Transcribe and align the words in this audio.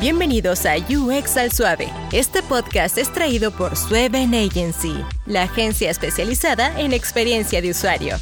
Bienvenidos 0.00 0.64
a 0.64 0.76
UX 0.78 1.36
al 1.36 1.52
Suave. 1.52 1.92
Este 2.10 2.42
podcast 2.42 2.96
es 2.96 3.12
traído 3.12 3.50
por 3.50 3.76
Sueven 3.76 4.32
Agency, 4.34 4.94
la 5.26 5.42
agencia 5.42 5.90
especializada 5.90 6.80
en 6.80 6.94
experiencia 6.94 7.60
de 7.60 7.68
usuario. 7.68 8.16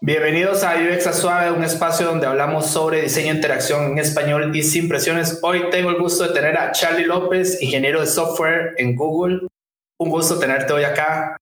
Bienvenidos 0.00 0.64
a 0.64 0.76
UX 0.76 1.08
al 1.08 1.12
Suave, 1.12 1.50
un 1.50 1.62
espacio 1.62 2.06
donde 2.06 2.26
hablamos 2.26 2.68
sobre 2.68 3.02
diseño 3.02 3.32
e 3.32 3.36
interacción 3.36 3.92
en 3.92 3.98
español 3.98 4.56
y 4.56 4.62
sin 4.62 4.88
presiones. 4.88 5.38
Hoy 5.42 5.68
tengo 5.70 5.90
el 5.90 5.98
gusto 5.98 6.26
de 6.26 6.32
tener 6.32 6.56
a 6.56 6.72
Charlie 6.72 7.04
López, 7.04 7.60
ingeniero 7.60 8.00
de 8.00 8.06
software 8.06 8.76
en 8.78 8.96
Google. 8.96 9.46
Un 9.98 10.08
gusto 10.08 10.38
tenerte 10.38 10.72
hoy 10.72 10.84
acá. 10.84 11.36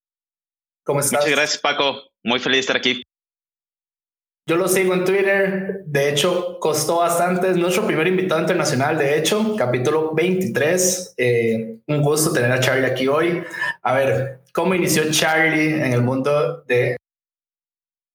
¿Cómo 0.84 0.98
estás? 0.98 1.20
Muchas 1.20 1.36
gracias, 1.36 1.62
Paco. 1.62 2.02
Muy 2.24 2.40
feliz 2.40 2.56
de 2.56 2.60
estar 2.62 2.76
aquí. 2.78 3.04
Yo 4.48 4.56
lo 4.56 4.68
sigo 4.68 4.94
en 4.94 5.04
Twitter. 5.04 5.82
De 5.86 6.08
hecho, 6.08 6.60
costó 6.60 6.98
bastante. 6.98 7.50
Es 7.50 7.56
nuestro 7.56 7.84
primer 7.84 8.06
invitado 8.06 8.40
internacional, 8.40 8.96
de 8.96 9.18
hecho, 9.18 9.56
capítulo 9.56 10.14
23. 10.14 11.14
Eh, 11.16 11.78
un 11.88 12.00
gusto 12.00 12.32
tener 12.32 12.52
a 12.52 12.60
Charlie 12.60 12.86
aquí 12.86 13.08
hoy. 13.08 13.42
A 13.82 13.94
ver, 13.94 14.42
¿cómo 14.52 14.76
inició 14.76 15.10
Charlie 15.10 15.74
en 15.74 15.92
el 15.92 16.02
mundo 16.02 16.62
de, 16.62 16.96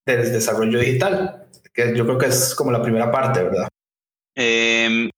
del 0.05 0.31
desarrollo 0.31 0.79
digital? 0.79 1.47
Que 1.73 1.93
yo 1.97 2.05
creo 2.05 2.17
que 2.17 2.27
es 2.27 2.55
como 2.55 2.71
la 2.71 2.81
primera 2.81 3.11
parte, 3.11 3.43
¿verdad? 3.43 3.67
Em, 4.33 5.09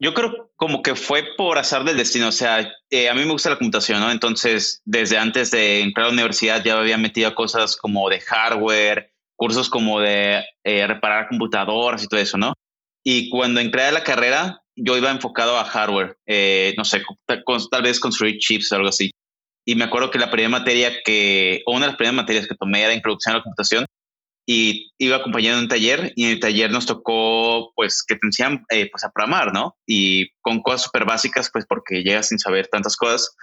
yo 0.00 0.14
creo 0.14 0.52
como 0.54 0.80
que 0.80 0.94
fue 0.94 1.24
por 1.36 1.58
azar 1.58 1.82
del 1.82 1.96
destino. 1.96 2.28
O 2.28 2.32
sea, 2.32 2.72
eh, 2.88 3.08
a 3.08 3.14
mí 3.14 3.24
me 3.24 3.32
gusta 3.32 3.50
la 3.50 3.58
computación, 3.58 3.98
¿no? 3.98 4.12
Entonces, 4.12 4.80
desde 4.84 5.18
antes 5.18 5.50
de 5.50 5.80
entrar 5.80 6.04
a 6.04 6.08
la 6.10 6.14
universidad 6.14 6.62
ya 6.62 6.78
había 6.78 6.98
metido 6.98 7.34
cosas 7.34 7.76
como 7.76 8.08
de 8.08 8.20
hardware 8.20 9.17
cursos 9.38 9.70
como 9.70 10.00
de 10.00 10.44
eh, 10.64 10.86
reparar 10.86 11.28
computadoras 11.28 12.02
y 12.02 12.08
todo 12.08 12.20
eso, 12.20 12.36
¿no? 12.36 12.54
Y 13.04 13.30
cuando 13.30 13.60
entré 13.60 13.84
a 13.84 13.92
la 13.92 14.02
carrera, 14.02 14.60
yo 14.76 14.96
iba 14.96 15.10
enfocado 15.10 15.56
a 15.56 15.64
hardware, 15.64 16.18
eh, 16.26 16.74
no 16.76 16.84
sé, 16.84 17.02
tal 17.26 17.82
vez 17.82 18.00
construir 18.00 18.38
chips 18.38 18.72
o 18.72 18.76
algo 18.76 18.88
así. 18.88 19.12
Y 19.64 19.76
me 19.76 19.84
acuerdo 19.84 20.10
que 20.10 20.18
la 20.18 20.30
primera 20.30 20.50
materia 20.50 20.92
que, 21.04 21.62
o 21.66 21.72
una 21.72 21.82
de 21.82 21.92
las 21.92 21.96
primeras 21.96 22.16
materias 22.16 22.48
que 22.48 22.56
tomé 22.56 22.82
era 22.82 22.94
introducción 22.94 23.34
a 23.34 23.38
la 23.38 23.44
computación 23.44 23.86
y 24.46 24.90
iba 24.98 25.16
acompañando 25.16 25.60
un 25.60 25.68
taller 25.68 26.12
y 26.16 26.24
en 26.24 26.30
el 26.30 26.40
taller 26.40 26.70
nos 26.70 26.86
tocó 26.86 27.72
pues 27.76 28.02
que 28.02 28.16
te 28.16 28.26
enseñan 28.26 28.64
eh, 28.70 28.90
pues 28.90 29.04
a 29.04 29.10
programar, 29.10 29.52
¿no? 29.52 29.76
Y 29.86 30.30
con 30.40 30.62
cosas 30.62 30.82
súper 30.82 31.04
básicas 31.04 31.50
pues 31.52 31.64
porque 31.68 32.02
llegas 32.02 32.28
sin 32.28 32.38
saber 32.40 32.66
tantas 32.66 32.96
cosas. 32.96 33.36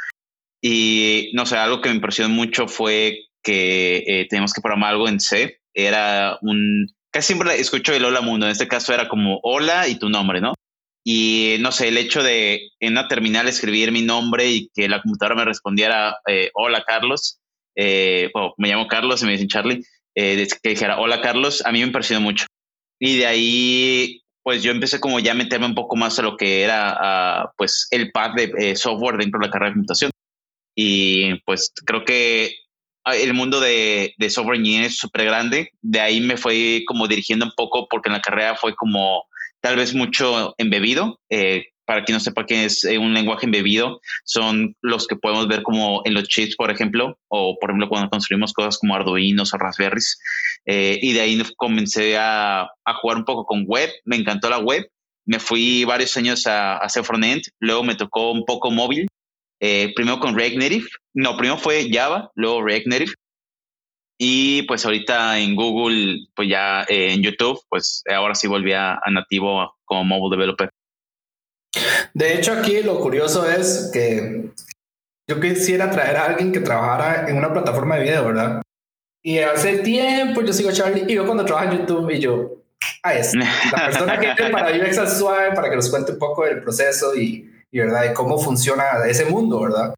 Y 0.62 1.32
no 1.34 1.46
sé, 1.46 1.58
algo 1.58 1.80
que 1.80 1.90
me 1.90 1.96
impresionó 1.96 2.34
mucho 2.34 2.68
fue 2.68 3.20
que 3.44 4.26
tenemos 4.30 4.52
que 4.52 4.62
programar 4.62 4.94
algo 4.94 5.08
en 5.08 5.20
C 5.20 5.60
era 5.76 6.40
un, 6.42 6.88
casi 7.12 7.28
siempre 7.28 7.60
escucho 7.60 7.94
el 7.94 8.06
hola 8.06 8.22
mundo, 8.22 8.48
en 8.48 8.54
este 8.54 8.68
caso 8.68 8.94
era 8.94 9.08
como 9.08 9.40
hola 9.44 9.88
y 9.88 10.00
tu 10.00 10.10
nombre, 10.10 10.42
¿no? 10.42 10.54
Y 11.04 11.58
no 11.60 11.72
sé, 11.72 11.90
el 11.90 11.98
hecho 11.98 12.24
de 12.24 12.70
en 12.80 12.94
una 12.94 13.08
terminal 13.08 13.48
escribir 13.48 13.92
mi 13.92 14.02
nombre 14.02 14.50
y 14.50 14.70
que 14.74 14.90
la 14.90 15.02
computadora 15.04 15.36
me 15.36 15.46
respondiera 15.46 16.18
eh, 16.28 16.50
hola 16.56 16.84
Carlos, 16.84 17.40
eh, 17.76 18.32
me 18.58 18.70
llamo 18.70 18.88
Carlos 18.88 19.22
y 19.22 19.26
me 19.26 19.34
dicen 19.34 19.48
Charlie, 19.48 19.84
eh, 20.16 20.48
que 20.64 20.70
dijera 20.70 21.00
hola 21.00 21.22
Carlos, 21.22 21.64
a 21.66 21.72
mí 21.72 21.80
me 21.80 21.88
impresionó 21.88 22.22
mucho. 22.22 22.48
Y 23.00 23.18
de 23.18 23.26
ahí, 23.28 24.22
pues 24.42 24.64
yo 24.64 24.72
empecé 24.72 25.00
como 25.00 25.20
ya 25.20 25.34
a 25.34 25.36
meterme 25.36 25.66
un 25.66 25.76
poco 25.76 25.96
más 25.96 26.18
a 26.18 26.22
lo 26.22 26.38
que 26.38 26.64
era 26.64 27.52
pues 27.58 27.88
el 27.92 28.12
pad 28.12 28.32
de 28.36 28.52
eh, 28.58 28.76
software 28.76 29.18
dentro 29.18 29.40
de 29.40 29.46
la 29.46 29.52
carrera 29.52 29.70
de 29.70 29.74
computación. 29.74 30.12
Y 30.76 31.36
pues 31.42 31.72
creo 31.86 32.04
que 32.06 32.56
el 33.14 33.34
mundo 33.34 33.60
de, 33.60 34.14
de 34.18 34.30
software 34.30 34.58
engineering 34.58 34.88
es 34.88 34.98
súper 34.98 35.26
grande. 35.26 35.72
De 35.82 36.00
ahí 36.00 36.22
me 36.22 36.38
fue 36.38 36.84
como 36.88 37.08
dirigiendo 37.08 37.46
un 37.46 37.54
poco 37.56 37.88
porque 37.90 38.10
en 38.10 38.14
la 38.14 38.22
carrera 38.22 38.56
fue 38.56 38.76
como 38.76 39.26
tal 39.62 39.76
vez 39.76 39.94
mucho 39.94 40.54
embebido. 40.58 41.20
Eh, 41.30 41.66
para 41.86 42.04
quien 42.04 42.16
no 42.16 42.20
sepa 42.20 42.46
qué 42.46 42.66
es 42.66 42.84
eh, 42.84 42.98
un 42.98 43.14
lenguaje 43.14 43.46
embebido, 43.46 44.02
son 44.24 44.76
los 44.82 45.08
que 45.08 45.16
podemos 45.16 45.48
ver 45.48 45.62
como 45.62 46.02
en 46.04 46.16
los 46.16 46.28
chips, 46.28 46.56
por 46.56 46.72
ejemplo, 46.72 47.18
o 47.28 47.58
por 47.60 47.70
ejemplo 47.70 47.90
cuando 47.90 48.10
construimos 48.10 48.54
cosas 48.54 48.80
como 48.80 48.96
Arduinos 48.96 49.54
o 49.54 49.58
Raspberries. 49.58 50.20
Eh, 50.66 50.98
y 51.02 51.14
de 51.14 51.22
ahí 51.22 51.42
comencé 51.58 52.18
a, 52.18 52.64
a, 52.64 52.94
jugar 52.96 53.18
un 53.18 53.26
poco 53.26 53.46
con 53.46 53.66
web. 53.68 53.90
Me 54.04 54.16
encantó 54.16 54.50
la 54.50 54.58
web. 54.58 54.90
Me 55.26 55.40
fui 55.40 55.84
varios 55.86 56.16
años 56.18 56.48
a, 56.48 56.74
a 56.74 56.78
hacer 56.78 57.04
frontend. 57.04 57.44
Luego 57.60 57.84
me 57.84 57.96
tocó 57.96 58.32
un 58.32 58.46
poco 58.46 58.72
móvil. 58.72 59.08
Eh, 59.60 59.94
primero 59.96 60.20
con 60.20 60.36
React 60.36 60.58
Native. 60.58 60.86
No, 61.14 61.38
primero 61.38 61.58
fue 61.58 61.90
Java, 61.92 62.32
luego 62.36 62.64
React 62.64 62.88
Native. 62.88 63.14
Y 64.18 64.64
pues 64.64 64.86
ahorita 64.86 65.40
en 65.40 65.56
Google, 65.56 66.28
pues 66.36 66.50
ya 66.50 66.84
eh, 66.84 67.14
en 67.14 67.22
YouTube, 67.22 67.60
pues 67.70 68.02
ahora 68.10 68.34
sí 68.34 68.48
volví 68.48 68.72
a, 68.72 69.00
nativo 69.12 69.76
como 69.84 70.04
mobile 70.06 70.38
developer. 70.38 70.70
De 72.14 72.36
hecho, 72.36 72.54
aquí 72.54 72.82
lo 72.82 73.00
curioso 73.02 73.50
es 73.50 73.90
que 73.92 74.52
yo 75.28 75.40
quisiera 75.42 75.92
traer 75.92 76.16
a 76.16 76.26
alguien 76.28 76.54
que 76.54 76.62
trabajara 76.62 77.28
en 77.28 77.38
una 77.38 77.52
plataforma 77.52 77.98
de 77.98 78.04
video, 78.04 78.26
¿verdad? 78.26 78.62
Y 79.22 79.40
hace 79.40 79.80
tiempo 79.80 80.42
yo 80.44 80.54
sigo 80.54 80.72
Charlie 80.72 81.06
y 81.08 81.16
yo 81.16 81.26
cuando 81.26 81.44
trabajo 81.44 81.74
en 81.74 81.80
YouTube 81.80 82.10
y 82.12 82.20
yo, 82.20 82.64
ah, 83.04 83.16
es 83.16 83.34
la 83.36 83.86
persona 83.86 84.20
que 84.20 84.50
para 84.50 84.70
UX 84.78 85.18
suave 85.18 85.54
para 85.54 85.70
que 85.70 85.76
nos 85.76 85.90
cuente 85.90 86.14
un 86.14 86.20
poco 86.20 86.46
del 86.46 86.62
proceso 86.62 87.16
y 87.16 87.52
y 87.76 87.80
verdad 87.80 88.04
de 88.04 88.14
cómo 88.14 88.38
funciona 88.38 88.86
ese 89.06 89.26
mundo, 89.26 89.60
¿verdad? 89.60 89.94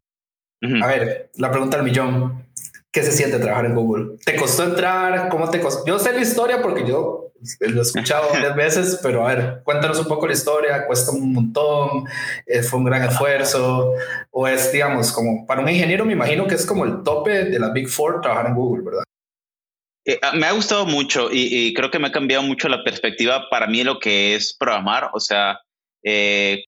A 0.82 0.86
ver, 0.88 1.30
la 1.36 1.52
pregunta 1.52 1.76
al 1.76 1.84
millón. 1.84 2.44
¿Qué 2.90 3.04
se 3.04 3.12
siente 3.12 3.38
trabajar 3.38 3.66
en 3.66 3.76
Google? 3.76 4.16
¿Te 4.24 4.34
costó 4.34 4.64
entrar? 4.64 5.28
¿Cómo 5.28 5.48
te 5.48 5.60
costó? 5.60 5.86
Yo 5.86 5.96
sé 6.00 6.12
la 6.12 6.20
historia 6.20 6.60
porque 6.60 6.84
yo 6.84 7.30
lo 7.60 7.78
he 7.78 7.82
escuchado 7.82 8.30
varias 8.32 8.56
veces, 8.56 8.98
pero 9.00 9.24
a 9.24 9.32
ver, 9.32 9.60
cuéntanos 9.62 10.00
un 10.00 10.08
poco 10.08 10.26
la 10.26 10.32
historia. 10.32 10.86
¿Cuesta 10.88 11.12
un 11.12 11.32
montón? 11.32 12.04
Eh, 12.46 12.64
¿Fue 12.64 12.80
un 12.80 12.86
gran 12.86 13.04
esfuerzo? 13.04 13.92
¿O 14.32 14.48
es, 14.48 14.72
digamos, 14.72 15.12
como 15.12 15.46
para 15.46 15.60
un 15.60 15.68
ingeniero, 15.68 16.04
me 16.04 16.14
imagino 16.14 16.48
que 16.48 16.56
es 16.56 16.66
como 16.66 16.84
el 16.84 17.04
tope 17.04 17.44
de 17.44 17.60
la 17.60 17.70
Big 17.70 17.88
Four 17.88 18.22
trabajar 18.22 18.46
en 18.46 18.54
Google, 18.56 18.82
¿verdad? 18.82 19.04
Eh, 20.04 20.18
ah, 20.20 20.32
me 20.34 20.46
ha 20.46 20.52
gustado 20.52 20.84
mucho 20.84 21.28
y, 21.30 21.72
creo 21.74 21.92
que 21.92 22.00
me 22.00 22.08
ha 22.08 22.12
cambiado 22.12 22.42
mucho 22.42 22.68
la 22.68 22.82
perspectiva 22.82 23.48
para 23.48 23.68
mí 23.68 23.84
lo 23.84 24.00
que 24.00 24.34
es 24.34 24.56
programar. 24.58 25.10
O 25.12 25.20
sea, 25.20 25.60
eh, 26.02 26.64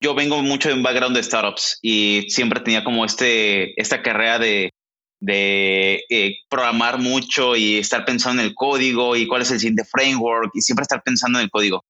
yo 0.00 0.14
vengo 0.14 0.42
mucho 0.42 0.68
de 0.68 0.74
un 0.74 0.82
background 0.82 1.14
de 1.14 1.22
startups 1.22 1.78
y 1.82 2.26
siempre 2.28 2.60
tenía 2.60 2.82
como 2.82 3.04
este, 3.04 3.80
esta 3.80 4.02
carrera 4.02 4.38
de, 4.38 4.72
de 5.20 6.04
eh, 6.08 6.36
programar 6.48 6.98
mucho 6.98 7.54
y 7.54 7.76
estar 7.76 8.04
pensando 8.04 8.42
en 8.42 8.48
el 8.48 8.54
código 8.54 9.14
y 9.14 9.26
cuál 9.26 9.42
es 9.42 9.50
el 9.50 9.60
siguiente 9.60 9.84
framework 9.84 10.50
y 10.54 10.62
siempre 10.62 10.82
estar 10.82 11.02
pensando 11.02 11.38
en 11.38 11.44
el 11.44 11.50
código. 11.50 11.84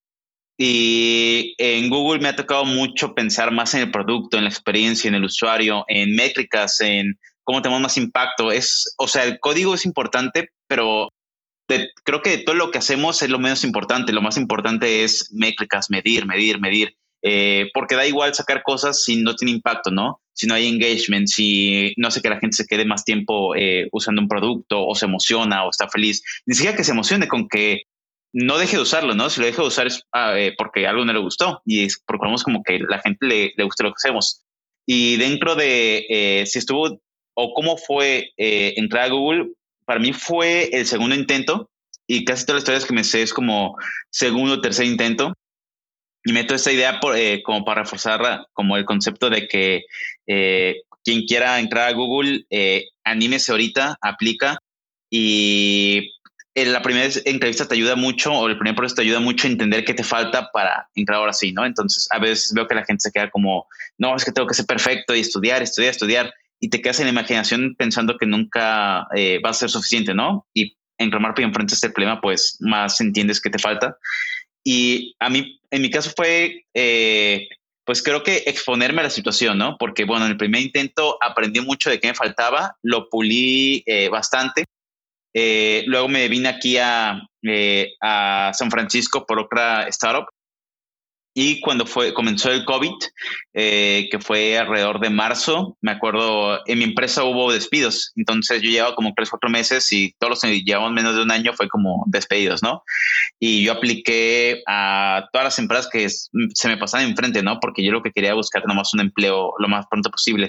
Y 0.58 1.54
en 1.56 1.88
Google 1.88 2.20
me 2.20 2.28
ha 2.28 2.36
tocado 2.36 2.66
mucho 2.66 3.14
pensar 3.14 3.50
más 3.50 3.72
en 3.74 3.80
el 3.80 3.90
producto, 3.90 4.36
en 4.36 4.44
la 4.44 4.50
experiencia, 4.50 5.08
en 5.08 5.14
el 5.14 5.24
usuario, 5.24 5.84
en 5.88 6.14
métricas, 6.14 6.80
en 6.80 7.18
cómo 7.44 7.62
tenemos 7.62 7.80
más 7.80 7.96
impacto. 7.96 8.52
Es, 8.52 8.92
o 8.98 9.08
sea, 9.08 9.24
el 9.24 9.40
código 9.40 9.74
es 9.74 9.86
importante, 9.86 10.50
pero 10.66 11.08
creo 12.04 12.20
que 12.20 12.38
todo 12.38 12.56
lo 12.56 12.70
que 12.70 12.78
hacemos 12.78 13.22
es 13.22 13.30
lo 13.30 13.38
menos 13.38 13.64
importante. 13.64 14.12
Lo 14.12 14.20
más 14.20 14.36
importante 14.36 15.02
es 15.04 15.32
métricas, 15.32 15.88
medir, 15.88 16.26
medir, 16.26 16.60
medir. 16.60 16.94
Eh, 17.22 17.70
porque 17.74 17.96
da 17.96 18.06
igual 18.06 18.34
sacar 18.34 18.62
cosas 18.62 19.04
si 19.04 19.16
no 19.16 19.34
tiene 19.36 19.52
impacto, 19.52 19.90
¿no? 19.90 20.20
Si 20.32 20.46
no 20.46 20.54
hay 20.54 20.66
engagement, 20.68 21.28
si 21.28 21.92
no 21.96 22.08
hace 22.08 22.22
que 22.22 22.30
la 22.30 22.38
gente 22.38 22.56
se 22.56 22.66
quede 22.66 22.86
más 22.86 23.04
tiempo 23.04 23.54
eh, 23.54 23.88
usando 23.92 24.22
un 24.22 24.28
producto 24.28 24.86
o 24.86 24.94
se 24.94 25.04
emociona 25.04 25.64
o 25.64 25.70
está 25.70 25.88
feliz. 25.88 26.22
Ni 26.46 26.54
siquiera 26.54 26.76
que 26.76 26.84
se 26.84 26.92
emocione 26.92 27.28
con 27.28 27.48
que 27.48 27.82
no 28.32 28.58
deje 28.58 28.76
de 28.76 28.82
usarlo, 28.82 29.14
¿no? 29.14 29.28
Si 29.28 29.40
lo 29.40 29.46
deje 29.46 29.60
de 29.60 29.68
usar 29.68 29.86
es 29.86 30.02
ah, 30.12 30.38
eh, 30.38 30.54
porque 30.56 30.86
algo 30.86 31.04
no 31.04 31.12
le 31.12 31.18
gustó 31.18 31.60
y 31.66 31.84
es 31.84 32.02
procuramos 32.06 32.42
como 32.42 32.62
que 32.62 32.78
la 32.78 33.00
gente 33.00 33.26
le, 33.26 33.52
le 33.56 33.64
guste 33.64 33.84
lo 33.84 33.90
que 33.90 33.98
hacemos. 33.98 34.44
Y 34.86 35.16
dentro 35.16 35.56
de 35.56 36.44
si 36.46 36.58
estuvo 36.58 37.00
o 37.34 37.54
cómo 37.54 37.76
fue 37.76 38.32
entrar 38.36 39.04
a 39.04 39.08
Google, 39.08 39.52
para 39.84 40.00
mí 40.00 40.12
fue 40.12 40.70
el 40.72 40.86
segundo 40.86 41.14
intento 41.14 41.70
y 42.06 42.24
casi 42.24 42.44
todas 42.44 42.56
las 42.56 42.62
historias 42.62 42.84
que 42.86 42.94
me 42.94 43.04
sé 43.04 43.22
es 43.22 43.32
como 43.32 43.76
segundo 44.10 44.54
o 44.54 44.60
tercer 44.60 44.86
intento 44.86 45.32
y 46.24 46.32
meto 46.32 46.54
esta 46.54 46.72
idea 46.72 47.00
por, 47.00 47.16
eh, 47.16 47.42
como 47.42 47.64
para 47.64 47.82
reforzar 47.82 48.46
como 48.52 48.76
el 48.76 48.84
concepto 48.84 49.30
de 49.30 49.48
que 49.48 49.84
eh, 50.26 50.82
quien 51.02 51.24
quiera 51.24 51.58
entrar 51.58 51.88
a 51.88 51.92
Google, 51.92 52.44
eh, 52.50 52.88
anímese 53.04 53.52
ahorita, 53.52 53.96
aplica 54.00 54.58
y 55.10 56.12
en 56.54 56.72
la 56.72 56.82
primera 56.82 57.08
entrevista 57.24 57.66
te 57.66 57.74
ayuda 57.74 57.96
mucho 57.96 58.32
o 58.32 58.48
el 58.48 58.58
primer 58.58 58.74
proceso 58.74 58.96
te 58.96 59.02
ayuda 59.02 59.20
mucho 59.20 59.46
a 59.46 59.50
entender 59.50 59.84
qué 59.84 59.94
te 59.94 60.04
falta 60.04 60.50
para 60.52 60.88
entrar 60.94 61.18
ahora 61.18 61.32
sí, 61.32 61.52
¿no? 61.52 61.64
Entonces 61.64 62.06
a 62.10 62.18
veces 62.18 62.52
veo 62.52 62.66
que 62.66 62.74
la 62.74 62.84
gente 62.84 63.00
se 63.00 63.12
queda 63.12 63.30
como, 63.30 63.66
no, 63.96 64.14
es 64.14 64.24
que 64.24 64.32
tengo 64.32 64.48
que 64.48 64.54
ser 64.54 64.66
perfecto 64.66 65.14
y 65.14 65.20
estudiar, 65.20 65.62
estudiar, 65.62 65.90
estudiar 65.90 66.34
y 66.58 66.68
te 66.68 66.82
quedas 66.82 67.00
en 67.00 67.06
la 67.06 67.12
imaginación 67.12 67.74
pensando 67.78 68.18
que 68.18 68.26
nunca 68.26 69.06
va 69.08 69.50
a 69.50 69.54
ser 69.54 69.70
suficiente, 69.70 70.12
¿no? 70.12 70.46
Y 70.52 70.76
en 70.98 71.10
remar 71.10 71.34
y 71.38 71.42
enfrentas 71.42 71.76
este 71.76 71.90
problema, 71.90 72.20
pues 72.20 72.58
más 72.60 73.00
entiendes 73.00 73.40
qué 73.40 73.48
te 73.48 73.58
falta. 73.58 73.96
Y 74.64 75.14
a 75.20 75.30
mí, 75.30 75.60
en 75.70 75.82
mi 75.82 75.90
caso 75.90 76.10
fue, 76.16 76.64
eh, 76.74 77.48
pues 77.84 78.02
creo 78.02 78.22
que 78.22 78.44
exponerme 78.46 79.00
a 79.00 79.04
la 79.04 79.10
situación, 79.10 79.58
¿no? 79.58 79.76
Porque, 79.78 80.04
bueno, 80.04 80.26
en 80.26 80.32
el 80.32 80.36
primer 80.38 80.62
intento 80.62 81.18
aprendí 81.22 81.60
mucho 81.60 81.90
de 81.90 81.98
qué 82.00 82.08
me 82.08 82.14
faltaba, 82.14 82.76
lo 82.82 83.08
pulí 83.08 83.82
eh, 83.86 84.08
bastante 84.08 84.64
Eh, 85.34 85.84
luego 85.86 86.08
me 86.08 86.28
vine 86.28 86.48
aquí 86.48 86.76
a, 86.78 87.22
eh, 87.44 87.92
a 88.00 88.50
San 88.54 88.70
Francisco 88.70 89.24
por 89.26 89.38
otra 89.38 89.86
startup 89.88 90.26
y 91.32 91.60
cuando 91.60 91.86
fue, 91.86 92.12
comenzó 92.12 92.50
el 92.50 92.64
COVID, 92.64 92.94
eh, 93.54 94.08
que 94.10 94.18
fue 94.18 94.58
alrededor 94.58 94.98
de 94.98 95.10
marzo, 95.10 95.76
me 95.80 95.92
acuerdo, 95.92 96.60
en 96.66 96.78
mi 96.78 96.84
empresa 96.84 97.22
hubo 97.22 97.52
despidos. 97.52 98.12
Entonces 98.16 98.62
yo 98.62 98.70
llevaba 98.70 98.96
como 98.96 99.12
tres, 99.14 99.30
cuatro 99.30 99.48
meses 99.48 99.92
y 99.92 100.12
todos 100.18 100.30
los 100.30 100.40
que 100.40 100.62
llevamos 100.62 100.92
menos 100.92 101.14
de 101.14 101.22
un 101.22 101.30
año 101.30 101.52
fue 101.52 101.68
como 101.68 102.04
despedidos, 102.08 102.62
¿no? 102.64 102.82
Y 103.38 103.62
yo 103.62 103.72
apliqué 103.72 104.62
a 104.66 105.28
todas 105.32 105.44
las 105.44 105.58
empresas 105.60 105.88
que 105.88 106.08
se 106.08 106.68
me 106.68 106.76
pasaban 106.76 107.06
enfrente, 107.06 107.42
¿no? 107.44 107.60
Porque 107.60 107.84
yo 107.84 107.92
lo 107.92 108.02
que 108.02 108.10
quería 108.10 108.34
buscar 108.34 108.66
nomás 108.66 108.92
un 108.92 109.00
empleo 109.00 109.52
lo 109.58 109.68
más 109.68 109.86
pronto 109.88 110.10
posible. 110.10 110.48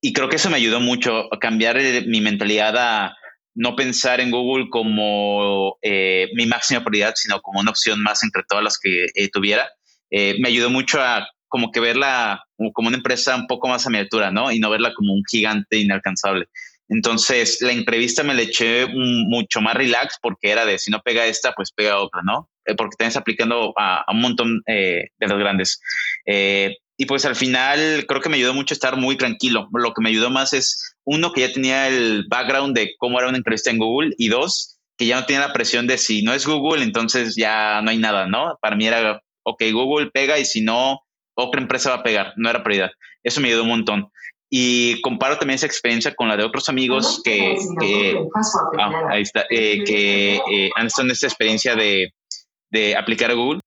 Y 0.00 0.14
creo 0.14 0.30
que 0.30 0.36
eso 0.36 0.48
me 0.48 0.56
ayudó 0.56 0.80
mucho 0.80 1.32
a 1.32 1.38
cambiar 1.38 1.78
mi 2.06 2.22
mentalidad 2.22 2.76
a 2.76 3.16
no 3.54 3.74
pensar 3.74 4.20
en 4.20 4.30
Google 4.30 4.68
como 4.70 5.78
eh, 5.82 6.28
mi 6.34 6.46
máxima 6.46 6.84
prioridad, 6.84 7.14
sino 7.16 7.40
como 7.40 7.60
una 7.60 7.70
opción 7.70 8.02
más 8.02 8.22
entre 8.22 8.44
todas 8.48 8.62
las 8.62 8.78
que 8.78 9.06
eh, 9.14 9.30
tuviera 9.30 9.66
eh, 10.10 10.36
me 10.40 10.48
ayudó 10.48 10.70
mucho 10.70 11.00
a 11.00 11.26
como 11.48 11.70
que 11.70 11.80
verla 11.80 12.42
como 12.72 12.88
una 12.88 12.96
empresa 12.96 13.36
un 13.36 13.46
poco 13.46 13.68
más 13.68 13.86
a 13.86 13.90
mi 13.90 13.98
altura, 13.98 14.30
¿no? 14.30 14.50
Y 14.50 14.58
no 14.58 14.70
verla 14.70 14.92
como 14.94 15.14
un 15.14 15.22
gigante 15.30 15.78
inalcanzable. 15.78 16.46
Entonces, 16.88 17.58
la 17.62 17.72
entrevista 17.72 18.22
me 18.22 18.34
le 18.34 18.44
eché 18.44 18.86
mucho 18.86 19.60
más 19.60 19.74
relax 19.74 20.18
porque 20.20 20.50
era 20.50 20.64
de 20.66 20.78
si 20.78 20.90
no 20.90 21.00
pega 21.00 21.26
esta, 21.26 21.52
pues 21.52 21.72
pega 21.72 21.98
otra, 21.98 22.22
¿no? 22.24 22.48
Eh, 22.64 22.74
porque 22.74 22.94
estás 22.98 23.16
aplicando 23.16 23.72
a, 23.76 24.04
un 24.12 24.20
montón 24.20 24.62
eh, 24.66 25.08
de 25.18 25.26
los 25.26 25.38
grandes. 25.38 25.80
y 26.98 27.06
pues 27.06 27.24
al 27.24 27.36
final 27.36 28.06
creo 28.08 28.20
que 28.20 28.28
me 28.28 28.36
ayudó 28.36 28.54
mucho 28.54 28.74
estar 28.74 28.96
muy 28.96 29.16
tranquilo. 29.16 29.68
Lo 29.72 29.92
que 29.92 30.02
me 30.02 30.10
ayudó 30.10 30.30
más 30.30 30.52
es, 30.52 30.96
uno, 31.04 31.32
que 31.32 31.42
ya 31.42 31.52
tenía 31.52 31.88
el 31.88 32.24
background 32.28 32.76
de 32.76 32.94
cómo 32.98 33.18
era 33.18 33.28
una 33.28 33.38
entrevista 33.38 33.70
en 33.70 33.78
Google 33.78 34.14
y 34.18 34.28
dos, 34.28 34.76
que 34.96 35.06
ya 35.06 35.20
no 35.20 35.26
tenía 35.26 35.46
la 35.46 35.52
presión 35.52 35.86
de 35.86 35.98
si 35.98 36.22
no 36.22 36.32
es 36.32 36.46
Google, 36.46 36.82
entonces 36.82 37.36
ya 37.36 37.80
no 37.82 37.90
hay 37.90 37.98
nada, 37.98 38.26
¿no? 38.26 38.58
Para 38.60 38.76
mí 38.76 38.86
era 38.86 39.20
ok, 39.46 39.62
Google 39.72 40.10
pega 40.10 40.38
y 40.38 40.44
si 40.44 40.60
no, 40.60 41.00
otra 41.34 41.60
empresa 41.60 41.90
va 41.90 41.96
a 41.96 42.02
pegar, 42.02 42.32
no 42.36 42.50
era 42.50 42.62
prioridad. 42.62 42.90
Eso 43.22 43.40
me 43.40 43.48
ayudó 43.48 43.62
un 43.62 43.70
montón. 43.70 44.10
Y 44.50 45.00
comparo 45.00 45.38
también 45.38 45.56
esa 45.56 45.66
experiencia 45.66 46.14
con 46.14 46.28
la 46.28 46.36
de 46.36 46.44
otros 46.44 46.68
amigos 46.68 47.20
que, 47.24 47.56
ah, 48.78 49.08
ahí 49.10 49.22
está, 49.22 49.44
eh, 49.50 49.82
que 49.84 50.36
eh, 50.36 50.70
han 50.76 50.86
estado 50.86 51.06
en 51.06 51.12
esta 51.12 51.26
experiencia 51.26 51.74
de, 51.74 52.12
de, 52.70 52.96
aplicar 52.96 53.30
a 53.30 53.34
Google. 53.34 53.60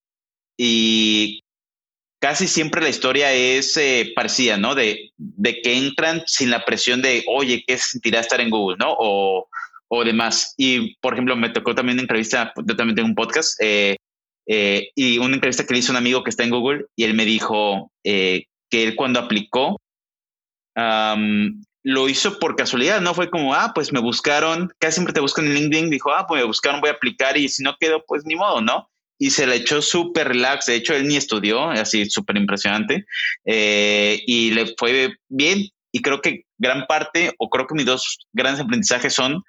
Y 0.57 1.41
casi 2.19 2.47
siempre 2.47 2.81
la 2.81 2.89
historia 2.89 3.33
es 3.33 3.75
eh, 3.77 4.11
parecida, 4.15 4.57
¿no? 4.57 4.75
De, 4.75 5.11
de, 5.17 5.61
que 5.61 5.77
entran 5.77 6.23
sin 6.25 6.49
la 6.49 6.63
presión 6.63 7.01
de, 7.01 7.23
oye, 7.27 7.63
¿qué 7.67 7.77
sentirá 7.77 8.21
estar 8.21 8.39
en 8.39 8.49
Google, 8.49 8.77
¿no? 8.79 8.95
O, 8.97 9.47
o 9.89 10.03
demás. 10.05 10.53
Y, 10.57 10.95
por 10.95 11.13
ejemplo, 11.13 11.35
me 11.35 11.49
tocó 11.49 11.75
también 11.75 11.95
una 11.95 12.03
entrevista, 12.03 12.53
yo 12.55 12.75
también 12.75 12.95
tengo 12.95 13.09
un 13.09 13.15
podcast, 13.15 13.61
eh, 13.61 13.97
eh, 14.51 14.89
y 14.95 15.19
una 15.19 15.35
entrevista 15.35 15.63
que 15.65 15.73
le 15.73 15.79
hizo 15.79 15.91
un 15.91 15.97
amigo 15.97 16.23
que 16.23 16.31
está 16.31 16.43
en 16.43 16.49
Google 16.49 16.85
y 16.95 17.03
él 17.03 17.13
me 17.13 17.23
dijo 17.23 17.91
eh, 18.03 18.45
que 18.69 18.83
él 18.83 18.95
cuando 18.95 19.19
aplicó 19.19 19.79
lo 21.83 22.09
hizo 22.09 22.39
por 22.39 22.55
casualidad, 22.55 23.01
no 23.01 23.13
fue 23.13 23.29
como, 23.29 23.53
ah, 23.53 23.71
pues 23.73 23.93
me 23.93 23.99
buscaron, 23.99 24.71
casi 24.79 24.95
siempre 24.95 25.13
te 25.13 25.19
buscan 25.19 25.45
en 25.45 25.55
LinkedIn, 25.55 25.89
dijo, 25.89 26.11
ah, 26.11 26.25
pues 26.27 26.41
me 26.41 26.47
buscaron, 26.47 26.81
voy 26.81 26.89
a 26.89 26.93
aplicar 26.93 27.37
y 27.37 27.47
si 27.47 27.63
no 27.63 27.75
quedó, 27.79 28.03
pues 28.05 28.23
ni 28.25 28.35
modo, 28.35 28.61
¿no? 28.61 28.89
Y 29.17 29.29
se 29.31 29.45
le 29.45 29.55
echó 29.55 29.81
súper 29.81 30.29
relax, 30.29 30.65
de 30.65 30.75
hecho 30.75 30.93
él 30.93 31.07
ni 31.07 31.15
estudió, 31.15 31.69
así 31.69 32.09
súper 32.09 32.37
impresionante, 32.37 33.05
eh, 33.45 34.21
y 34.25 34.51
le 34.51 34.73
fue 34.77 35.13
bien 35.29 35.69
y 35.91 36.01
creo 36.01 36.21
que 36.21 36.45
gran 36.57 36.85
parte, 36.87 37.33
o 37.37 37.49
creo 37.49 37.67
que 37.67 37.75
mis 37.75 37.85
dos 37.85 38.19
grandes 38.33 38.63
aprendizajes 38.63 39.13
son, 39.13 39.43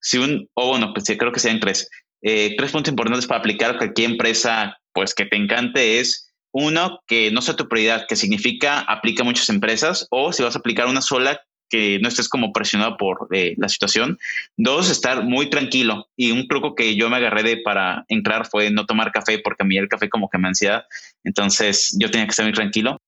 si 0.00 0.18
un, 0.18 0.48
o 0.54 0.68
bueno, 0.68 0.92
pues 0.92 1.04
creo 1.06 1.32
que 1.32 1.40
sean 1.40 1.60
tres. 1.60 1.88
Eh, 2.22 2.54
tres 2.56 2.72
puntos 2.72 2.90
importantes 2.90 3.26
para 3.26 3.40
aplicar 3.40 3.72
a 3.72 3.78
cualquier 3.78 4.10
empresa, 4.10 4.78
pues 4.92 5.14
que 5.14 5.26
te 5.26 5.36
encante 5.36 6.00
es 6.00 6.32
uno, 6.52 7.00
que 7.06 7.30
no 7.30 7.40
sea 7.42 7.56
tu 7.56 7.68
prioridad, 7.68 8.06
que 8.06 8.16
significa 8.16 8.80
aplica 8.80 9.22
a 9.22 9.24
muchas 9.24 9.48
empresas, 9.48 10.06
o 10.10 10.32
si 10.32 10.42
vas 10.42 10.54
a 10.54 10.58
aplicar 10.58 10.86
una 10.86 11.00
sola, 11.00 11.40
que 11.72 11.98
no 12.00 12.08
estés 12.08 12.28
como 12.28 12.52
presionado 12.52 12.98
por 12.98 13.28
eh, 13.32 13.54
la 13.56 13.70
situación. 13.70 14.18
Dos, 14.58 14.90
estar 14.90 15.24
muy 15.24 15.48
tranquilo. 15.48 16.06
Y 16.16 16.30
un 16.30 16.46
truco 16.46 16.74
que 16.74 16.96
yo 16.96 17.08
me 17.08 17.16
agarré 17.16 17.42
de 17.42 17.56
para 17.56 18.04
entrar 18.08 18.46
fue 18.46 18.70
no 18.70 18.84
tomar 18.84 19.10
café, 19.10 19.38
porque 19.38 19.62
a 19.62 19.66
mí 19.66 19.78
el 19.78 19.88
café 19.88 20.10
como 20.10 20.28
que 20.28 20.36
me 20.36 20.48
ansiedad. 20.48 20.84
Entonces 21.24 21.96
yo 21.98 22.10
tenía 22.10 22.26
que 22.26 22.32
estar 22.32 22.44
muy 22.44 22.52
tranquilo. 22.52 22.98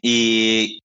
Y 0.00 0.80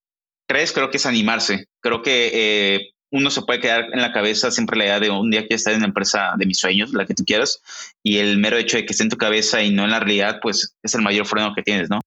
tres, 0.48 0.74
creo 0.74 0.90
que 0.90 0.98
es 0.98 1.06
animarse. 1.06 1.68
Creo 1.80 2.02
que 2.02 2.32
eh, 2.34 2.92
uno 3.12 3.30
se 3.30 3.42
puede 3.42 3.60
quedar 3.60 3.88
en 3.92 4.02
la 4.02 4.12
cabeza 4.12 4.52
siempre 4.52 4.78
la 4.78 4.86
idea 4.86 5.00
de 5.00 5.10
un 5.10 5.30
día 5.30 5.48
que 5.48 5.56
estar 5.56 5.74
en 5.74 5.82
la 5.82 5.88
empresa 5.88 6.34
de 6.38 6.46
mis 6.46 6.60
sueños, 6.60 6.94
la 6.94 7.06
que 7.06 7.14
tú 7.14 7.24
quieras, 7.26 7.62
y 8.04 8.18
el 8.18 8.38
mero 8.38 8.58
hecho 8.58 8.78
de 8.78 8.86
que 8.86 8.94
esté 8.94 9.04
en 9.04 9.10
tu 9.10 9.18
cabeza 9.18 9.62
y 9.62 9.72
no 9.72 9.84
en 9.84 9.92
la 9.92 10.00
realidad, 10.00 10.40
pues 10.42 10.76
es 10.82 10.96
el 10.96 11.02
mayor 11.02 11.26
freno 11.26 11.54
que 11.54 11.62
tienes, 11.62 11.90
¿no? 11.90 12.00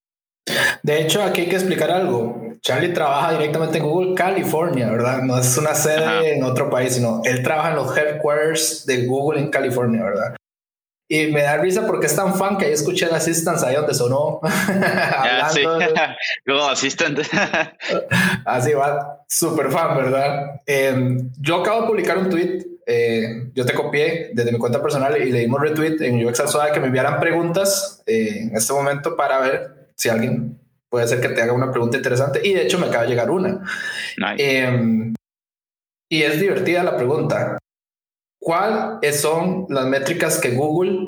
De 0.83 1.01
hecho, 1.01 1.23
aquí 1.23 1.43
hay 1.43 1.49
que 1.49 1.57
explicar 1.57 1.91
algo. 1.91 2.43
Charlie 2.61 2.93
trabaja 2.93 3.33
directamente 3.33 3.79
en 3.79 3.85
Google 3.85 4.15
California, 4.15 4.91
¿verdad? 4.91 5.23
No 5.23 5.39
es 5.39 5.57
una 5.57 5.75
sede 5.75 6.37
en 6.37 6.43
otro 6.43 6.71
país, 6.71 6.95
sino 6.95 7.23
él 7.25 7.43
trabaja 7.43 7.71
en 7.71 7.77
los 7.77 7.97
headquarters 7.97 8.87
de 8.87 9.07
Google 9.07 9.41
en 9.41 9.51
California, 9.51 10.03
¿verdad? 10.03 10.37
Y 11.07 11.27
me 11.27 11.43
da 11.43 11.59
risa 11.59 11.87
porque 11.87 12.07
es 12.07 12.17
tan 12.17 12.35
fan 12.35 12.57
que 12.57 12.65
ahí 12.67 12.73
escuché 12.73 13.07
el 13.07 13.15
Assistance 13.15 13.67
ahí 13.67 13.75
donde 13.75 13.93
sonó. 13.93 14.41
sí. 15.53 15.63
Como 16.47 16.65
Assistant. 16.69 17.19
Así 18.47 18.73
va, 18.73 19.25
súper 19.29 19.71
fan, 19.71 19.97
¿verdad? 19.97 20.63
Em, 20.67 21.31
yo 21.39 21.57
acabo 21.61 21.83
de 21.83 21.87
publicar 21.89 22.19
un 22.19 22.31
tweet. 22.31 22.67
Eh, 22.87 23.51
yo 23.55 23.65
te 23.65 23.73
copié 23.73 24.31
desde 24.35 24.53
mi 24.53 24.59
cuenta 24.59 24.83
personal 24.83 25.17
y 25.17 25.31
le 25.31 25.41
dimos 25.41 25.61
retweet 25.61 26.03
en 26.03 26.25
UX 26.25 26.51
Suave 26.51 26.71
que 26.73 26.81
me 26.81 26.89
enviaran 26.89 27.19
preguntas 27.19 28.03
eh, 28.07 28.41
en 28.43 28.55
este 28.55 28.75
momento 28.75 29.17
para 29.17 29.41
ver 29.41 29.89
si 29.97 30.11
alguien 30.11 30.59
puede 30.91 31.09
ser 31.09 31.21
que 31.21 31.31
te 31.31 31.41
haga 31.41 31.53
una 31.53 31.71
pregunta 31.71 31.97
interesante. 31.99 32.41
Y 32.43 32.55
de 32.55 32.63
hecho 32.63 32.79
me 32.79 32.87
acaba 32.87 33.05
de 33.05 33.11
llegar 33.11 33.31
una. 33.31 33.63
Em, 34.39 35.15
y 36.11 36.23
es 36.23 36.41
divertida 36.41 36.83
la 36.83 36.97
pregunta. 36.97 37.59
¿Cuáles 38.45 39.23
son 39.23 39.65
las 39.71 39.87
métricas 39.87 40.39
que 40.39 40.51
Google, 40.51 41.07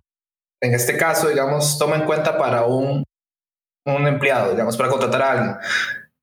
en 0.62 0.74
este 0.74 0.96
caso, 0.96 1.28
digamos, 1.28 1.78
toma 1.78 1.96
en 1.96 2.06
cuenta 2.06 2.38
para 2.38 2.64
un, 2.64 3.04
un 3.84 4.06
empleado, 4.06 4.52
digamos, 4.52 4.74
para 4.74 4.88
contratar 4.88 5.20
a 5.20 5.32
alguien? 5.32 5.56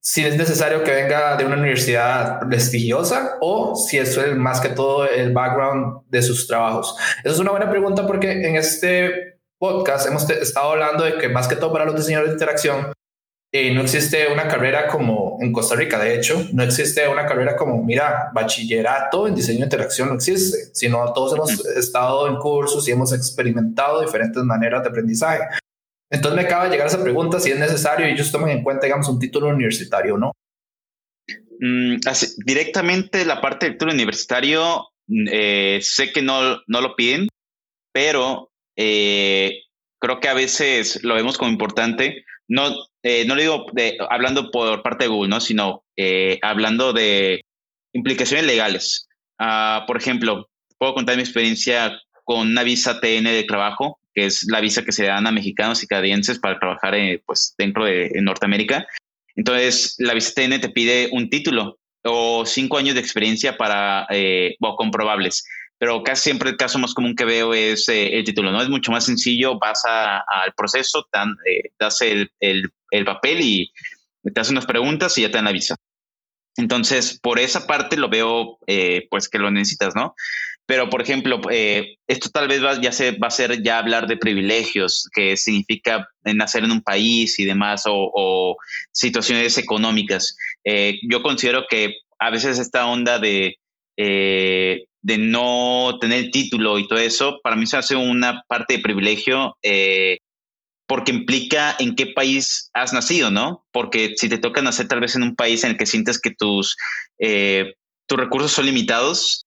Si 0.01 0.25
es 0.25 0.35
necesario 0.35 0.83
que 0.83 0.89
venga 0.89 1.37
de 1.37 1.45
una 1.45 1.55
universidad 1.55 2.39
prestigiosa 2.49 3.37
o 3.41 3.75
si 3.75 3.99
es 3.99 4.17
más 4.35 4.59
que 4.59 4.69
todo 4.69 5.07
el 5.07 5.31
background 5.31 6.01
de 6.07 6.23
sus 6.23 6.47
trabajos. 6.47 6.95
Esa 7.19 7.35
es 7.35 7.39
una 7.39 7.51
buena 7.51 7.69
pregunta 7.69 8.07
porque 8.07 8.31
en 8.31 8.55
este 8.55 9.39
podcast 9.59 10.07
hemos 10.07 10.27
estado 10.27 10.71
hablando 10.71 11.03
de 11.03 11.19
que 11.19 11.29
más 11.29 11.47
que 11.47 11.55
todo 11.55 11.71
para 11.71 11.85
los 11.85 11.95
diseñadores 11.95 12.31
de 12.31 12.35
interacción, 12.37 12.91
eh, 13.55 13.71
no 13.71 13.81
existe 13.81 14.33
una 14.33 14.47
carrera 14.47 14.87
como 14.87 15.37
en 15.39 15.53
Costa 15.53 15.75
Rica, 15.75 15.99
de 15.99 16.15
hecho, 16.15 16.43
no 16.53 16.63
existe 16.63 17.07
una 17.07 17.27
carrera 17.27 17.55
como, 17.55 17.83
mira, 17.83 18.31
bachillerato 18.33 19.27
en 19.27 19.35
diseño 19.35 19.59
de 19.59 19.65
interacción 19.65 20.09
no 20.09 20.15
existe, 20.15 20.71
sino 20.73 21.13
todos 21.13 21.33
hemos 21.35 21.63
estado 21.67 22.27
en 22.27 22.37
cursos 22.37 22.87
y 22.87 22.93
hemos 22.93 23.13
experimentado 23.13 24.01
diferentes 24.01 24.41
maneras 24.41 24.81
de 24.81 24.89
aprendizaje. 24.89 25.43
Entonces 26.09 26.41
me 26.41 26.47
acaba 26.47 26.63
de 26.63 26.71
llegar 26.71 26.87
esa 26.87 27.03
pregunta 27.03 27.39
si 27.39 27.51
es 27.51 27.59
necesario 27.59 28.07
y 28.07 28.13
ellos 28.13 28.31
toman 28.31 28.49
en 28.49 28.63
cuenta, 28.63 28.87
digamos, 28.87 29.07
un 29.07 29.19
título 29.19 29.49
universitario, 29.49 30.17
¿no? 30.17 30.31
Mm, 31.59 31.97
directamente 32.47 33.23
la 33.23 33.39
parte 33.39 33.67
del 33.67 33.75
título 33.75 33.93
universitario, 33.93 34.87
eh, 35.31 35.77
sé 35.79 36.11
que 36.11 36.23
no, 36.23 36.59
no 36.65 36.81
lo 36.81 36.95
piden, 36.95 37.27
pero 37.91 38.49
eh, 38.75 39.59
creo 39.99 40.19
que 40.19 40.29
a 40.29 40.33
veces 40.33 41.03
lo 41.03 41.13
vemos 41.13 41.37
como 41.37 41.51
importante 41.51 42.25
no, 42.47 42.73
eh, 43.03 43.25
no 43.25 43.35
lo 43.35 43.41
digo 43.41 43.65
hablando 44.09 44.51
por 44.51 44.81
parte 44.81 45.05
de 45.05 45.09
Google, 45.09 45.29
¿no? 45.29 45.39
sino 45.39 45.83
eh, 45.95 46.39
hablando 46.41 46.93
de 46.93 47.41
implicaciones 47.93 48.45
legales. 48.45 49.07
Uh, 49.39 49.85
por 49.85 49.97
ejemplo, 49.97 50.49
puedo 50.77 50.93
contar 50.93 51.15
mi 51.15 51.23
experiencia 51.23 51.99
con 52.23 52.47
una 52.49 52.63
visa 52.63 52.99
TN 52.99 53.23
de 53.23 53.45
trabajo, 53.47 53.99
que 54.13 54.25
es 54.25 54.43
la 54.43 54.61
visa 54.61 54.83
que 54.83 54.91
se 54.91 55.05
dan 55.05 55.27
a 55.27 55.31
mexicanos 55.31 55.83
y 55.83 55.87
canadienses 55.87 56.39
para 56.39 56.59
trabajar 56.59 56.95
eh, 56.95 57.21
pues, 57.25 57.55
dentro 57.57 57.85
de 57.85 58.11
Norteamérica. 58.21 58.85
Entonces, 59.35 59.95
la 59.97 60.13
visa 60.13 60.33
TN 60.35 60.61
te 60.61 60.69
pide 60.69 61.09
un 61.11 61.29
título 61.29 61.79
o 62.03 62.45
cinco 62.45 62.77
años 62.77 62.95
de 62.95 63.01
experiencia 63.01 63.57
para 63.57 64.05
eh, 64.09 64.55
comprobables 64.77 65.43
pero 65.83 66.01
casi 66.01 66.21
siempre 66.21 66.49
el 66.49 66.55
caso 66.55 66.79
más 66.79 66.93
común 66.93 67.13
que 67.13 67.25
veo 67.25 67.53
es 67.53 67.89
eh, 67.89 68.17
el 68.17 68.23
título, 68.23 68.53
¿no? 68.53 68.61
Es 68.61 68.69
mucho 68.69 68.89
más 68.89 69.03
sencillo, 69.03 69.59
vas 69.59 69.83
al 69.83 70.53
proceso, 70.55 71.05
eh, 71.45 71.71
das 71.77 71.99
el, 71.99 72.31
el, 72.39 73.03
papel 73.03 73.41
y 73.41 73.69
te 74.33 74.39
hacen 74.39 74.53
unas 74.53 74.65
preguntas 74.65 75.17
y 75.17 75.23
ya 75.23 75.27
te 75.27 75.33
dan 75.33 75.43
la 75.43 75.51
visa. 75.51 75.75
Entonces, 76.55 77.19
por 77.21 77.37
esa 77.37 77.67
parte 77.67 77.97
lo 77.97 78.07
veo, 78.07 78.59
eh, 78.65 79.07
pues 79.09 79.27
que 79.27 79.39
lo 79.39 79.51
necesitas, 79.51 79.93
¿no? 79.93 80.15
Pero, 80.65 80.89
por 80.89 81.01
ejemplo, 81.01 81.41
esto 81.49 82.29
tal 82.29 82.47
vez 82.47 82.63
va, 82.63 82.79
ya 82.79 82.93
se, 82.93 83.11
va 83.17 83.27
a 83.27 83.31
ser 83.31 83.61
ya 83.61 83.79
hablar 83.79 84.07
de 84.07 84.15
privilegios, 84.15 85.09
que 85.13 85.35
significa 85.35 86.07
nacer 86.23 86.63
en 86.63 86.71
un 86.71 86.81
país 86.81 87.37
y 87.39 87.43
demás, 87.43 87.83
o, 87.87 88.09
o 88.15 88.55
situaciones 88.93 89.57
económicas. 89.57 90.37
yo 91.09 91.21
considero 91.21 91.65
que 91.69 91.97
a 92.19 92.29
veces 92.29 92.57
esta 92.57 92.85
onda 92.85 93.19
de 93.19 93.57
eh, 93.97 94.85
de 95.01 95.17
no 95.17 95.97
tener 95.99 96.31
título 96.31 96.79
y 96.79 96.87
todo 96.87 96.99
eso, 96.99 97.39
para 97.43 97.55
mí 97.55 97.65
se 97.65 97.77
hace 97.77 97.95
una 97.95 98.43
parte 98.47 98.75
de 98.75 98.83
privilegio 98.83 99.57
eh, 99.61 100.19
porque 100.87 101.11
implica 101.11 101.75
en 101.79 101.95
qué 101.95 102.07
país 102.07 102.69
has 102.73 102.93
nacido, 102.93 103.29
¿no? 103.31 103.65
Porque 103.71 104.13
si 104.15 104.29
te 104.29 104.37
toca 104.37 104.61
nacer 104.61 104.87
tal 104.87 105.01
vez 105.01 105.15
en 105.15 105.23
un 105.23 105.35
país 105.35 105.63
en 105.63 105.71
el 105.71 105.77
que 105.77 105.85
sientes 105.85 106.19
que 106.19 106.31
tus, 106.31 106.77
eh, 107.19 107.73
tus 108.07 108.17
recursos 108.17 108.51
son 108.51 108.65
limitados, 108.65 109.45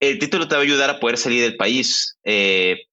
el 0.00 0.18
título 0.18 0.46
te 0.46 0.54
va 0.54 0.60
a 0.60 0.64
ayudar 0.64 0.90
a 0.90 1.00
poder 1.00 1.18
salir 1.18 1.42
del 1.42 1.56
país. 1.56 2.16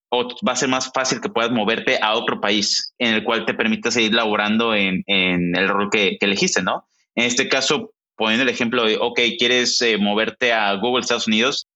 o 0.10 0.28
va 0.48 0.52
a 0.52 0.56
ser 0.56 0.70
más 0.70 0.92
fácil 0.94 1.22
que 1.22 1.30
puedas 1.30 1.52
moverte 1.52 1.98
a 2.00 2.14
otro 2.14 2.40
país 2.40 2.94
en 3.00 3.16
el 3.16 3.24
cual 3.24 3.46
te 3.46 3.56
permita 3.56 3.90
seguir 3.90 4.14
laborando 4.14 4.76
en, 4.76 5.04
en 5.08 5.56
el 5.56 5.68
rol 5.68 5.90
que, 5.92 6.18
que, 6.20 6.26
elegiste, 6.28 6.62
¿no? 6.62 6.86
En 7.16 7.26
este 7.26 7.50
caso, 7.50 7.94
poniendo 8.16 8.44
el 8.44 8.50
ejemplo 8.50 8.86
de, 8.86 8.98
ok, 8.98 9.20
quieres 9.38 9.82
eh, 9.82 9.98
moverte 9.98 10.54
a 10.54 10.74
Google 10.76 11.02
Estados 11.02 11.28
Unidos, 11.28 11.68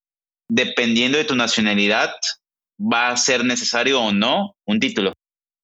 dependiendo 0.50 1.17
de 1.17 1.25
tu 1.25 1.36
nacionalidad, 1.36 2.12
va 2.79 3.10
a 3.10 3.17
ser 3.17 3.44
necesario 3.44 4.01
o 4.01 4.12
no 4.12 4.56
un 4.65 4.79
título. 4.79 5.13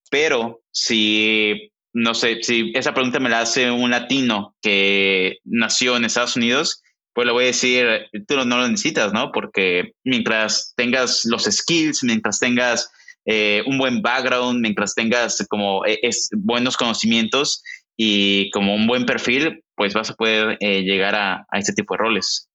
Pero 0.09 0.61
si, 0.71 1.71
no 1.93 2.13
sé, 2.13 2.39
si 2.41 2.71
esa 2.75 2.93
pregunta 2.93 3.19
me 3.19 3.29
la 3.29 3.41
hace 3.41 3.71
un 3.71 3.91
latino 3.91 4.55
que 4.61 5.37
nació 5.43 5.95
en 5.97 6.05
Estados 6.05 6.35
Unidos, 6.35 6.81
pues 7.13 7.27
le 7.27 7.33
voy 7.33 7.43
a 7.43 7.47
decir, 7.47 7.85
tú 8.27 8.35
no 8.37 8.57
lo 8.57 8.67
necesitas, 8.67 9.13
¿no? 9.13 9.31
Porque 9.31 9.93
mientras 10.03 10.73
tengas 10.75 11.25
los 11.25 11.43
skills, 11.43 12.03
mientras 12.03 12.39
tengas 12.39 12.91
eh, 13.25 13.63
un 13.67 13.77
buen 13.77 14.01
background, 14.01 14.59
mientras 14.59 14.95
tengas 14.95 15.45
como 15.49 15.85
eh, 15.85 15.99
es, 16.01 16.29
buenos 16.35 16.75
conocimientos 16.75 17.63
y 17.95 18.49
como 18.49 18.75
un 18.75 18.87
buen 18.87 19.05
perfil, 19.05 19.62
pues 19.75 19.93
vas 19.93 20.09
a 20.09 20.13
poder 20.15 20.57
eh, 20.59 20.83
llegar 20.83 21.15
a, 21.15 21.45
a, 21.49 21.59
este 21.59 21.73
tipo 21.73 21.93
de 21.93 21.99
roles. 21.99 22.49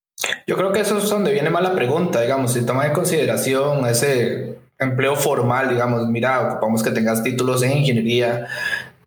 Yo 0.46 0.56
creo 0.56 0.72
que 0.72 0.80
eso 0.80 0.98
es 0.98 1.08
donde 1.08 1.32
viene 1.32 1.50
más 1.50 1.62
la 1.62 1.74
pregunta, 1.74 2.20
digamos, 2.20 2.52
si 2.52 2.66
tomas 2.66 2.86
en 2.86 2.92
consideración 2.92 3.86
ese 3.86 4.58
empleo 4.78 5.16
formal, 5.16 5.68
digamos, 5.68 6.06
mira, 6.08 6.40
ocupamos 6.40 6.82
que 6.82 6.90
tengas 6.90 7.22
títulos 7.22 7.62
en 7.62 7.78
ingeniería 7.78 8.46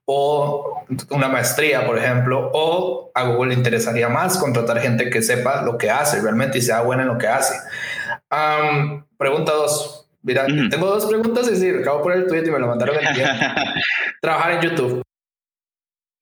o 0.05 0.83
una 1.09 1.27
maestría, 1.29 1.85
por 1.85 1.97
ejemplo, 1.97 2.51
o 2.53 3.11
a 3.13 3.23
Google 3.23 3.49
le 3.49 3.55
interesaría 3.55 4.09
más 4.09 4.37
contratar 4.37 4.79
gente 4.79 5.09
que 5.09 5.21
sepa 5.21 5.61
lo 5.61 5.77
que 5.77 5.89
hace 5.89 6.21
realmente 6.21 6.57
y 6.57 6.61
sea 6.61 6.81
buena 6.81 7.03
en 7.03 7.09
lo 7.09 7.17
que 7.17 7.27
hace. 7.27 7.55
pregunta 9.17 9.53
dos. 9.53 10.09
Mira, 10.23 10.45
tengo 10.45 10.85
dos 10.85 11.05
preguntas 11.05 11.49
y 11.51 11.55
sí, 11.55 11.69
acabo 11.69 12.03
por 12.03 12.13
el 12.13 12.27
tweet 12.27 12.45
y 12.45 12.51
me 12.51 12.59
lo 12.59 12.67
mandaron 12.67 12.95
el 12.95 13.15
día. 13.15 13.73
Trabajar 14.21 14.51
en 14.51 14.61
YouTube. 14.61 15.01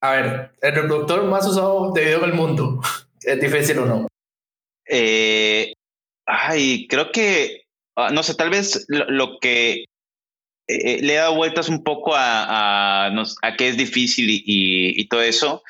A 0.01 0.11
ver, 0.11 0.51
el 0.61 0.75
reproductor 0.75 1.25
más 1.25 1.45
usado 1.45 1.91
de 1.93 2.05
video 2.05 2.21
del 2.21 2.33
mundo. 2.33 2.81
¿Es 3.21 3.41
difícil 3.41 3.79
o 3.79 3.85
no? 3.85 4.07
Eh, 4.87 5.73
ay, 6.25 6.87
creo 6.87 7.11
que, 7.11 7.65
ah, 7.95 8.09
no 8.11 8.23
sé, 8.23 8.35
tal 8.35 8.49
vez 8.49 8.85
lo, 8.87 9.39
que 9.39 9.85
eh, 10.67 11.01
le 11.01 11.13
he 11.13 11.17
dado 11.17 11.35
vueltas 11.35 11.67
un 11.67 11.83
poco 11.83 12.15
a, 12.15 13.07
a, 13.07 13.55
qué 13.57 13.67
es 13.67 13.77
difícil 13.77 14.29
y, 14.29 14.41
y, 14.45 15.07
todo 15.07 15.21
eso. 15.21 15.63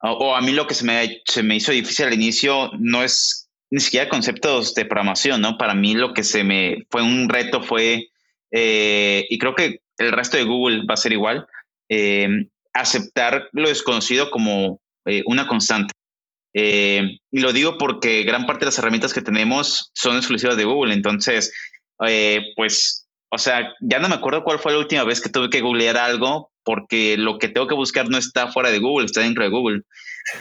O, 0.00 0.34
a 0.34 0.40
mí 0.40 0.52
lo 0.52 0.66
que 0.66 0.74
se 0.74 0.84
me, 0.84 1.22
se 1.24 1.42
me 1.42 1.56
hizo 1.56 1.72
difícil 1.72 2.06
al 2.06 2.14
inicio 2.14 2.70
no 2.78 3.02
es 3.02 3.48
ni 3.70 3.80
siquiera 3.80 4.08
conceptos 4.08 4.74
de 4.74 4.86
programación, 4.86 5.40
¿no? 5.40 5.56
Para 5.56 5.74
mí 5.74 5.94
lo 5.94 6.14
que 6.14 6.24
se 6.24 6.42
me 6.42 6.86
fue 6.90 7.02
un 7.02 7.28
reto 7.28 7.62
fue, 7.62 8.08
eh, 8.50 9.26
y 9.28 9.38
creo 9.38 9.54
que 9.54 9.82
el 9.98 10.12
resto 10.12 10.36
de 10.36 10.44
Google 10.44 10.84
va 10.88 10.94
a 10.94 10.98
ser 10.98 11.12
igual, 11.12 11.46
eh, 11.88 12.48
aceptar 12.80 13.48
lo 13.52 13.68
desconocido 13.68 14.30
como 14.30 14.80
eh, 15.06 15.22
una 15.26 15.46
constante. 15.46 15.92
Eh, 16.54 17.18
y 17.30 17.40
lo 17.40 17.52
digo 17.52 17.78
porque 17.78 18.24
gran 18.24 18.46
parte 18.46 18.60
de 18.60 18.66
las 18.66 18.78
herramientas 18.78 19.12
que 19.12 19.22
tenemos 19.22 19.90
son 19.94 20.16
exclusivas 20.16 20.56
de 20.56 20.64
Google. 20.64 20.94
Entonces, 20.94 21.52
eh, 22.06 22.42
pues, 22.56 23.06
o 23.30 23.38
sea, 23.38 23.74
ya 23.80 23.98
no 23.98 24.08
me 24.08 24.14
acuerdo 24.14 24.44
cuál 24.44 24.58
fue 24.58 24.72
la 24.72 24.78
última 24.78 25.04
vez 25.04 25.20
que 25.20 25.28
tuve 25.28 25.50
que 25.50 25.60
googlear 25.60 25.96
algo 25.96 26.50
porque 26.64 27.16
lo 27.16 27.38
que 27.38 27.48
tengo 27.48 27.66
que 27.66 27.74
buscar 27.74 28.10
no 28.10 28.18
está 28.18 28.48
fuera 28.48 28.70
de 28.70 28.78
Google, 28.78 29.06
está 29.06 29.22
dentro 29.22 29.42
de 29.42 29.50
Google. 29.50 29.82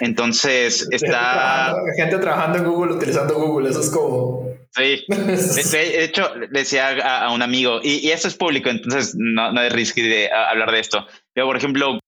Entonces, 0.02 0.88
está... 0.92 1.74
Gente 1.96 2.18
trabajando 2.18 2.58
en 2.58 2.66
Google, 2.66 2.94
utilizando 2.94 3.36
Google, 3.36 3.70
eso 3.70 3.80
es 3.80 3.90
como... 3.90 4.46
Sí, 4.72 5.06
de, 5.08 6.04
hecho, 6.04 6.30
decía 6.52 6.90
a, 7.24 7.32
un 7.32 7.42
amigo, 7.42 7.80
y, 7.82 8.06
y, 8.06 8.12
esto 8.12 8.28
es 8.28 8.36
público, 8.36 8.70
entonces 8.70 9.16
no, 9.18 9.52
no 9.54 9.62
hay 9.62 9.70
riesgo 9.70 10.04
de 10.04 10.30
hablar 10.30 10.72
de 10.72 10.82
esto. 10.82 11.08
Pero, 11.34 11.48
por 11.48 11.56
ejemplo, 11.56 12.00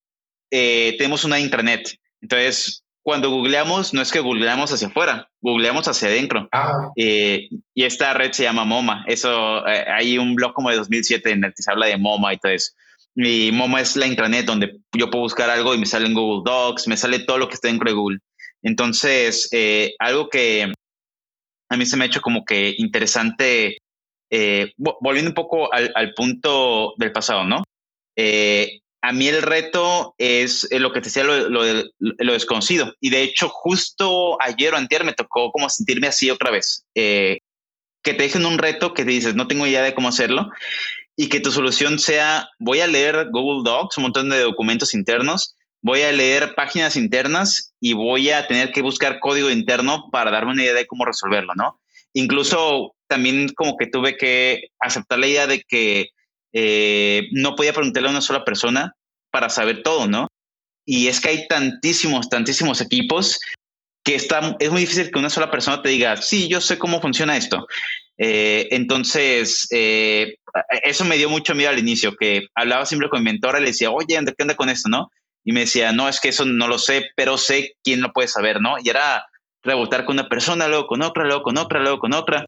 eh, 0.52 0.96
tenemos 0.98 1.24
una 1.24 1.40
intranet. 1.40 1.98
Entonces, 2.22 2.84
cuando 3.04 3.30
googleamos, 3.30 3.94
no 3.94 4.02
es 4.02 4.12
que 4.12 4.20
googleamos 4.20 4.72
hacia 4.72 4.88
afuera, 4.88 5.30
googleamos 5.42 5.88
hacia 5.88 6.10
adentro. 6.10 6.48
Ah. 6.52 6.90
Eh, 6.96 7.50
y 7.74 7.84
esta 7.84 8.14
red 8.14 8.32
se 8.32 8.44
llama 8.44 8.66
MoMA. 8.66 9.04
Eso, 9.08 9.66
eh, 9.68 9.86
hay 9.88 10.18
un 10.18 10.36
blog 10.36 10.54
como 10.54 10.70
de 10.70 10.78
2007 10.78 11.32
en 11.32 11.44
el 11.46 11.54
que 11.54 11.64
se 11.64 11.72
habla 11.72 11.88
de 11.88 11.98
MoMA 11.98 12.34
y 12.34 12.38
todo 12.38 12.52
eso. 12.52 12.74
Y 13.16 13.52
MoMA 13.52 13.82
es 13.82 13.96
la 13.96 14.08
intranet 14.08 14.46
donde 14.46 14.78
yo 14.96 15.10
puedo 15.10 15.24
buscar 15.24 15.50
algo 15.50 15.74
y 15.74 15.78
me 15.78 15.86
sale 15.86 16.06
en 16.06 16.14
Google 16.14 16.44
Docs, 16.46 16.88
me 16.88 16.98
sale 16.98 17.20
todo 17.20 17.38
lo 17.38 17.48
que 17.48 17.56
está 17.56 17.68
dentro 17.68 17.90
de 17.90 17.96
Google. 17.96 18.20
Entonces, 18.62 19.50
algo 20.00 20.30
que 20.30 20.72
a 21.70 21.78
mí 21.78 21.86
se 21.86 21.98
me 21.98 22.04
ha 22.04 22.08
hecho 22.08 22.22
como 22.22 22.46
que 22.46 22.76
interesante, 22.78 23.80
volviendo 24.78 25.32
un 25.32 25.36
poco 25.36 25.74
al, 25.74 25.92
al, 25.96 26.14
punto 26.14 26.94
del 26.98 27.12
pasado, 27.12 27.46
¿no? 27.46 27.64
A 29.02 29.14
mí 29.14 29.28
el 29.28 29.42
reto 29.42 30.14
es 30.18 30.68
eh, 30.72 30.80
lo 30.80 30.92
que 30.92 31.00
te 31.02 31.06
decía, 31.06 31.24
lo, 31.24 31.50
lo, 31.50 32.34
desconocido. 32.34 32.94
Y 33.00 33.10
de 33.10 33.24
hecho, 33.24 33.50
justo 33.50 34.42
ayer 34.42 34.74
o 34.74 34.78
anterior 34.78 35.06
me 35.06 35.14
tocó 35.14 35.52
como 35.52 35.70
sentirme 35.70 36.08
así 36.08 36.30
otra 36.30 36.52
vez. 36.52 36.86
Eh, 36.96 37.40
que 38.04 38.14
te 38.14 38.24
dejen 38.24 38.46
un 38.46 38.58
reto 38.58 38.94
que 38.94 39.06
te 39.06 39.12
dices, 39.12 39.36
no 39.36 39.48
tengo 39.48 39.68
idea 39.68 39.84
de 39.84 39.94
cómo 39.94 40.10
hacerlo. 40.10 40.50
Y 41.16 41.28
que 41.28 41.40
tu 41.40 41.52
solución 41.52 42.00
sea, 42.00 42.50
voy 42.60 42.82
a 42.82 42.88
leer 42.88 43.30
Google 43.32 43.70
Docs, 43.70 43.98
un 43.98 44.04
montón 44.04 44.30
de 44.30 44.40
documentos 44.40 44.94
internos, 44.94 45.56
voy 45.82 46.02
a 46.02 46.12
leer 46.12 46.56
páginas 46.56 46.96
internas 46.96 47.74
y 47.80 47.94
voy 47.94 48.30
a 48.30 48.48
tener 48.48 48.72
que 48.72 48.82
buscar 48.82 49.20
código 49.20 49.50
interno 49.50 50.10
para 50.12 50.32
darme 50.32 50.54
una 50.54 50.64
idea 50.64 50.74
de 50.74 50.88
cómo 50.88 51.06
resolverlo, 51.06 51.54
¿no? 51.56 51.80
Incluso 52.14 52.96
también 53.08 53.50
como 53.50 53.78
que 53.78 53.88
tuve 53.88 54.18
que 54.18 54.70
aceptar 54.80 55.20
la 55.20 55.28
idea 55.28 55.48
de 55.48 55.62
que 55.62 56.10
eh, 56.54 57.28
no 57.32 57.56
podía 57.56 57.74
preguntarle 57.74 58.10
a 58.10 58.12
una 58.12 58.22
sola 58.22 58.44
persona 58.44 58.94
para 59.32 59.50
saber 59.50 59.84
todo, 59.84 60.08
¿no? 60.08 60.28
Y 60.86 61.08
es 61.08 61.20
que 61.20 61.30
hay 61.30 61.48
tantísimos, 61.48 62.30
tantísimos 62.30 62.82
equipos 62.82 63.40
que 64.04 64.16
está, 64.16 64.56
es 64.60 64.72
muy 64.72 64.82
difícil 64.82 65.12
que 65.12 65.20
una 65.20 65.30
sola 65.30 65.52
persona 65.52 65.82
te 65.82 65.90
diga, 65.90 66.18
sí, 66.18 66.48
yo 66.48 66.62
sé 66.62 66.80
cómo 66.80 67.02
funciona 67.02 67.38
esto. 67.38 67.68
Eh, 68.18 68.68
entonces, 68.72 69.68
eh, 69.72 70.36
eso 70.84 71.06
me 71.06 71.18
dio 71.18 71.30
mucho 71.30 71.56
miedo 71.56 71.70
al 71.70 71.80
inicio, 71.80 72.16
que 72.16 72.48
hablaba 72.56 72.86
siempre 72.86 73.10
con 73.10 73.22
mi 73.22 73.32
mentora 73.32 73.60
le 73.60 73.68
decía, 73.68 73.92
oye, 73.92 74.20
¿qué 74.38 74.44
onda 74.44 74.56
con 74.56 74.70
esto, 74.70 74.90
no? 74.90 75.12
Y 75.44 75.54
me 75.54 75.62
decía, 75.62 75.92
no, 75.92 76.10
es 76.10 76.20
que 76.20 76.30
eso 76.30 76.46
no 76.46 76.68
lo 76.68 76.78
sé, 76.78 77.06
pero 77.16 77.38
sé 77.38 77.76
quién 77.84 78.02
lo 78.02 78.12
puede 78.12 78.28
saber, 78.28 78.62
¿no? 78.62 78.76
Y 78.84 78.90
era 78.90 79.26
rebotar 79.64 80.06
con 80.06 80.16
una 80.16 80.30
persona, 80.30 80.68
luego 80.68 80.88
con 80.88 81.02
otra, 81.02 81.24
luego 81.24 81.44
con 81.44 81.58
otra, 81.58 81.80
luego 81.80 82.00
con 82.00 82.14
otra. 82.14 82.46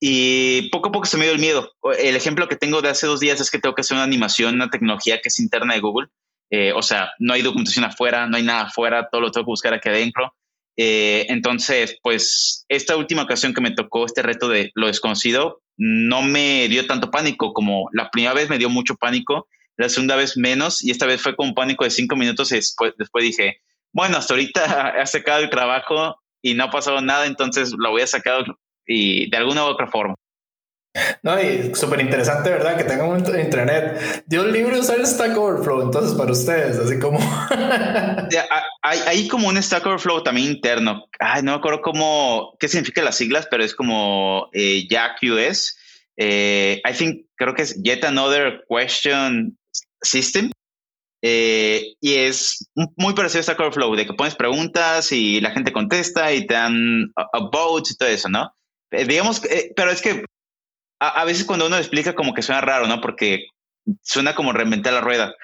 Y 0.00 0.70
poco 0.70 0.88
a 0.88 0.92
poco 0.92 1.06
se 1.06 1.18
me 1.18 1.24
dio 1.24 1.34
el 1.34 1.40
miedo. 1.40 1.72
El 1.98 2.16
ejemplo 2.16 2.48
que 2.48 2.56
tengo 2.56 2.80
de 2.80 2.88
hace 2.88 3.06
dos 3.06 3.20
días 3.20 3.40
es 3.40 3.50
que 3.50 3.58
tengo 3.58 3.74
que 3.74 3.82
hacer 3.82 3.96
una 3.96 4.04
animación, 4.04 4.54
una 4.54 4.70
tecnología 4.70 5.20
que 5.20 5.28
es 5.28 5.38
interna 5.38 5.74
de 5.74 5.80
Google. 5.80 6.08
Eh, 6.50 6.72
o 6.74 6.82
sea, 6.82 7.10
no 7.18 7.34
hay 7.34 7.42
documentación 7.42 7.84
afuera, 7.84 8.26
no 8.26 8.36
hay 8.36 8.42
nada 8.42 8.62
afuera, 8.62 9.08
todo 9.10 9.20
lo 9.20 9.30
tengo 9.30 9.44
que 9.44 9.50
buscar 9.50 9.74
aquí 9.74 9.90
adentro. 9.90 10.34
Eh, 10.76 11.26
entonces, 11.28 11.98
pues 12.02 12.64
esta 12.68 12.96
última 12.96 13.22
ocasión 13.22 13.52
que 13.52 13.60
me 13.60 13.72
tocó 13.72 14.06
este 14.06 14.22
reto 14.22 14.48
de 14.48 14.72
lo 14.74 14.86
desconocido, 14.86 15.62
no 15.76 16.22
me 16.22 16.68
dio 16.68 16.86
tanto 16.86 17.10
pánico 17.10 17.52
como 17.52 17.88
la 17.92 18.10
primera 18.10 18.32
vez 18.32 18.48
me 18.48 18.58
dio 18.58 18.70
mucho 18.70 18.96
pánico, 18.96 19.46
la 19.76 19.88
segunda 19.88 20.16
vez 20.16 20.36
menos 20.36 20.82
y 20.82 20.90
esta 20.90 21.06
vez 21.06 21.20
fue 21.20 21.36
como 21.36 21.50
un 21.50 21.54
pánico 21.54 21.84
de 21.84 21.90
cinco 21.90 22.16
minutos 22.16 22.52
y 22.52 22.56
después, 22.56 22.94
después 22.98 23.24
dije, 23.24 23.60
bueno, 23.92 24.16
hasta 24.16 24.34
ahorita 24.34 24.94
he 25.02 25.06
sacado 25.06 25.40
el 25.42 25.50
trabajo 25.50 26.16
y 26.42 26.54
no 26.54 26.64
ha 26.64 26.70
pasado 26.70 27.00
nada, 27.00 27.26
entonces 27.26 27.72
lo 27.76 27.90
voy 27.90 28.02
a 28.02 28.06
sacar 28.06 28.44
y 28.90 29.30
de 29.30 29.36
alguna 29.36 29.64
u 29.64 29.68
otra 29.68 29.86
forma. 29.86 30.14
No, 31.22 31.40
y 31.40 31.72
súper 31.76 32.00
interesante, 32.00 32.50
¿verdad? 32.50 32.76
Que 32.76 32.82
tengan 32.82 33.10
un 33.10 33.18
intranet. 33.18 34.24
Dio 34.26 34.42
un 34.42 34.52
libro 34.52 34.78
usar 34.78 35.06
Stack 35.06 35.38
Overflow, 35.38 35.82
entonces 35.82 36.18
para 36.18 36.32
ustedes, 36.32 36.78
así 36.78 36.98
como. 36.98 37.20
hay, 38.82 38.98
hay, 39.06 39.28
como 39.28 39.48
un 39.48 39.62
Stack 39.62 39.86
Overflow 39.86 40.24
también 40.24 40.48
interno. 40.48 41.04
Ay, 41.20 41.42
no 41.44 41.52
me 41.52 41.58
acuerdo 41.58 41.80
cómo, 41.80 42.56
qué 42.58 42.66
significa 42.66 43.02
las 43.02 43.16
siglas, 43.16 43.46
pero 43.48 43.62
es 43.62 43.74
como 43.74 44.48
eh, 44.52 44.88
US. 45.22 45.76
Eh, 46.16 46.82
I 46.84 46.92
think, 46.92 47.26
creo 47.36 47.54
que 47.54 47.62
es 47.62 47.80
Yet 47.80 48.04
Another 48.04 48.64
Question 48.68 49.56
System. 50.02 50.50
Eh, 51.22 51.94
y 52.00 52.14
es 52.14 52.68
muy 52.96 53.14
parecido 53.14 53.40
a 53.40 53.42
Stack 53.44 53.60
Overflow, 53.60 53.94
de 53.94 54.06
que 54.06 54.14
pones 54.14 54.34
preguntas 54.34 55.12
y 55.12 55.40
la 55.40 55.52
gente 55.52 55.72
contesta 55.72 56.32
y 56.32 56.46
te 56.46 56.54
dan 56.54 57.12
a, 57.14 57.48
votes 57.52 57.92
y 57.92 57.96
todo 57.96 58.08
eso, 58.08 58.28
¿no? 58.28 58.52
Eh, 58.90 59.04
digamos, 59.06 59.44
eh, 59.44 59.72
pero 59.76 59.90
es 59.90 60.02
que 60.02 60.24
a, 61.00 61.24
veces 61.24 61.44
cuando 61.44 61.66
uno 61.66 61.78
explica 61.78 62.14
como 62.14 62.34
que 62.34 62.42
suena 62.42 62.60
raro, 62.60 62.86
¿no? 62.86 63.00
Porque 63.00 63.46
suena 64.02 64.34
como 64.34 64.52
reinventar 64.52 64.92
la 64.92 65.00
rueda. 65.00 65.34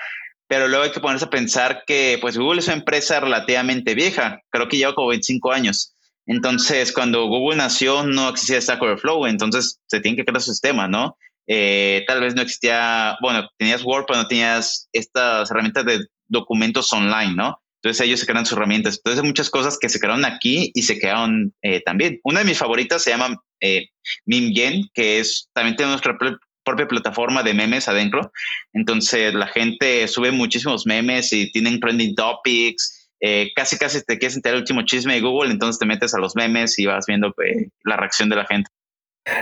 Pero 0.48 0.68
luego 0.68 0.84
hay 0.84 0.92
que 0.92 1.00
ponerse 1.00 1.24
a 1.24 1.30
pensar 1.30 1.82
que 1.86 2.18
pues 2.20 2.36
Google 2.38 2.60
es 2.60 2.66
una 2.68 2.76
empresa 2.76 3.18
relativamente 3.20 3.94
vieja, 3.94 4.40
creo 4.50 4.68
que 4.68 4.76
lleva 4.76 4.94
como 4.94 5.08
25 5.08 5.52
años. 5.52 5.94
Entonces, 6.26 6.92
cuando 6.92 7.26
Google 7.26 7.56
nació, 7.58 8.02
no 8.02 8.28
existía 8.28 8.60
Stack 8.60 8.82
Overflow, 8.82 9.26
entonces 9.26 9.80
se 9.86 10.00
tiene 10.00 10.16
que 10.16 10.24
crear 10.24 10.40
su 10.40 10.50
sistema, 10.50 10.88
¿no? 10.88 11.16
Eh, 11.46 12.04
tal 12.08 12.20
vez 12.20 12.34
no 12.34 12.42
existía, 12.42 13.16
bueno, 13.22 13.48
tenías 13.56 13.84
Word, 13.84 14.04
pero 14.06 14.20
no 14.20 14.28
tenías 14.28 14.88
estas 14.92 15.50
herramientas 15.50 15.84
de 15.84 16.00
documentos 16.26 16.92
online, 16.92 17.34
¿no? 17.34 17.60
Entonces 17.86 18.06
ellos 18.06 18.20
se 18.20 18.26
crean 18.26 18.44
sus 18.44 18.56
herramientas. 18.56 18.96
Entonces 18.96 19.22
hay 19.22 19.28
muchas 19.28 19.48
cosas 19.48 19.78
que 19.78 19.88
se 19.88 20.00
crearon 20.00 20.24
aquí 20.24 20.72
y 20.74 20.82
se 20.82 20.98
quedaron 20.98 21.54
eh, 21.62 21.80
también. 21.84 22.18
Una 22.24 22.40
de 22.40 22.46
mis 22.46 22.58
favoritas 22.58 23.02
se 23.02 23.10
llama 23.10 23.40
eh, 23.60 23.88
MimGen, 24.24 24.90
que 24.92 25.20
es 25.20 25.48
también 25.52 25.76
tiene 25.76 25.92
nuestra 25.92 26.18
propia 26.64 26.88
plataforma 26.88 27.44
de 27.44 27.54
memes 27.54 27.88
adentro. 27.88 28.32
Entonces 28.72 29.34
la 29.34 29.46
gente 29.46 30.08
sube 30.08 30.32
muchísimos 30.32 30.84
memes 30.84 31.32
y 31.32 31.52
tienen 31.52 31.78
trending 31.78 32.16
topics. 32.16 33.08
Eh, 33.20 33.52
casi, 33.54 33.78
casi 33.78 34.02
te 34.02 34.18
quieres 34.18 34.36
enterar 34.36 34.56
el 34.56 34.62
último 34.62 34.82
chisme 34.82 35.14
de 35.14 35.20
Google, 35.20 35.50
entonces 35.50 35.78
te 35.78 35.86
metes 35.86 36.12
a 36.12 36.18
los 36.18 36.34
memes 36.36 36.78
y 36.78 36.86
vas 36.86 37.06
viendo 37.06 37.28
eh, 37.44 37.68
la 37.84 37.96
reacción 37.96 38.28
de 38.28 38.36
la 38.36 38.46
gente. 38.46 38.68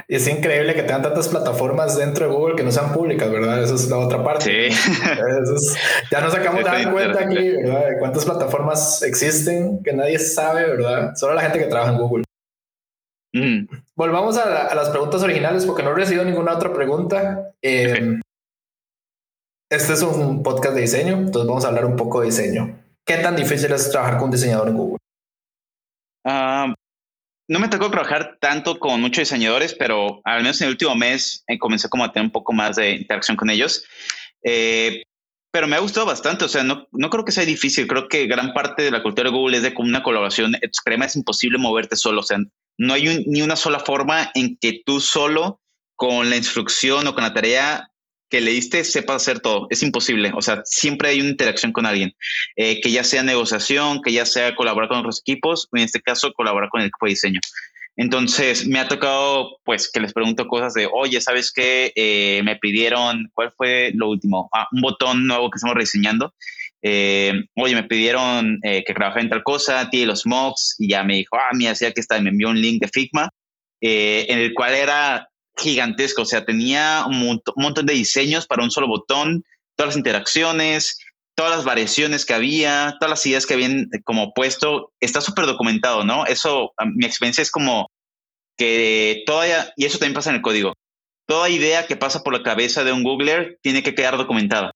Es 0.09 0.27
increíble 0.29 0.75
que 0.75 0.83
tengan 0.83 1.03
tantas 1.03 1.29
plataformas 1.29 1.99
dentro 1.99 2.27
de 2.27 2.35
Google 2.35 2.57
que 2.57 2.63
no 2.63 2.73
sean 2.73 2.93
públicas, 2.93 3.31
¿verdad? 3.31 3.63
Esa 3.63 3.75
es 3.75 3.89
la 3.89 3.99
otra 3.99 4.25
parte. 4.25 4.71
Sí. 4.71 5.77
ya 6.11 6.21
nos 6.21 6.35
acabamos 6.35 6.65
de 6.65 6.71
dar 6.71 6.93
cuenta 6.93 7.21
aquí, 7.25 7.51
¿verdad? 7.51 7.89
De 7.91 7.99
cuántas 7.99 8.25
plataformas 8.25 9.03
existen 9.03 9.83
que 9.83 9.93
nadie 9.93 10.19
sabe, 10.19 10.65
¿verdad? 10.65 11.15
Solo 11.15 11.35
la 11.35 11.43
gente 11.43 11.59
que 11.59 11.67
trabaja 11.67 11.93
en 11.93 11.99
Google. 11.99 12.25
Mm. 13.35 13.67
Volvamos 13.95 14.39
a, 14.39 14.75
las 14.75 14.89
preguntas 14.89 15.23
originales 15.23 15.67
porque 15.67 15.83
no 15.83 15.91
he 15.91 15.95
recibido 15.95 16.25
ninguna 16.25 16.55
otra 16.55 16.73
pregunta. 16.73 17.53
Eh, 17.61 18.21
este 19.71 19.93
es 19.93 20.03
un 20.03 20.43
podcast 20.43 20.75
de 20.75 20.83
diseño, 20.83 21.15
entonces 21.15 21.49
vamos 21.49 21.65
a 21.65 21.69
hablar 21.69 21.85
un 21.85 21.97
poco 21.97 22.21
de 22.21 22.27
diseño. 22.27 22.79
¿Qué 23.05 23.19
tan 23.19 23.37
difícil 23.37 23.73
es 23.73 23.91
trabajar 23.91 24.17
con 24.17 24.27
un 24.27 24.31
diseñador 24.31 24.69
en 24.69 24.77
Google? 24.77 24.99
Ah, 26.25 26.73
no 27.49 27.59
me 27.59 27.69
tocó 27.69 27.91
trabajar 27.91 28.39
tanto 28.41 28.79
con 28.79 29.01
muchos 29.01 29.23
diseñadores, 29.23 29.75
pero 29.75 30.21
al 30.25 30.43
menos 30.43 30.61
en 30.61 30.67
el 30.67 30.73
último 30.73 30.95
mes 30.95 31.45
eh, 31.47 31.59
comencé 31.59 31.89
como 31.89 32.05
a 32.05 32.13
tener 32.13 32.27
un 32.27 32.33
poco 32.33 32.53
más 32.53 32.77
de 32.77 32.93
interacción 32.93 33.37
con 33.37 33.51
ellos. 33.51 33.85
Eh, 34.43 35.03
pero 35.53 35.69
me 35.69 35.77
ha 35.77 35.81
gustado 35.81 36.07
bastante, 36.07 36.45
o 36.45 36.49
sea, 36.49 36.65
no, 36.65 36.89
no 36.91 37.11
creo 37.11 37.25
que 37.25 37.31
sea 37.31 37.45
difícil, 37.45 37.87
creo 37.87 38.09
que 38.09 38.27
gran 38.27 38.53
parte 38.53 38.83
de 38.83 38.91
la 38.91 39.03
cultura 39.03 39.31
de 39.31 39.37
Google 39.37 39.59
es 39.59 39.63
de 39.63 39.73
una 39.79 40.03
colaboración 40.03 40.57
extrema, 40.57 41.05
es 41.05 41.15
imposible 41.15 41.59
moverte 41.59 41.95
solo, 41.95 42.21
o 42.21 42.25
sea, 42.25 42.39
no 42.77 42.95
hay 42.95 43.25
ni 43.27 43.41
una 43.41 43.55
sola 43.55 43.79
forma 43.79 44.33
en 44.35 44.57
que 44.57 44.83
tú 44.85 45.01
solo 45.01 45.61
con 45.95 46.29
la 46.29 46.37
instrucción 46.37 47.07
o 47.07 47.15
con 47.15 47.23
la 47.23 47.35
tarea 47.35 47.89
que 48.35 48.41
leíste 48.41 48.83
sepas 48.83 49.23
hacer 49.23 49.39
todo. 49.39 49.69
Es 49.71 49.85
imposible. 49.85 50.33
O 50.35 50.43
sea, 50.43 50.63
siempre 50.65 51.11
hay 51.11 51.21
una 51.21 51.31
interacción 51.31 51.71
con 51.71 51.87
alguien, 51.87 52.17
eh, 52.57 52.81
que 52.81 52.91
ya 52.91 53.05
sea 53.05 53.23
negociación, 53.23 54.03
que 54.03 54.11
ya 54.11 54.27
sea 54.27 54.57
colaborar 54.57 54.89
con 54.89 54.99
otros 54.99 55.21
equipos, 55.21 55.69
o 55.71 55.77
en 55.77 55.85
este 55.85 56.01
caso 56.01 56.33
colaborar 56.33 56.69
con 56.69 56.81
el 56.81 56.89
equipo 56.89 57.07
de 57.07 57.11
diseño. 57.11 57.41
Entonces 57.97 58.67
me 58.67 58.81
ha 58.81 58.89
tocado, 58.89 59.61
pues, 59.63 59.89
que 59.89 60.01
les 60.01 60.13
pregunto 60.13 60.49
cosas 60.49 60.75
de, 60.75 60.89
oye, 60.93 61.21
¿sabes 61.21 61.53
qué? 61.53 61.93
Eh, 61.95 62.43
me 62.43 62.57
pidieron, 62.57 63.31
¿cuál 63.35 63.53
fue 63.57 63.93
lo 63.95 64.09
último? 64.11 64.49
Ah, 64.53 64.67
un 64.73 64.81
botón 64.81 65.29
nuevo 65.29 65.49
que 65.49 65.59
estamos 65.59 65.77
rediseñando. 65.77 66.35
Eh, 66.83 67.35
oye, 67.55 67.77
me 67.77 67.85
pidieron 67.85 68.59
que 68.63 68.95
trabajara 68.95 69.23
en 69.23 69.31
tal 69.31 69.45
cosa, 69.45 69.89
tiene 69.91 70.07
los 70.07 70.27
mocks, 70.27 70.75
y 70.81 70.89
ya 70.89 71.05
me 71.05 71.15
dijo, 71.19 71.37
ah, 71.37 71.51
mira, 71.53 71.77
sí, 71.77 71.85
aquí 71.85 72.01
está, 72.01 72.21
me 72.21 72.31
envió 72.31 72.49
un 72.49 72.61
link 72.61 72.83
de 72.83 72.89
Figma, 72.89 73.31
en 73.81 74.41
el 74.41 74.55
cual 74.55 74.75
era 74.75 75.29
gigantesco, 75.57 76.23
o 76.23 76.27
sea, 76.27 76.45
tenía 76.45 77.05
un, 77.07 77.41
montón 77.57 77.87
de 77.87 77.95
diseños 77.95 78.47
para 78.47 78.63
un 78.63 78.71
solo 78.71 78.89
botón, 78.89 79.45
todas 79.77 79.91
las 79.91 79.97
interacciones, 79.97 80.99
todas 81.35 81.57
las 81.57 81.65
variaciones 81.65 82.25
que 82.25 82.35
había, 82.35 82.97
todas 82.99 83.11
las 83.11 83.27
ideas 83.27 83.47
que 83.47 83.55
habían 83.55 83.89
eh, 83.93 84.03
como 84.05 84.33
puesto, 84.35 84.93
está 85.01 85.21
súper 85.21 85.47
documentado, 85.47 86.05
¿no? 86.05 86.27
Eso, 86.27 86.73
mi 86.95 87.07
experiencia 87.07 87.43
es 87.43 87.51
como 87.51 87.91
que 88.57 89.23
todavía, 89.27 89.73
y 89.77 89.85
eso 89.85 89.99
también 89.99 90.15
pasa 90.15 90.31
en 90.31 90.37
el 90.37 90.43
código, 90.43 90.75
toda 91.27 91.49
idea 91.49 91.87
que 91.87 91.97
pasa 91.97 92.23
por 92.23 92.33
la 92.33 92.43
cabeza 92.43 92.85
de 92.85 92.93
un 92.93 93.03
Googler 93.03 93.59
tiene 93.63 93.83
que 93.83 93.95
quedar 93.95 94.17
documentada, 94.17 94.73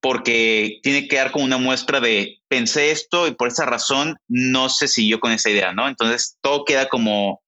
porque 0.00 0.80
tiene 0.82 1.02
que 1.02 1.08
quedar 1.08 1.30
como 1.30 1.44
una 1.44 1.58
muestra 1.58 2.00
de 2.00 2.38
pensé 2.48 2.90
esto 2.90 3.28
y 3.28 3.32
por 3.32 3.48
esa 3.48 3.66
razón 3.66 4.16
no 4.28 4.68
se 4.68 4.88
siguió 4.88 5.20
con 5.20 5.32
esa 5.32 5.50
idea, 5.50 5.72
¿no? 5.72 5.88
Entonces 5.88 6.36
todo 6.40 6.64
queda 6.64 6.88
como 6.88 7.42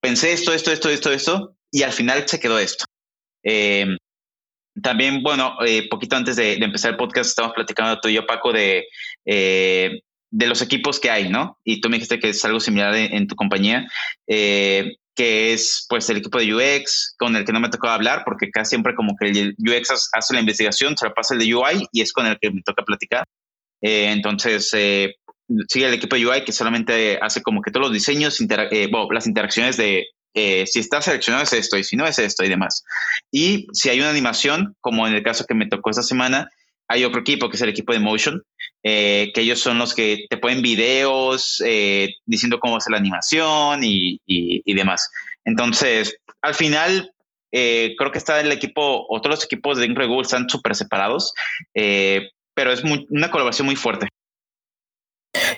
pensé 0.00 0.32
esto, 0.32 0.52
esto, 0.52 0.70
esto, 0.70 0.90
esto, 0.90 1.12
esto, 1.12 1.56
y 1.74 1.82
al 1.82 1.92
final 1.92 2.22
se 2.28 2.38
quedó 2.38 2.60
esto. 2.60 2.84
Eh, 3.42 3.84
también, 4.80 5.24
bueno, 5.24 5.56
eh, 5.66 5.88
poquito 5.88 6.14
antes 6.14 6.36
de, 6.36 6.52
empezar 6.54 6.92
el 6.92 6.96
podcast, 6.96 7.30
estábamos 7.30 7.56
platicando 7.56 7.98
tú 7.98 8.08
y 8.08 8.14
yo, 8.14 8.24
Paco, 8.26 8.52
de, 8.52 8.84
eh, 9.26 10.00
de 10.30 10.46
los 10.46 10.62
equipos 10.62 11.00
que 11.00 11.10
hay, 11.10 11.28
¿no? 11.28 11.58
Y 11.64 11.80
tú 11.80 11.90
me 11.90 11.96
dijiste 11.96 12.20
que 12.20 12.28
es 12.28 12.44
algo 12.44 12.60
similar 12.60 12.94
en, 12.94 13.26
tu 13.26 13.34
compañía, 13.34 13.88
que 14.24 15.52
es 15.52 15.84
pues 15.88 16.08
el 16.10 16.18
equipo 16.18 16.38
de 16.38 16.54
UX, 16.54 17.16
con 17.18 17.34
el 17.34 17.44
que 17.44 17.52
no 17.52 17.58
me 17.58 17.70
tocó 17.70 17.88
hablar, 17.88 18.22
porque 18.24 18.52
casi 18.52 18.70
siempre 18.70 18.94
como 18.94 19.16
que 19.16 19.30
el 19.30 19.56
UX 19.58 20.10
hace 20.12 20.34
la 20.34 20.40
investigación, 20.40 20.96
se 20.96 21.06
la 21.06 21.12
pasa 21.12 21.34
el 21.34 21.40
de 21.40 21.56
UI 21.56 21.88
y 21.90 22.02
es 22.02 22.12
con 22.12 22.26
el 22.26 22.38
que 22.40 22.52
me 22.52 22.62
toca 22.62 22.84
platicar. 22.84 23.24
entonces, 23.80 24.68
sigue 24.70 25.86
el 25.86 25.94
equipo 25.94 26.14
de 26.14 26.24
UI 26.24 26.44
que 26.44 26.52
solamente 26.52 27.18
hace 27.20 27.42
como 27.42 27.62
que 27.62 27.72
todos 27.72 27.86
los 27.86 27.92
diseños, 27.92 28.38
las 28.40 29.26
interacciones 29.26 29.76
de, 29.76 30.06
eh, 30.34 30.66
si 30.66 30.80
está 30.80 31.00
seleccionado 31.00 31.44
es 31.44 31.52
esto 31.52 31.78
y 31.78 31.84
si 31.84 31.96
no 31.96 32.06
es 32.06 32.18
esto 32.18 32.44
y 32.44 32.48
demás. 32.48 32.84
Y 33.30 33.68
si 33.72 33.88
hay 33.88 34.00
una 34.00 34.10
animación, 34.10 34.76
como 34.80 35.06
en 35.06 35.14
el 35.14 35.22
caso 35.22 35.46
que 35.46 35.54
me 35.54 35.66
tocó 35.66 35.90
esta 35.90 36.02
semana, 36.02 36.50
hay 36.88 37.04
otro 37.04 37.20
equipo 37.20 37.48
que 37.48 37.56
es 37.56 37.62
el 37.62 37.68
equipo 37.70 37.92
de 37.92 38.00
Motion, 38.00 38.42
eh, 38.82 39.30
que 39.32 39.40
ellos 39.40 39.60
son 39.60 39.78
los 39.78 39.94
que 39.94 40.26
te 40.28 40.36
ponen 40.36 40.60
videos 40.60 41.62
eh, 41.64 42.10
diciendo 42.26 42.58
cómo 42.58 42.76
hacer 42.76 42.90
la 42.90 42.98
animación 42.98 43.80
y, 43.82 44.20
demás. 44.66 45.10
Entonces, 45.44 46.18
al 46.42 46.54
final, 46.54 47.12
creo 47.50 48.10
que 48.12 48.18
está 48.18 48.40
el 48.40 48.52
equipo, 48.52 49.06
o 49.08 49.20
todos 49.20 49.36
los 49.36 49.44
equipos 49.44 49.78
de 49.78 49.86
Google 49.86 50.22
están 50.22 50.50
súper 50.50 50.74
separados, 50.74 51.32
pero 51.72 52.72
es 52.72 52.82
una 52.82 53.30
colaboración 53.30 53.66
muy 53.66 53.76
fuerte. 53.76 54.08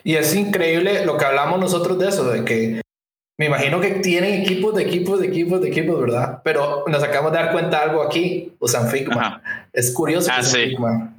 Y 0.05 0.15
es 0.15 0.35
increíble 0.35 1.05
lo 1.05 1.17
que 1.17 1.25
hablamos 1.25 1.59
nosotros 1.59 1.99
de 1.99 2.09
eso, 2.09 2.31
de 2.31 2.45
que 2.45 2.81
me 3.39 3.47
imagino 3.47 3.81
que 3.81 3.91
tienen 3.91 4.43
equipos 4.43 4.75
de 4.75 4.85
equipos 4.85 5.21
de 5.21 5.27
equipos 5.27 5.61
de 5.61 5.69
equipos, 5.69 6.01
¿verdad? 6.01 6.41
Pero 6.43 6.85
nos 6.87 7.03
acabamos 7.03 7.33
de 7.33 7.39
dar 7.39 7.53
cuenta 7.53 7.79
de 7.79 7.85
algo 7.91 8.03
aquí, 8.03 8.53
usan 8.59 8.89
Figma. 8.91 9.43
Es 9.73 9.93
curioso 9.93 10.31
ah, 10.33 10.43
sí. 10.43 10.71
Figma. 10.71 11.15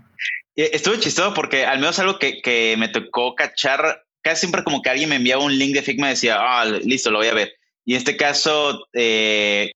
Estuvo 0.55 0.95
chistoso 0.95 1.35
porque 1.35 1.65
al 1.65 1.79
menos 1.79 1.99
algo 1.99 2.17
que, 2.17 2.41
que, 2.41 2.75
me 2.79 2.87
tocó 2.87 3.35
cachar, 3.35 4.03
casi 4.23 4.39
siempre 4.41 4.63
como 4.63 4.81
que 4.81 4.89
alguien 4.89 5.09
me 5.09 5.17
enviaba 5.17 5.43
un 5.43 5.55
link 5.57 5.75
de 5.75 5.83
Figma 5.83 6.07
y 6.07 6.11
decía, 6.11 6.37
ah, 6.39 6.65
listo, 6.65 7.11
lo 7.11 7.19
voy 7.19 7.27
a 7.27 7.35
ver. 7.35 7.53
Y 7.85 7.93
en 7.93 7.99
este 7.99 8.17
caso, 8.17 8.87
eh, 8.93 9.71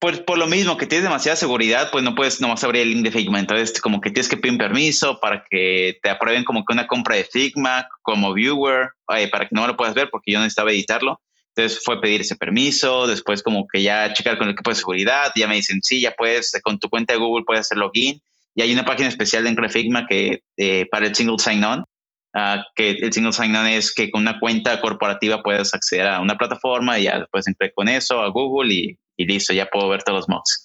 pues 0.00 0.20
por 0.20 0.38
lo 0.38 0.46
mismo 0.46 0.76
que 0.76 0.86
tienes 0.86 1.04
demasiada 1.04 1.36
seguridad, 1.36 1.90
pues 1.90 2.04
no 2.04 2.14
puedes 2.14 2.40
nomás 2.40 2.62
abrir 2.62 2.82
el 2.82 2.90
link 2.90 3.04
de 3.04 3.10
Figma. 3.10 3.40
Entonces, 3.40 3.80
como 3.80 4.00
que 4.00 4.10
tienes 4.10 4.28
que 4.28 4.36
pedir 4.36 4.52
un 4.52 4.58
permiso 4.58 5.18
para 5.20 5.44
que 5.50 5.98
te 6.02 6.10
aprueben 6.10 6.44
como 6.44 6.64
que 6.64 6.72
una 6.72 6.86
compra 6.86 7.16
de 7.16 7.24
Figma 7.24 7.88
como 8.02 8.32
viewer, 8.32 8.90
eh, 9.16 9.28
para 9.28 9.48
que 9.48 9.54
no 9.54 9.66
lo 9.66 9.76
puedas 9.76 9.94
ver 9.94 10.08
porque 10.10 10.32
yo 10.32 10.38
necesitaba 10.38 10.70
editarlo. 10.70 11.20
Entonces 11.54 11.82
fue 11.84 12.00
pedir 12.00 12.20
ese 12.20 12.36
permiso, 12.36 13.08
después 13.08 13.42
como 13.42 13.66
que 13.66 13.82
ya 13.82 14.12
checar 14.12 14.38
con 14.38 14.46
el 14.46 14.52
equipo 14.52 14.70
de 14.70 14.76
seguridad, 14.76 15.32
ya 15.34 15.48
me 15.48 15.56
dicen, 15.56 15.80
sí, 15.82 16.00
ya 16.00 16.12
puedes, 16.12 16.52
con 16.62 16.78
tu 16.78 16.88
cuenta 16.88 17.14
de 17.14 17.18
Google 17.18 17.44
puedes 17.44 17.62
hacer 17.62 17.78
login. 17.78 18.20
Y 18.54 18.62
hay 18.62 18.72
una 18.72 18.84
página 18.84 19.08
especial 19.08 19.42
dentro 19.42 19.64
de 19.64 19.70
Figma 19.70 20.06
que 20.06 20.42
eh, 20.56 20.86
para 20.90 21.06
el 21.06 21.14
single 21.16 21.38
sign-on, 21.38 21.80
uh, 21.80 22.62
que 22.76 22.90
el 22.90 23.12
single 23.12 23.32
sign-on 23.32 23.66
es 23.66 23.92
que 23.92 24.10
con 24.10 24.22
una 24.22 24.38
cuenta 24.38 24.80
corporativa 24.80 25.42
puedes 25.42 25.74
acceder 25.74 26.06
a 26.06 26.20
una 26.20 26.36
plataforma 26.38 27.00
y 27.00 27.04
ya 27.04 27.26
puedes 27.32 27.48
entrar 27.48 27.72
con 27.74 27.88
eso 27.88 28.22
a 28.22 28.28
Google 28.28 28.72
y 28.72 28.98
y 29.18 29.26
listo, 29.26 29.52
ya 29.52 29.66
puedo 29.66 29.88
ver 29.88 30.02
todos 30.02 30.20
los 30.20 30.28
mods. 30.28 30.64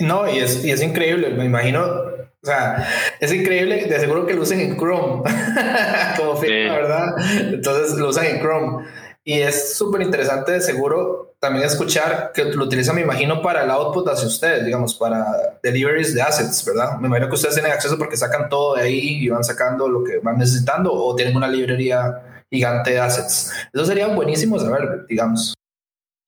No, 0.00 0.28
y 0.28 0.38
es, 0.38 0.64
y 0.64 0.72
es 0.72 0.82
increíble, 0.82 1.30
me 1.30 1.44
imagino, 1.44 1.84
o 1.84 2.46
sea, 2.46 2.88
es 3.20 3.32
increíble, 3.32 3.84
de 3.84 4.00
seguro 4.00 4.26
que 4.26 4.34
lo 4.34 4.42
usen 4.42 4.60
en 4.60 4.76
Chrome, 4.76 5.22
como 6.16 6.36
Figma, 6.36 6.74
¿verdad? 6.74 7.14
Entonces 7.52 7.96
lo 7.98 8.08
usan 8.08 8.26
en 8.26 8.40
Chrome. 8.40 8.86
Y 9.22 9.42
es 9.42 9.76
súper 9.76 10.00
interesante, 10.00 10.52
de 10.52 10.60
seguro, 10.62 11.36
también 11.38 11.66
escuchar 11.66 12.32
que 12.32 12.44
lo 12.44 12.64
utilizan, 12.64 12.94
me 12.94 13.02
imagino, 13.02 13.42
para 13.42 13.62
el 13.62 13.70
output 13.70 14.08
hacia 14.08 14.26
ustedes, 14.26 14.64
digamos, 14.64 14.94
para 14.94 15.58
deliveries 15.62 16.14
de 16.14 16.22
assets, 16.22 16.64
¿verdad? 16.64 16.96
Me 16.98 17.08
imagino 17.08 17.28
que 17.28 17.34
ustedes 17.34 17.54
tienen 17.54 17.72
acceso 17.72 17.98
porque 17.98 18.16
sacan 18.16 18.48
todo 18.48 18.76
de 18.76 18.82
ahí 18.84 19.22
y 19.22 19.28
van 19.28 19.44
sacando 19.44 19.86
lo 19.86 20.02
que 20.02 20.18
van 20.18 20.38
necesitando 20.38 20.92
o 20.94 21.14
tienen 21.14 21.36
una 21.36 21.46
librería 21.46 22.44
gigante 22.50 22.92
de 22.92 23.00
assets. 23.00 23.52
Eso 23.72 23.84
sería 23.84 24.06
buenísimo 24.08 24.58
saber, 24.58 25.04
digamos. 25.06 25.57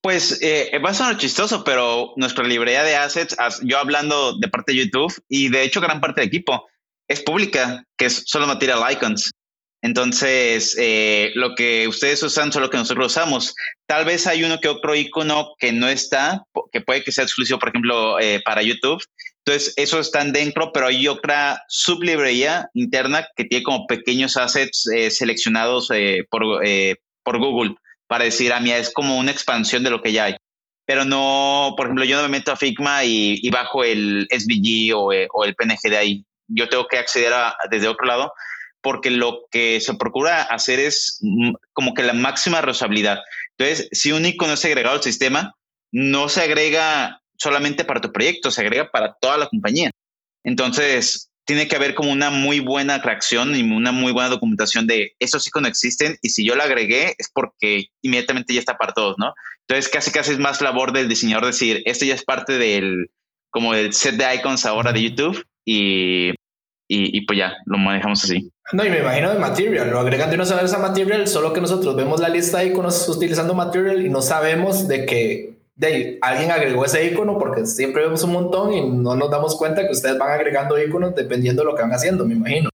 Pues 0.01 0.39
eh, 0.41 0.71
va 0.83 0.89
a 0.89 0.93
sonar 0.95 1.17
chistoso, 1.17 1.63
pero 1.63 2.13
nuestra 2.15 2.43
librería 2.43 2.83
de 2.83 2.95
assets, 2.95 3.35
yo 3.61 3.77
hablando 3.77 4.35
de 4.37 4.47
parte 4.47 4.71
de 4.71 4.79
YouTube 4.79 5.13
y 5.29 5.49
de 5.49 5.61
hecho 5.63 5.79
gran 5.79 6.01
parte 6.01 6.21
del 6.21 6.27
equipo 6.27 6.67
es 7.07 7.21
pública, 7.21 7.85
que 7.97 8.05
es 8.05 8.23
solo 8.25 8.47
material 8.47 8.81
icons. 8.91 9.31
Entonces, 9.83 10.75
eh, 10.79 11.31
lo 11.35 11.55
que 11.55 11.87
ustedes 11.87 12.21
usan 12.23 12.51
son 12.51 12.61
lo 12.61 12.69
que 12.69 12.77
nosotros 12.77 13.07
usamos. 13.07 13.55
Tal 13.87 14.05
vez 14.05 14.27
hay 14.27 14.43
uno 14.43 14.59
que 14.59 14.67
otro 14.67 14.95
icono 14.95 15.55
que 15.59 15.71
no 15.71 15.87
está, 15.87 16.43
que 16.71 16.81
puede 16.81 17.03
que 17.03 17.11
sea 17.11 17.23
exclusivo, 17.23 17.59
por 17.59 17.69
ejemplo, 17.69 18.19
eh, 18.19 18.41
para 18.45 18.61
YouTube. 18.61 19.03
Entonces, 19.43 19.73
esos 19.77 20.07
están 20.07 20.33
dentro, 20.33 20.71
pero 20.71 20.87
hay 20.87 21.07
otra 21.07 21.63
sublibrería 21.67 22.69
interna 22.75 23.27
que 23.35 23.45
tiene 23.45 23.63
como 23.63 23.87
pequeños 23.87 24.37
assets 24.37 24.87
eh, 24.87 25.11
seleccionados 25.11 25.89
por 26.29 26.61
por 27.23 27.37
Google 27.37 27.75
para 28.11 28.25
decir, 28.25 28.51
ah, 28.51 28.59
mira, 28.59 28.77
es 28.77 28.91
como 28.91 29.17
una 29.17 29.31
expansión 29.31 29.85
de 29.85 29.89
lo 29.89 30.01
que 30.01 30.11
ya 30.11 30.25
hay. 30.25 30.35
Pero 30.85 31.05
no, 31.05 31.75
por 31.77 31.85
ejemplo, 31.85 32.03
yo 32.03 32.17
no 32.17 32.23
me 32.23 32.39
meto 32.39 32.51
a 32.51 32.57
Figma 32.57 33.05
y, 33.05 33.49
bajo 33.51 33.85
el 33.85 34.27
SVG 34.29 34.93
o, 34.93 35.13
eh, 35.13 35.29
o, 35.31 35.45
el 35.45 35.55
PNG 35.55 35.89
de 35.89 35.97
ahí. 35.97 36.25
Yo 36.49 36.67
tengo 36.67 36.87
que 36.89 36.97
acceder 36.97 37.31
a, 37.31 37.55
desde 37.69 37.87
otro 37.87 38.05
lado 38.05 38.33
porque 38.81 39.11
lo 39.11 39.45
que 39.49 39.79
se 39.79 39.93
procura 39.93 40.41
hacer 40.41 40.81
es 40.81 41.19
mm, 41.21 41.53
como 41.71 41.93
que 41.93 42.03
la 42.03 42.11
máxima 42.11 42.59
reusabilidad. 42.59 43.19
Entonces, 43.57 43.87
si 43.93 44.11
un 44.11 44.25
icono 44.25 44.55
es 44.55 44.65
agregado 44.65 44.97
al 44.97 45.03
sistema, 45.03 45.55
no 45.93 46.27
se 46.27 46.41
agrega 46.41 47.21
solamente 47.37 47.85
para 47.85 48.01
tu 48.01 48.11
proyecto, 48.11 48.51
se 48.51 48.59
agrega 48.59 48.91
para 48.91 49.13
toda 49.21 49.37
la 49.37 49.47
compañía. 49.47 49.89
Entonces, 50.43 51.30
tiene 51.51 51.67
que 51.67 51.75
haber 51.75 51.95
como 51.95 52.11
una 52.11 52.29
muy 52.29 52.61
buena 52.61 52.97
reacción 52.99 53.53
y 53.57 53.61
una 53.61 53.91
muy 53.91 54.13
buena 54.13 54.29
documentación 54.29 54.87
de 54.87 55.15
esos 55.19 55.45
iconos 55.45 55.69
existen 55.69 56.17
y 56.21 56.29
si 56.29 56.45
yo 56.45 56.55
la 56.55 56.63
agregué 56.63 57.13
es 57.17 57.29
porque 57.33 57.87
inmediatamente 58.01 58.53
ya 58.53 58.61
está 58.61 58.77
para 58.77 58.93
todos, 58.93 59.15
¿no? 59.17 59.33
Entonces, 59.67 59.91
casi 59.91 60.11
casi 60.11 60.31
es 60.31 60.39
más 60.39 60.61
labor 60.61 60.93
del 60.93 61.09
diseñador 61.09 61.47
decir, 61.47 61.81
esto 61.85 62.05
ya 62.05 62.15
es 62.15 62.23
parte 62.23 62.57
del 62.57 63.09
como 63.49 63.73
del 63.73 63.91
set 63.91 64.15
de 64.15 64.33
icons 64.35 64.65
ahora 64.65 64.93
de 64.93 65.03
YouTube 65.03 65.45
y 65.65 66.31
y, 66.93 67.25
pues 67.25 67.39
ya 67.39 67.53
lo 67.65 67.77
manejamos 67.77 68.21
así. 68.23 68.51
No, 68.73 68.85
y 68.85 68.89
me 68.89 68.99
imagino 68.99 69.31
de 69.31 69.39
Material, 69.39 69.89
lo 69.89 69.99
agregan 69.99 70.29
de 70.29 70.35
una 70.35 70.61
vez 70.61 70.73
a 70.73 70.77
Material, 70.77 71.25
solo 71.25 71.53
que 71.53 71.61
nosotros 71.61 71.95
vemos 71.95 72.19
la 72.19 72.27
lista 72.27 72.59
de 72.59 72.67
iconos 72.67 73.07
utilizando 73.07 73.53
Material 73.53 74.05
y 74.05 74.09
no 74.09 74.21
sabemos 74.21 74.89
de 74.89 75.05
que 75.05 75.50
de 75.75 76.19
alguien 76.21 76.51
agregó 76.51 76.85
ese 76.85 77.05
icono 77.05 77.37
porque 77.37 77.65
siempre 77.65 78.03
vemos 78.03 78.23
un 78.23 78.33
montón 78.33 78.73
y 78.73 78.81
no 78.81 79.15
nos 79.15 79.31
damos 79.31 79.57
cuenta 79.57 79.85
que 79.85 79.93
ustedes 79.93 80.17
van 80.17 80.31
agregando 80.31 80.81
iconos 80.81 81.15
dependiendo 81.15 81.63
de 81.63 81.69
lo 81.69 81.75
que 81.75 81.81
van 81.81 81.93
haciendo, 81.93 82.25
me 82.25 82.35
imagino. 82.35 82.69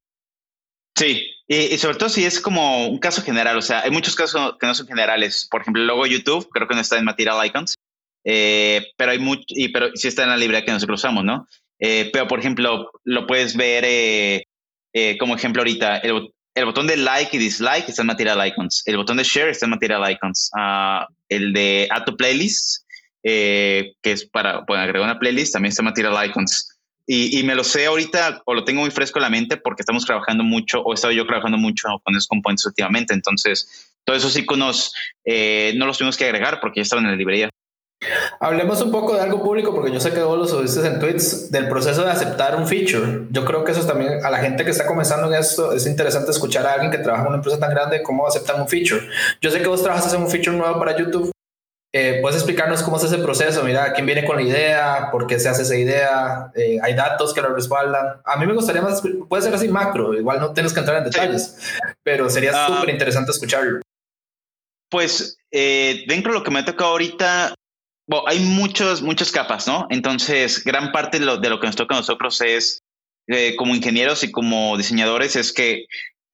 Sí, 0.98 1.30
y, 1.48 1.78
sobre 1.78 1.98
todo 1.98 2.10
si 2.10 2.26
es 2.26 2.42
como 2.42 2.88
un 2.88 2.98
caso 2.98 3.22
general, 3.22 3.58
o 3.58 3.62
sea, 3.62 3.82
hay 3.82 3.92
muchos 3.92 4.16
casos 4.16 4.56
que 4.60 4.66
no 4.66 4.74
son 4.74 4.88
generales. 4.88 5.48
Por 5.50 5.62
ejemplo, 5.62 5.82
el 5.82 5.88
logo 5.88 6.06
YouTube, 6.08 6.50
creo 6.50 6.68
que 6.68 6.76
no 6.76 6.82
está 6.82 6.98
en 6.98 7.06
Material 7.06 7.46
Icons, 7.46 7.76
eh, 8.26 8.88
pero 8.98 9.12
hay 9.12 9.20
mucho, 9.20 9.46
y, 9.50 9.70
pero 9.70 9.92
sí 9.94 10.08
está 10.08 10.24
en 10.24 10.30
la 10.30 10.38
librería 10.38 10.66
que 10.66 10.72
nosotros 10.72 11.00
usamos, 11.00 11.24
¿no? 11.24 11.48
Eh, 11.80 12.10
pero, 12.12 12.28
por 12.28 12.40
ejemplo, 12.40 12.90
lo 13.04 13.28
puedes 13.28 13.56
ver 13.56 13.84
eh, 13.86 14.44
como 15.20 15.36
ejemplo 15.36 15.62
ahorita. 15.62 16.00
El, 16.00 16.66
botón 16.66 16.88
de 16.88 16.98
like 16.98 17.38
y 17.38 17.40
dislike 17.40 17.88
está 17.88 18.02
en 18.02 18.08
Material 18.08 18.48
Icons. 18.48 18.82
El 18.88 18.98
botón 18.98 19.18
de 19.18 19.24
share 19.24 19.50
está 19.50 19.68
en 19.68 19.72
Material 19.72 20.12
Icons. 20.12 20.50
Uh, 20.58 21.06
el 21.30 21.54
de 21.54 21.88
Add 21.92 22.06
to 22.06 22.18
Playlist, 22.18 22.84
que 23.28 24.12
es 24.12 24.26
para 24.26 24.64
agregar 24.68 25.02
una 25.02 25.20
playlist, 25.20 25.54
también 25.54 25.70
está 25.70 25.82
en 25.82 25.88
Material 25.88 26.30
Icons. 26.30 26.74
Y, 27.10 27.40
y, 27.40 27.44
me 27.44 27.56
lo 27.56 27.64
sé 27.64 27.86
ahorita 27.86 28.42
o 28.46 28.54
lo 28.54 28.66
tengo 28.66 28.82
muy 28.82 28.92
fresco 28.92 29.20
en 29.20 29.24
la 29.24 29.30
mente 29.30 29.56
porque 29.56 29.82
estamos 29.82 30.06
trabajando 30.06 30.44
mucho 30.44 30.82
o 30.82 30.92
he 30.92 30.96
estado 30.96 31.14
yo 31.14 31.26
trabajando 31.26 31.58
mucho 31.58 31.88
con 32.04 32.14
esos 32.14 32.28
componentes 32.28 32.66
últimamente. 32.66 33.14
Entonces, 33.14 33.96
todos 34.04 34.20
esos 34.20 34.38
iconos 34.38 34.94
no 35.26 35.86
los 35.86 35.98
tuvimos 35.98 36.18
que 36.18 36.26
agregar 36.26 36.60
porque 36.60 36.80
ya 36.80 36.84
estaban 36.84 37.06
en 37.06 37.12
la 37.12 37.18
librería. 37.18 37.50
Hablemos 38.40 38.82
un 38.84 38.92
poco 38.92 39.16
de 39.16 39.22
algo 39.22 39.42
público, 39.42 39.74
porque 39.74 39.92
yo 39.92 40.00
sé 40.00 40.14
que 40.14 40.22
vos 40.22 40.38
lo 40.38 40.48
subiste 40.48 40.86
en 40.86 41.00
tweets, 41.00 41.52
del 41.52 41.68
proceso 41.68 42.04
de 42.04 42.12
aceptar 42.12 42.56
un 42.56 42.68
feature. 42.68 43.26
Yo 43.32 43.44
creo 43.44 43.64
que 43.64 43.72
eso 43.72 43.86
también, 43.88 44.24
a 44.24 44.30
la 44.30 44.38
gente 44.38 44.64
que 44.64 44.72
está 44.72 44.86
comenzando 44.86 45.28
en 45.28 45.40
esto, 45.40 45.74
es 45.74 45.88
interesante 45.88 46.32
escuchar 46.32 46.66
a 46.68 46.74
alguien 46.74 46.92
que 46.92 47.00
trabaja 47.00 47.24
en 47.24 47.30
una 47.30 47.38
empresa 47.38 47.60
tan 47.60 47.72
grande 47.72 48.04
cómo 48.04 48.28
aceptan 48.28 48.62
un 48.62 48.68
feature. 48.68 49.02
Yo 49.42 49.50
sé 49.50 49.62
que 49.62 49.68
vos 49.68 49.82
trabajas 49.82 50.14
en 50.14 50.22
un 50.22 50.30
feature 50.30 50.56
nuevo 50.56 50.78
para 50.78 50.98
YouTube. 50.98 51.32
Eh, 52.00 52.20
¿Puedes 52.22 52.38
explicarnos 52.38 52.84
cómo 52.84 52.98
es 52.98 53.04
ese 53.06 53.18
proceso? 53.18 53.64
Mira, 53.64 53.92
¿quién 53.92 54.06
viene 54.06 54.24
con 54.24 54.36
la 54.36 54.44
idea? 54.44 55.10
¿Por 55.12 55.26
qué 55.26 55.40
se 55.40 55.50
hace 55.50 55.64
esa 55.64 55.76
idea? 55.76 56.52
Eh, 56.54 56.78
¿Hay 56.84 56.94
datos 56.94 57.34
que 57.34 57.42
lo 57.42 57.56
respaldan? 57.56 58.22
A 58.24 58.38
mí 58.38 58.46
me 58.46 58.54
gustaría 58.54 58.84
más, 58.84 59.02
puede 59.28 59.42
ser 59.42 59.56
así 59.56 59.68
macro, 59.68 60.14
igual 60.14 60.40
no 60.40 60.54
tienes 60.54 60.74
que 60.74 60.82
entrar 60.82 61.00
en 61.00 61.06
detalles, 61.06 61.58
pero 62.04 62.30
sería 62.30 62.52
ah. 62.54 62.68
súper 62.68 62.92
interesante 62.92 63.32
escucharlo. 63.32 63.82
Pues 64.92 65.40
eh, 65.50 66.04
dentro 66.08 66.34
de 66.34 66.38
lo 66.38 66.44
que 66.44 66.52
me 66.52 66.60
ha 66.60 66.66
tocado 66.66 66.92
ahorita, 66.92 67.56
bueno, 68.08 68.26
hay 68.28 68.42
muchos, 68.42 69.02
muchas 69.02 69.32
capas, 69.32 69.66
¿no? 69.66 69.88
Entonces, 69.90 70.64
gran 70.64 70.92
parte 70.92 71.18
de 71.18 71.26
lo, 71.26 71.38
de 71.38 71.50
lo 71.50 71.60
que 71.60 71.66
nos 71.66 71.76
toca 71.76 71.96
a 71.96 72.00
nosotros 72.00 72.40
es, 72.42 72.84
como 73.58 73.74
ingenieros 73.74 74.24
y 74.24 74.32
como 74.32 74.78
diseñadores, 74.78 75.36
es 75.36 75.52
que 75.52 75.88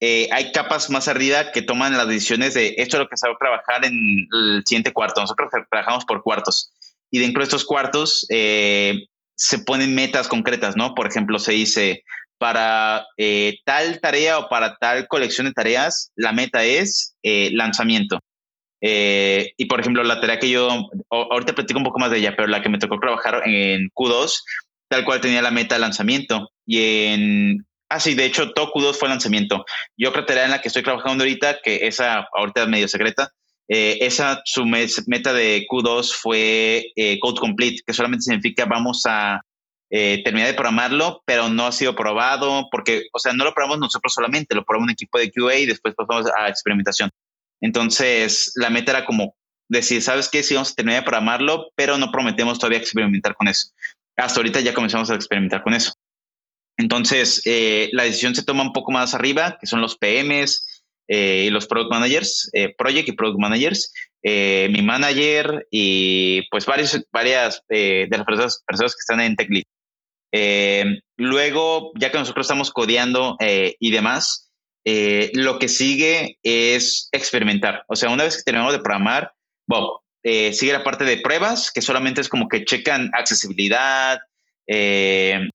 eh, 0.05 0.27
hay 0.31 0.51
capas 0.51 0.89
más 0.89 1.07
arriba 1.07 1.51
que 1.51 1.61
toman 1.61 1.95
las 1.95 2.07
decisiones 2.07 2.53
de 2.53 2.75
esto 2.77 2.97
es 2.97 3.03
lo 3.03 3.07
que 3.07 3.15
se 3.15 3.25
va 3.25 3.35
a 3.35 3.37
trabajar 3.37 3.85
en 3.85 4.27
el 4.33 4.63
siguiente 4.65 4.91
cuarto. 4.91 5.21
Nosotros 5.21 5.49
trabajamos 5.69 6.03
por 6.03 6.21
cuartos 6.23 6.73
y 7.09 7.19
dentro 7.19 7.39
de 7.39 7.45
estos 7.45 7.63
cuartos 7.63 8.25
eh, 8.29 9.05
se 9.35 9.59
ponen 9.59 9.95
metas 9.95 10.27
concretas, 10.27 10.75
¿no? 10.75 10.93
Por 10.93 11.07
ejemplo, 11.07 11.39
se 11.39 11.53
dice 11.53 12.03
para 12.37 13.05
tal 13.63 14.01
tarea 14.01 14.39
o 14.39 14.49
para 14.49 14.75
tal 14.75 15.07
colección 15.07 15.47
de 15.47 15.53
tareas, 15.53 16.11
la 16.15 16.33
meta 16.33 16.65
es 16.65 17.15
lanzamiento. 17.23 18.19
Eh, 18.85 19.53
y 19.55 19.65
por 19.67 19.79
ejemplo, 19.79 20.03
la 20.03 20.19
tarea 20.19 20.39
que 20.39 20.49
yo, 20.49 20.67
ahorita 21.09 21.55
platico 21.55 21.79
un 21.79 21.85
poco 21.85 21.99
más 21.99 22.11
de 22.11 22.17
ella, 22.17 22.35
pero 22.35 22.49
la 22.49 22.61
que 22.61 22.67
me 22.67 22.77
tocó 22.77 22.99
trabajar 22.99 23.43
en 23.45 23.89
Q2, 23.95 24.41
tal 24.89 25.05
cual 25.05 25.21
tenía 25.21 25.41
la 25.41 25.51
meta 25.51 25.75
de 25.75 25.81
lanzamiento. 25.81 26.49
Y 26.65 27.05
en, 27.05 27.65
ah, 27.89 27.99
sí, 27.99 28.15
de 28.15 28.25
hecho, 28.25 28.51
todo 28.51 28.71
Q2 28.71 28.93
fue 28.95 29.09
lanzamiento. 29.09 29.65
Y 29.95 30.05
otra 30.05 30.25
tarea 30.25 30.45
en 30.45 30.51
la 30.51 30.61
que 30.61 30.67
estoy 30.67 30.83
trabajando 30.83 31.23
ahorita, 31.23 31.59
que 31.63 31.87
esa 31.87 32.27
ahorita 32.33 32.63
es 32.63 32.67
medio 32.69 32.87
secreta, 32.87 33.31
eh, 33.67 33.99
esa 34.01 34.41
su 34.45 34.65
meta 34.65 35.33
de 35.33 35.65
Q2 35.69 36.13
fue 36.13 36.91
eh, 36.95 37.19
Code 37.19 37.39
Complete, 37.39 37.81
que 37.85 37.93
solamente 37.93 38.23
significa 38.23 38.65
vamos 38.65 39.03
a 39.05 39.41
terminar 40.23 40.47
de 40.47 40.55
programarlo, 40.55 41.21
pero 41.23 41.49
no 41.49 41.67
ha 41.67 41.71
sido 41.71 41.95
probado, 41.95 42.67
porque, 42.71 43.03
o 43.13 43.19
sea, 43.19 43.31
no 43.33 43.43
lo 43.43 43.53
probamos 43.53 43.77
nosotros 43.77 44.11
solamente, 44.11 44.55
lo 44.55 44.65
probamos 44.65 44.87
un 44.87 44.93
equipo 44.93 45.19
de 45.19 45.31
QA 45.31 45.57
y 45.57 45.65
después 45.67 45.93
pasamos 45.93 46.25
a 46.35 46.49
experimentación. 46.49 47.11
Entonces, 47.61 48.51
la 48.55 48.71
meta 48.71 48.91
era 48.91 49.05
como 49.05 49.35
decir, 49.69 50.01
¿sabes 50.01 50.29
qué? 50.29 50.43
Sí, 50.43 50.53
vamos 50.53 50.71
a 50.71 50.75
terminar 50.75 51.01
de 51.01 51.05
programarlo, 51.05 51.71
pero 51.75 51.97
no 51.97 52.11
prometemos 52.11 52.59
todavía 52.59 52.79
experimentar 52.79 53.35
con 53.35 53.47
eso. 53.47 53.69
Hasta 54.17 54.39
ahorita 54.39 54.59
ya 54.59 54.73
comenzamos 54.73 55.09
a 55.09 55.15
experimentar 55.15 55.63
con 55.63 55.73
eso. 55.73 55.93
Entonces, 56.77 57.41
eh, 57.45 57.89
la 57.93 58.03
decisión 58.03 58.35
se 58.35 58.43
toma 58.43 58.63
un 58.63 58.73
poco 58.73 58.91
más 58.91 59.13
arriba, 59.13 59.57
que 59.59 59.67
son 59.67 59.81
los 59.81 59.97
PMs 59.97 60.83
eh, 61.07 61.45
y 61.47 61.49
los 61.49 61.67
Product 61.67 61.91
Managers, 61.91 62.49
eh, 62.53 62.73
Project 62.77 63.09
y 63.09 63.11
Product 63.13 63.39
Managers, 63.39 63.93
mi 64.25 64.81
manager 64.81 65.67
y 65.69 66.47
pues 66.49 66.65
varios, 66.65 66.97
varias 67.11 67.61
de 67.67 68.07
las 68.09 68.23
personas, 68.23 68.63
personas 68.65 68.95
que 68.95 68.99
están 69.01 69.19
en 69.19 69.35
TechLead. 69.35 69.63
luego, 71.17 71.91
ya 71.99 72.09
que 72.09 72.19
nosotros 72.19 72.45
estamos 72.45 72.71
codeando 72.71 73.35
y 73.41 73.91
demás, 73.91 74.43
eh, 74.85 75.31
lo 75.33 75.59
que 75.59 75.69
sigue 75.69 76.39
es 76.43 77.07
experimentar. 77.11 77.85
O 77.87 77.95
sea, 77.95 78.09
una 78.09 78.25
vez 78.25 78.37
que 78.37 78.43
terminamos 78.43 78.73
de 78.73 78.79
programar, 78.79 79.33
eh, 80.23 80.53
sigue 80.53 80.73
la 80.73 80.83
parte 80.83 81.05
de 81.05 81.17
pruebas, 81.17 81.71
que 81.71 81.81
solamente 81.81 82.21
es 82.21 82.29
como 82.29 82.47
que 82.47 82.65
checan 82.65 83.11
accesibilidad, 83.13 84.19
eh, 84.67 85.47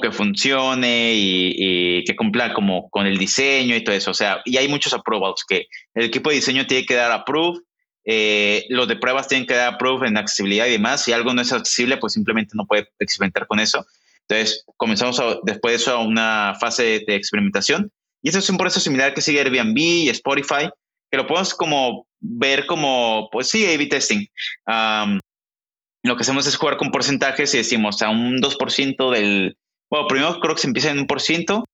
que 0.00 0.12
funcione 0.12 1.12
y, 1.14 2.04
que 2.04 2.16
cumpla 2.16 2.54
como 2.54 2.88
con 2.90 3.06
el 3.06 3.18
diseño 3.18 3.76
y 3.76 3.84
todo 3.84 3.94
eso. 3.94 4.10
O 4.10 4.14
sea, 4.14 4.40
y 4.44 4.56
hay 4.56 4.68
muchos 4.68 4.94
approvals 4.94 5.44
que 5.46 5.66
el 5.94 6.04
equipo 6.04 6.30
de 6.30 6.36
diseño 6.36 6.66
tiene 6.66 6.86
que 6.86 6.94
dar 6.94 7.10
approve, 7.10 7.60
eh, 8.04 8.64
los 8.68 8.88
de 8.88 8.96
pruebas 8.96 9.28
tienen 9.28 9.46
que 9.46 9.54
dar 9.54 9.74
approve 9.74 10.08
en 10.08 10.16
accesibilidad 10.16 10.66
y 10.66 10.72
demás. 10.72 11.04
Si 11.04 11.12
algo 11.12 11.34
no 11.34 11.42
es 11.42 11.52
accesible, 11.52 11.96
pues 11.96 12.12
simplemente 12.12 12.52
no 12.54 12.66
puede 12.66 12.88
experimentar 12.98 13.46
con 13.46 13.60
eso. 13.60 13.84
Entonces, 14.28 14.64
comenzamos 14.76 15.20
después 15.42 15.72
de 15.72 15.76
eso 15.76 15.92
a 15.92 15.98
una 15.98 16.54
fase 16.60 17.04
de 17.06 17.14
experimentación 17.16 17.90
y 18.22 18.28
eso 18.28 18.38
es 18.38 18.48
un 18.48 18.56
proceso 18.56 18.80
similar 18.80 19.14
que 19.14 19.20
sigue 19.20 19.40
Airbnb 19.40 19.76
y 19.76 20.08
Spotify, 20.10 20.70
que 21.10 21.16
lo 21.16 21.26
podemos 21.26 21.54
como 21.54 22.06
ver 22.20 22.66
como, 22.66 23.28
pues 23.32 23.48
sí, 23.48 23.66
A-B 23.66 23.86
testing. 23.86 24.26
lo 26.04 26.16
que 26.16 26.22
hacemos 26.22 26.46
es 26.46 26.56
jugar 26.56 26.76
con 26.76 26.92
porcentajes 26.92 27.52
y 27.54 27.58
decimos 27.58 28.00
a 28.00 28.10
un 28.10 28.40
2% 28.40 29.10
del, 29.10 29.56
bueno, 29.92 30.06
primero 30.06 30.40
creo 30.40 30.54
que 30.54 30.62
se 30.62 30.68
empieza 30.68 30.90
en 30.90 31.00
un 31.00 31.06
por 31.06 31.20
ciento 31.20 31.66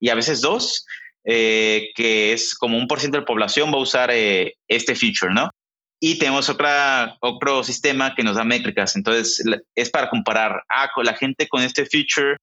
y 0.00 0.08
a 0.08 0.14
veces 0.14 0.40
dos, 0.40 0.86
eh, 1.26 1.90
que 1.94 2.32
es 2.32 2.54
como 2.54 2.78
un 2.78 2.86
por 2.86 3.00
ciento 3.00 3.18
de 3.18 3.20
la 3.20 3.26
población 3.26 3.70
va 3.70 3.76
a 3.76 3.82
usar 3.82 4.10
eh, 4.10 4.54
este 4.66 4.94
feature, 4.94 5.34
¿no? 5.34 5.50
Y 6.00 6.18
tenemos 6.18 6.48
otra, 6.48 7.18
otro 7.20 7.62
sistema 7.64 8.14
que 8.14 8.22
nos 8.22 8.36
da 8.36 8.44
métricas. 8.44 8.96
Entonces, 8.96 9.44
es 9.74 9.90
para 9.90 10.08
comparar, 10.08 10.62
ah, 10.70 10.88
la 11.02 11.12
gente 11.14 11.48
con 11.48 11.62
este 11.62 11.84
feature 11.84 12.38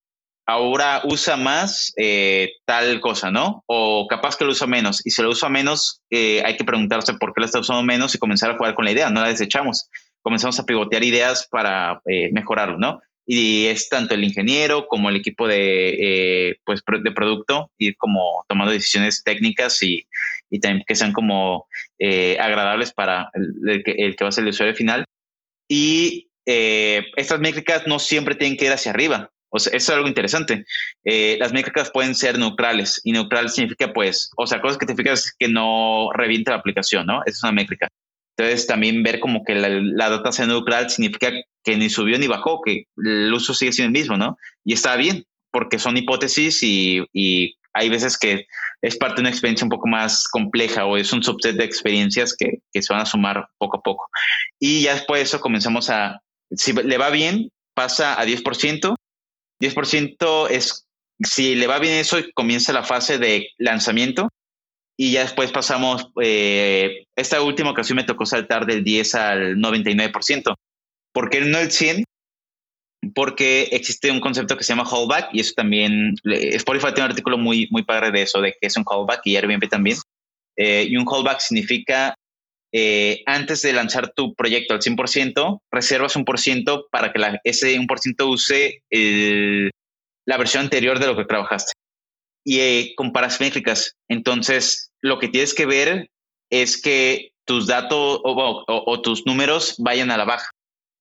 ahora 0.46 1.02
usa 1.06 1.36
más 1.36 1.92
eh, 1.98 2.52
tal 2.66 3.02
cosa, 3.02 3.32
¿no? 3.32 3.64
O 3.66 4.06
capaz 4.08 4.38
que 4.38 4.46
lo 4.46 4.52
usa 4.52 4.68
menos. 4.68 5.02
Y 5.04 5.10
si 5.10 5.24
lo 5.24 5.30
usa 5.30 5.50
menos, 5.50 6.04
eh, 6.12 6.44
hay 6.46 6.58
que 6.58 6.64
preguntarse 6.64 7.16
por 7.16 7.34
qué 7.34 7.42
lo 7.42 7.46
está 7.46 7.60
usando 7.60 7.82
menos 7.82 8.14
y 8.14 8.20
comenzar 8.20 8.52
a 8.52 8.58
jugar 8.58 8.76
con 8.76 8.86
la 8.86 8.92
idea, 8.92 9.10
no 9.10 9.22
la 9.22 9.30
desechamos. 9.30 9.90
Comenzamos 10.22 10.60
a 10.60 10.66
pivotear 10.66 11.04
ideas 11.04 11.48
para 11.50 12.02
eh, 12.06 12.30
mejorarlo, 12.34 12.78
¿no? 12.78 13.02
Y 13.26 13.68
es 13.68 13.88
tanto 13.90 14.16
el 14.16 14.24
ingeniero 14.24 14.88
como 14.88 15.10
el 15.10 15.16
equipo 15.16 15.48
de, 15.48 16.58
pues, 16.66 16.82
de 17.04 17.12
producto, 17.12 17.72
ir 17.78 17.96
como 17.98 18.44
tomando 18.50 18.74
decisiones 18.74 19.24
técnicas 19.24 19.82
y, 19.82 20.06
y 20.50 20.60
también 20.60 20.84
que 20.86 20.96
sean 20.96 21.14
como 21.14 21.68
agradables 22.40 22.92
para 22.94 23.30
el, 23.34 23.84
que, 23.84 23.92
el 23.92 24.16
que 24.16 24.24
va 24.26 24.30
a 24.30 24.32
ser 24.34 24.44
el 24.44 24.50
usuario 24.50 24.76
final. 24.76 25.06
Y 25.70 26.28
estas 26.46 27.40
métricas 27.40 27.88
no 27.88 28.00
siempre 28.00 28.36
tienen 28.36 28.58
que 28.58 28.66
ir 28.66 28.72
hacia 28.72 28.92
arriba 28.92 29.32
O 29.50 29.60
sea, 29.60 29.72
eso 29.76 29.92
es 29.92 29.96
algo 29.96 30.08
interesante. 30.08 30.66
Eh, 31.06 31.38
las 31.40 31.54
métricas 31.54 31.92
pueden 31.92 32.16
ser 32.16 32.38
neutrales 32.38 33.00
y 33.04 33.12
neutral 33.12 33.50
significa, 33.50 33.94
pues, 33.94 34.30
o 34.38 34.48
sea, 34.48 34.62
cosas 34.62 34.78
que 34.78 34.86
significa 34.86 35.14
es 35.14 35.34
que 35.38 35.48
no 35.48 36.10
reviente 36.14 36.52
la 36.52 36.58
aplicación, 36.58 37.06
¿no? 37.06 37.22
Esa 37.26 37.38
es 37.38 37.44
una 37.44 37.52
métrica. 37.54 37.88
Entonces, 38.36 38.66
también 38.66 39.04
ver 39.04 39.20
como 39.20 39.44
que 39.44 39.56
la, 39.56 40.10
data 40.10 40.32
sea 40.32 40.48
neutral 40.48 40.90
significa 40.90 41.32
que 41.64 41.78
ni 41.78 41.90
subió 41.90 42.18
ni 42.18 42.28
bajó, 42.28 42.62
que 42.62 42.86
el 42.98 43.34
uso 43.34 43.54
sigue 43.54 43.72
siendo 43.72 43.96
el 43.96 44.02
mismo, 44.02 44.18
¿no? 44.18 44.38
Y 44.66 44.74
está 44.74 44.96
bien, 44.96 45.26
porque 45.52 45.78
son 45.78 45.98
hipótesis 45.98 46.64
y, 46.64 47.06
y 47.14 47.56
hay 47.74 47.90
veces 47.90 48.18
que 48.18 48.48
es 48.82 48.98
parte 48.98 49.16
de 49.16 49.22
una 49.22 49.30
experiencia 49.30 49.66
un 49.66 49.70
poco 49.70 49.88
más 49.88 50.28
compleja 50.28 50.86
o 50.86 50.98
es 50.98 51.14
un 51.14 51.24
subset 51.24 51.56
de 51.56 51.64
experiencias 51.64 52.36
que, 52.38 52.60
que, 52.72 52.82
se 52.82 52.92
van 52.92 53.04
a 53.04 53.06
sumar 53.06 53.48
poco 53.58 53.78
a 53.78 53.82
poco. 53.82 54.10
Y 54.60 54.82
ya 54.82 54.96
después 54.96 55.20
de 55.20 55.24
eso 55.24 55.40
comenzamos 55.40 55.90
a, 55.90 56.20
si 56.52 56.74
le 56.74 56.98
va 56.98 57.10
bien, 57.10 57.50
pasa 57.74 58.20
a 58.20 58.26
10%. 58.26 58.96
10% 59.62 60.50
es, 60.50 60.88
si 61.24 61.56
le 61.56 61.68
va 61.68 61.80
bien 61.80 61.94
eso, 61.94 62.18
comienza 62.34 62.74
la 62.74 62.84
fase 62.84 63.18
de 63.20 63.50
lanzamiento 63.58 64.30
y 64.98 65.12
ya 65.12 65.22
después 65.22 65.52
pasamos, 65.52 66.08
eh, 66.22 67.06
esta 67.16 67.42
última 67.42 67.72
ocasión 67.72 67.96
me 67.96 68.04
tocó 68.04 68.26
saltar 68.26 68.66
del 68.66 68.84
10 68.84 69.16
al 69.16 69.56
99%. 69.58 70.56
¿Por 71.12 71.30
qué 71.30 71.42
no 71.42 71.58
el 71.58 71.72
100? 71.72 72.04
Porque 73.16 73.64
existe 73.72 74.12
un 74.12 74.20
concepto 74.20 74.56
que 74.56 74.64
se 74.64 74.74
llama 74.74 74.90
callback 74.90 75.30
y 75.34 75.40
eso 75.40 75.54
también, 75.56 76.16
Spotify 76.24 76.94
tiene 76.94 77.06
un 77.06 77.12
artículo 77.12 77.38
muy, 77.38 77.68
muy 77.72 77.84
padre 77.84 78.12
de 78.12 78.22
eso, 78.22 78.40
de 78.40 78.52
que 78.52 78.68
es 78.68 78.78
un 78.78 78.84
callback 78.84 79.22
y 79.26 79.36
Airbnb 79.36 79.68
también. 79.68 79.98
Eh, 80.56 80.86
y 80.88 80.96
un 80.96 81.06
callback 81.06 81.40
significa 81.40 82.16
eh, 82.72 83.24
antes 83.26 83.62
de 83.64 83.74
lanzar 83.74 84.14
tu 84.16 84.36
proyecto 84.36 84.76
al 84.76 84.82
100%, 84.82 85.60
reservas 85.72 86.16
un 86.16 86.24
por 86.24 86.40
ciento 86.40 86.88
para 86.92 87.12
que 87.12 87.20
la, 87.20 87.42
ese 87.44 87.78
1% 87.78 88.30
use 88.30 88.82
la 90.26 90.38
versión 90.38 90.64
anterior 90.64 91.00
de 91.00 91.08
lo 91.08 91.18
que 91.18 91.26
trabajaste 91.26 91.74
y 92.44 92.60
eh, 92.60 92.94
comparas 92.96 93.40
métricas. 93.40 93.96
Entonces, 94.08 94.92
lo 95.02 95.20
que 95.20 95.30
tienes 95.30 95.54
que 95.54 95.66
ver 95.66 96.10
es 96.50 96.82
que 96.82 97.32
tus 97.46 97.68
datos 97.68 98.22
o, 98.24 99.02
tus 99.02 99.26
números 99.26 99.76
vayan 99.80 100.12
a 100.12 100.18
la 100.18 100.26
baja 100.26 100.50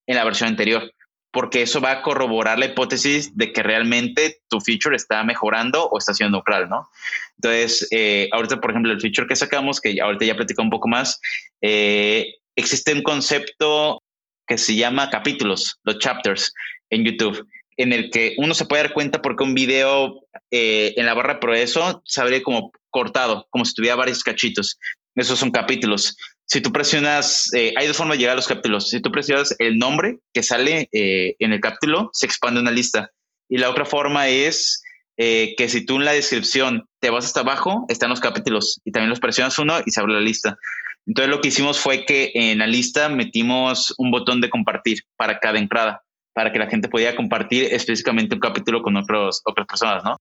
en 0.06 0.16
la 0.16 0.24
versión 0.24 0.48
anterior, 0.48 0.92
porque 1.30 1.62
eso 1.62 1.80
va 1.80 1.92
a 1.92 2.02
corroborar 2.02 2.58
la 2.58 2.66
hipótesis 2.66 3.36
de 3.36 3.52
que 3.52 3.62
realmente 3.62 4.40
tu 4.48 4.60
feature 4.60 4.96
está 4.96 5.22
mejorando 5.22 5.88
o 5.88 5.98
está 5.98 6.14
siendo 6.14 6.38
neutral, 6.38 6.68
¿no? 6.68 6.88
Entonces, 7.36 7.86
eh, 7.92 8.28
ahorita, 8.32 8.60
por 8.60 8.70
ejemplo, 8.70 8.92
el 8.92 9.00
feature 9.00 9.28
que 9.28 9.36
sacamos, 9.36 9.80
que 9.80 10.00
ahorita 10.00 10.24
ya 10.24 10.36
platicó 10.36 10.62
un 10.62 10.70
poco 10.70 10.88
más, 10.88 11.20
eh, 11.60 12.34
existe 12.56 12.92
un 12.92 13.02
concepto 13.02 14.02
que 14.46 14.58
se 14.58 14.74
llama 14.74 15.10
capítulos, 15.10 15.78
los 15.84 15.98
chapters 15.98 16.52
en 16.90 17.04
YouTube 17.04 17.46
en 17.76 17.92
el 17.92 18.10
que 18.10 18.34
uno 18.38 18.54
se 18.54 18.66
puede 18.66 18.84
dar 18.84 18.92
cuenta 18.92 19.22
porque 19.22 19.44
un 19.44 19.54
video 19.54 20.20
eh, 20.50 20.94
en 20.96 21.06
la 21.06 21.14
barra 21.14 21.34
de 21.34 21.40
progreso 21.40 22.02
se 22.04 22.42
como 22.42 22.72
cortado, 22.90 23.46
como 23.50 23.64
si 23.64 23.74
tuviera 23.74 23.96
varios 23.96 24.22
cachitos. 24.22 24.78
Esos 25.14 25.38
son 25.38 25.50
capítulos. 25.50 26.16
Si 26.44 26.60
tú 26.60 26.72
presionas, 26.72 27.52
eh, 27.54 27.72
hay 27.76 27.86
dos 27.86 27.96
formas 27.96 28.16
de 28.16 28.20
llegar 28.20 28.34
a 28.34 28.36
los 28.36 28.48
capítulos. 28.48 28.90
Si 28.90 29.00
tú 29.00 29.10
presionas 29.10 29.54
el 29.58 29.78
nombre 29.78 30.18
que 30.32 30.42
sale 30.42 30.88
eh, 30.92 31.36
en 31.38 31.52
el 31.52 31.60
capítulo, 31.60 32.10
se 32.12 32.26
expande 32.26 32.60
una 32.60 32.70
lista. 32.70 33.10
Y 33.48 33.58
la 33.58 33.70
otra 33.70 33.84
forma 33.84 34.28
es 34.28 34.82
que 35.14 35.68
si 35.68 35.86
tú 35.86 35.98
en 35.98 36.04
la 36.04 36.14
descripción 36.14 36.88
te 36.98 37.08
vas 37.08 37.26
hasta 37.26 37.40
abajo, 37.40 37.86
están 37.88 38.10
los 38.10 38.18
capítulos 38.18 38.80
y 38.84 38.90
también 38.90 39.10
los 39.10 39.20
presionas 39.20 39.56
uno 39.56 39.78
y 39.86 39.92
se 39.92 40.00
abre 40.00 40.14
la 40.14 40.20
lista. 40.20 40.58
Entonces 41.06 41.30
lo 41.30 41.40
que 41.40 41.48
hicimos 41.48 41.78
fue 41.78 42.04
que 42.04 42.32
en 42.34 42.58
la 42.58 42.66
lista 42.66 43.08
metimos 43.08 43.94
un 43.98 44.10
botón 44.10 44.40
de 44.40 44.50
compartir 44.50 45.02
para 45.16 45.38
cada 45.38 45.60
entrada 45.60 46.02
para 46.34 46.52
que 46.52 46.58
la 46.58 46.68
gente 46.68 46.88
pudiera 46.88 47.16
compartir 47.16 47.64
específicamente 47.64 48.34
un 48.34 48.40
capítulo 48.40 48.82
con 48.82 48.96
otros, 48.96 49.42
otras 49.44 49.66
personas, 49.66 50.04
¿no? 50.04 50.16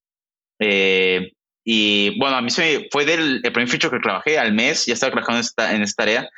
Eh, 0.59 1.31
y 1.63 2.17
bueno, 2.19 2.37
a 2.37 2.41
mí 2.41 2.49
se 2.49 2.87
fue 2.91 3.05
del 3.05 3.41
el 3.43 3.51
primer 3.51 3.67
feature 3.67 3.95
que 3.95 4.01
trabajé 4.01 4.39
al 4.39 4.53
mes, 4.53 4.85
ya 4.85 4.93
estaba 4.93 5.11
trabajando 5.11 5.39
en 5.39 5.45
esta, 5.45 5.75
en 5.75 5.81
esta 5.83 6.03
tarea 6.03 6.29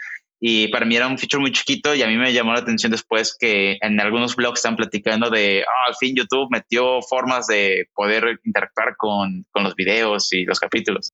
y 0.45 0.67
para 0.67 0.85
mí 0.85 0.97
era 0.97 1.07
un 1.07 1.17
feature 1.17 1.39
muy 1.39 1.53
chiquito 1.53 1.95
y 1.95 2.01
a 2.01 2.07
mí 2.07 2.17
me 2.17 2.33
llamó 2.33 2.51
la 2.51 2.59
atención 2.59 2.91
después 2.91 3.33
que 3.39 3.77
en 3.79 3.97
algunos 4.01 4.35
blogs 4.35 4.59
están 4.59 4.75
platicando 4.75 5.29
de, 5.29 5.63
ah, 5.63 5.87
al 5.87 5.95
fin 5.95 6.15
YouTube 6.17 6.49
metió 6.51 7.01
formas 7.01 7.47
de 7.47 7.87
poder 7.95 8.41
interactuar 8.43 8.97
con, 8.97 9.45
con 9.51 9.63
los 9.63 9.73
videos 9.75 10.33
y 10.33 10.43
los 10.43 10.59
capítulos. 10.59 11.13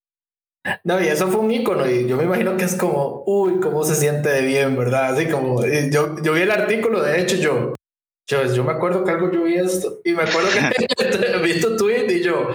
No, 0.83 0.99
y 0.99 1.07
eso 1.07 1.27
fue 1.27 1.41
un 1.41 1.51
icono 1.51 1.87
y 1.87 2.07
yo 2.07 2.17
me 2.17 2.23
imagino 2.23 2.57
que 2.57 2.65
es 2.65 2.75
como, 2.75 3.23
uy, 3.27 3.59
cómo 3.59 3.83
se 3.83 3.93
siente 3.93 4.29
de 4.29 4.41
bien, 4.41 4.75
¿verdad? 4.75 5.13
Así 5.13 5.27
como, 5.27 5.63
yo, 5.63 6.15
yo 6.23 6.33
vi 6.33 6.41
el 6.41 6.51
artículo, 6.51 7.03
de 7.03 7.21
hecho 7.21 7.35
yo, 7.35 7.73
yo, 8.29 8.53
yo 8.53 8.63
me 8.63 8.73
acuerdo 8.73 9.03
que 9.03 9.11
algo 9.11 9.31
yo 9.31 9.43
vi 9.43 9.55
esto 9.55 9.99
y 10.03 10.11
me 10.11 10.21
acuerdo 10.21 10.49
que 10.51 11.37
vi 11.43 11.59
tu 11.59 11.75
tweet 11.75 12.05
y 12.11 12.23
yo, 12.23 12.49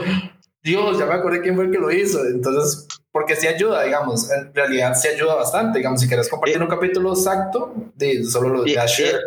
Dios, 0.63 0.99
ya 0.99 1.07
me 1.07 1.15
acordé 1.15 1.43
quién 1.43 1.57
fue 1.57 1.65
el 1.65 1.73
que 1.73 1.79
lo 1.79 1.91
hizo. 1.91 2.25
Entonces, 2.25 2.87
porque 3.11 3.35
sí 3.35 3.49
ayuda, 3.49 3.83
digamos, 3.83 4.31
en 4.31 4.55
realidad 4.55 4.95
sí 4.95 5.09
ayuda 5.09 5.35
bastante. 5.35 5.79
Digamos, 5.79 6.01
si 6.01 6.07
quieres 6.07 6.29
compartir 6.29 6.63
un 6.63 6.69
capítulo 6.69 7.13
exacto, 7.13 7.75
de 7.97 8.25
solo 8.25 8.51
lo 8.51 8.63
de 8.63 8.73
share. 8.87 9.21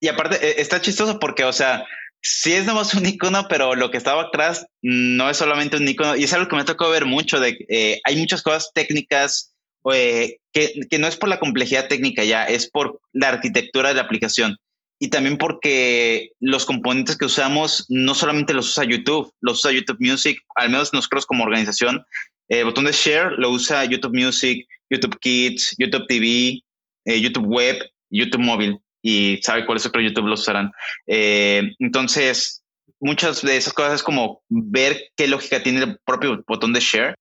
Y, 0.00 0.08
aparte, 0.08 0.36
e, 0.36 0.60
está 0.60 0.80
chistoso 0.82 1.18
porque, 1.18 1.44
o 1.44 1.52
sea, 1.52 1.86
sí 2.20 2.52
es 2.52 2.66
nomás 2.66 2.92
un 2.92 3.06
icono, 3.06 3.46
pero 3.48 3.74
lo 3.74 3.90
que 3.90 3.96
estaba 3.96 4.22
atrás 4.22 4.66
no 4.82 5.30
es 5.30 5.38
solamente 5.38 5.78
un 5.78 5.88
icono. 5.88 6.14
Y 6.14 6.24
es 6.24 6.32
algo 6.34 6.48
que 6.48 6.56
me 6.56 6.64
tocó 6.64 6.90
ver 6.90 7.06
mucho. 7.06 7.40
De, 7.40 7.56
eh, 7.70 8.00
hay 8.04 8.16
muchas 8.16 8.42
cosas 8.42 8.70
técnicas 8.74 9.54
eh, 9.92 10.36
que, 10.52 10.74
que 10.90 10.98
no 10.98 11.08
es 11.08 11.16
por 11.16 11.30
la 11.30 11.40
complejidad 11.40 11.88
técnica 11.88 12.22
ya, 12.22 12.44
es 12.44 12.70
por 12.70 13.00
la 13.12 13.30
arquitectura 13.30 13.88
de 13.88 13.94
la 13.94 14.02
aplicación 14.02 14.58
y 15.02 15.08
también 15.08 15.38
porque 15.38 16.32
los 16.40 16.66
componentes 16.66 17.16
que 17.16 17.24
usamos 17.24 17.86
no 17.88 18.14
solamente 18.14 18.52
los 18.52 18.68
usa 18.68 18.84
YouTube, 18.84 19.32
los 19.40 19.60
usa 19.60 19.72
YouTube 19.72 19.96
Music, 19.98 20.38
al 20.56 20.68
menos 20.68 20.92
nosotros 20.92 21.24
como 21.24 21.42
organización. 21.42 22.04
El 22.48 22.66
botón 22.66 22.84
de 22.84 22.92
share 22.92 23.32
lo 23.38 23.50
usa 23.50 23.86
YouTube 23.86 24.14
Music, 24.14 24.68
YouTube 24.90 25.18
Kids, 25.18 25.74
YouTube 25.78 26.06
TV, 26.06 26.62
eh, 27.06 27.20
YouTube 27.20 27.46
Web, 27.46 27.90
YouTube 28.10 28.42
Móvil 28.42 28.78
y 29.02 29.38
sabe 29.42 29.64
cuáles 29.64 29.86
otros 29.86 30.04
YouTube 30.04 30.26
los 30.26 30.42
usarán. 30.42 30.70
Eh, 31.06 31.72
entonces, 31.78 32.62
muchas 33.00 33.40
de 33.40 33.56
esas 33.56 33.72
cosas 33.72 33.94
es 33.94 34.02
como 34.02 34.42
ver 34.50 35.12
qué 35.16 35.26
lógica 35.28 35.62
tiene 35.62 35.82
el 35.82 35.98
propio 36.04 36.44
botón 36.46 36.74
de 36.74 36.80
share, 36.80 37.14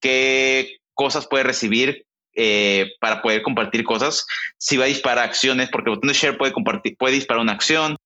qué 0.00 0.76
cosas 0.94 1.26
puede 1.26 1.42
recibir, 1.42 2.06
eh, 2.38 2.92
para 3.00 3.22
poder 3.22 3.40
compartir 3.40 3.82
cosas. 3.82 4.26
Si 4.58 4.76
va 4.76 4.84
a 4.84 4.88
disparar 4.88 5.24
acciones, 5.24 5.70
porque 5.70 5.88
el 5.88 5.96
botón 5.96 6.08
de 6.08 6.14
share 6.14 6.36
puede 6.36 6.52
compartir, 6.52 6.94
puede 6.98 7.14
disparar 7.14 7.42
una 7.42 7.52
acción. 7.52 7.96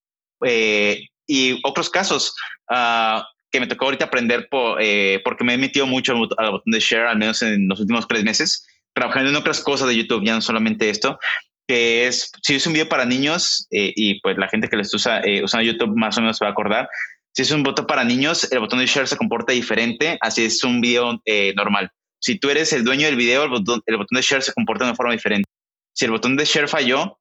Eh, 0.44 1.06
y 1.26 1.60
otros 1.64 1.90
casos 1.90 2.34
uh, 2.70 3.20
que 3.50 3.60
me 3.60 3.66
tocó 3.66 3.86
ahorita 3.86 4.04
aprender 4.04 4.48
por, 4.48 4.78
eh, 4.80 5.20
porque 5.24 5.44
me 5.44 5.54
he 5.54 5.58
metido 5.58 5.86
mucho 5.86 6.12
al 6.12 6.50
botón 6.50 6.72
de 6.72 6.80
share, 6.80 7.06
al 7.06 7.18
menos 7.18 7.42
en 7.42 7.68
los 7.68 7.80
últimos 7.80 8.06
tres 8.06 8.22
meses, 8.22 8.66
trabajando 8.94 9.30
en 9.30 9.36
otras 9.36 9.60
cosas 9.60 9.88
de 9.88 9.96
YouTube, 9.96 10.24
ya 10.24 10.34
no 10.34 10.40
solamente 10.40 10.90
esto, 10.90 11.18
que 11.66 12.06
es, 12.06 12.30
si 12.42 12.54
es 12.54 12.66
un 12.66 12.72
video 12.72 12.88
para 12.88 13.04
niños, 13.04 13.66
y 13.70 14.20
pues 14.20 14.38
la 14.38 14.48
gente 14.48 14.68
que 14.68 14.76
les 14.76 14.92
usa, 14.92 15.22
usa 15.42 15.62
YouTube 15.62 15.96
más 15.96 16.18
o 16.18 16.20
menos 16.20 16.38
se 16.38 16.44
va 16.44 16.48
a 16.48 16.52
acordar, 16.52 16.88
si 17.32 17.42
es 17.42 17.50
un 17.52 17.62
botón 17.62 17.86
para 17.86 18.02
niños, 18.02 18.50
el 18.50 18.58
botón 18.58 18.80
de 18.80 18.86
share 18.86 19.06
se 19.06 19.16
comporta 19.16 19.52
diferente, 19.52 20.18
así 20.20 20.44
es 20.44 20.64
un 20.64 20.80
video 20.80 21.20
normal. 21.54 21.92
Si 22.20 22.38
tú 22.38 22.50
eres 22.50 22.72
el 22.72 22.84
dueño 22.84 23.06
del 23.06 23.16
video, 23.16 23.44
el 23.44 23.50
botón, 23.50 23.82
de 23.86 24.22
share 24.22 24.42
se 24.42 24.52
comporta 24.52 24.84
de 24.84 24.90
una 24.90 24.96
forma 24.96 25.12
diferente. 25.12 25.48
Si 25.92 26.04
el 26.04 26.10
botón 26.10 26.36
de 26.36 26.44
share 26.44 26.68
falló, 26.68 27.18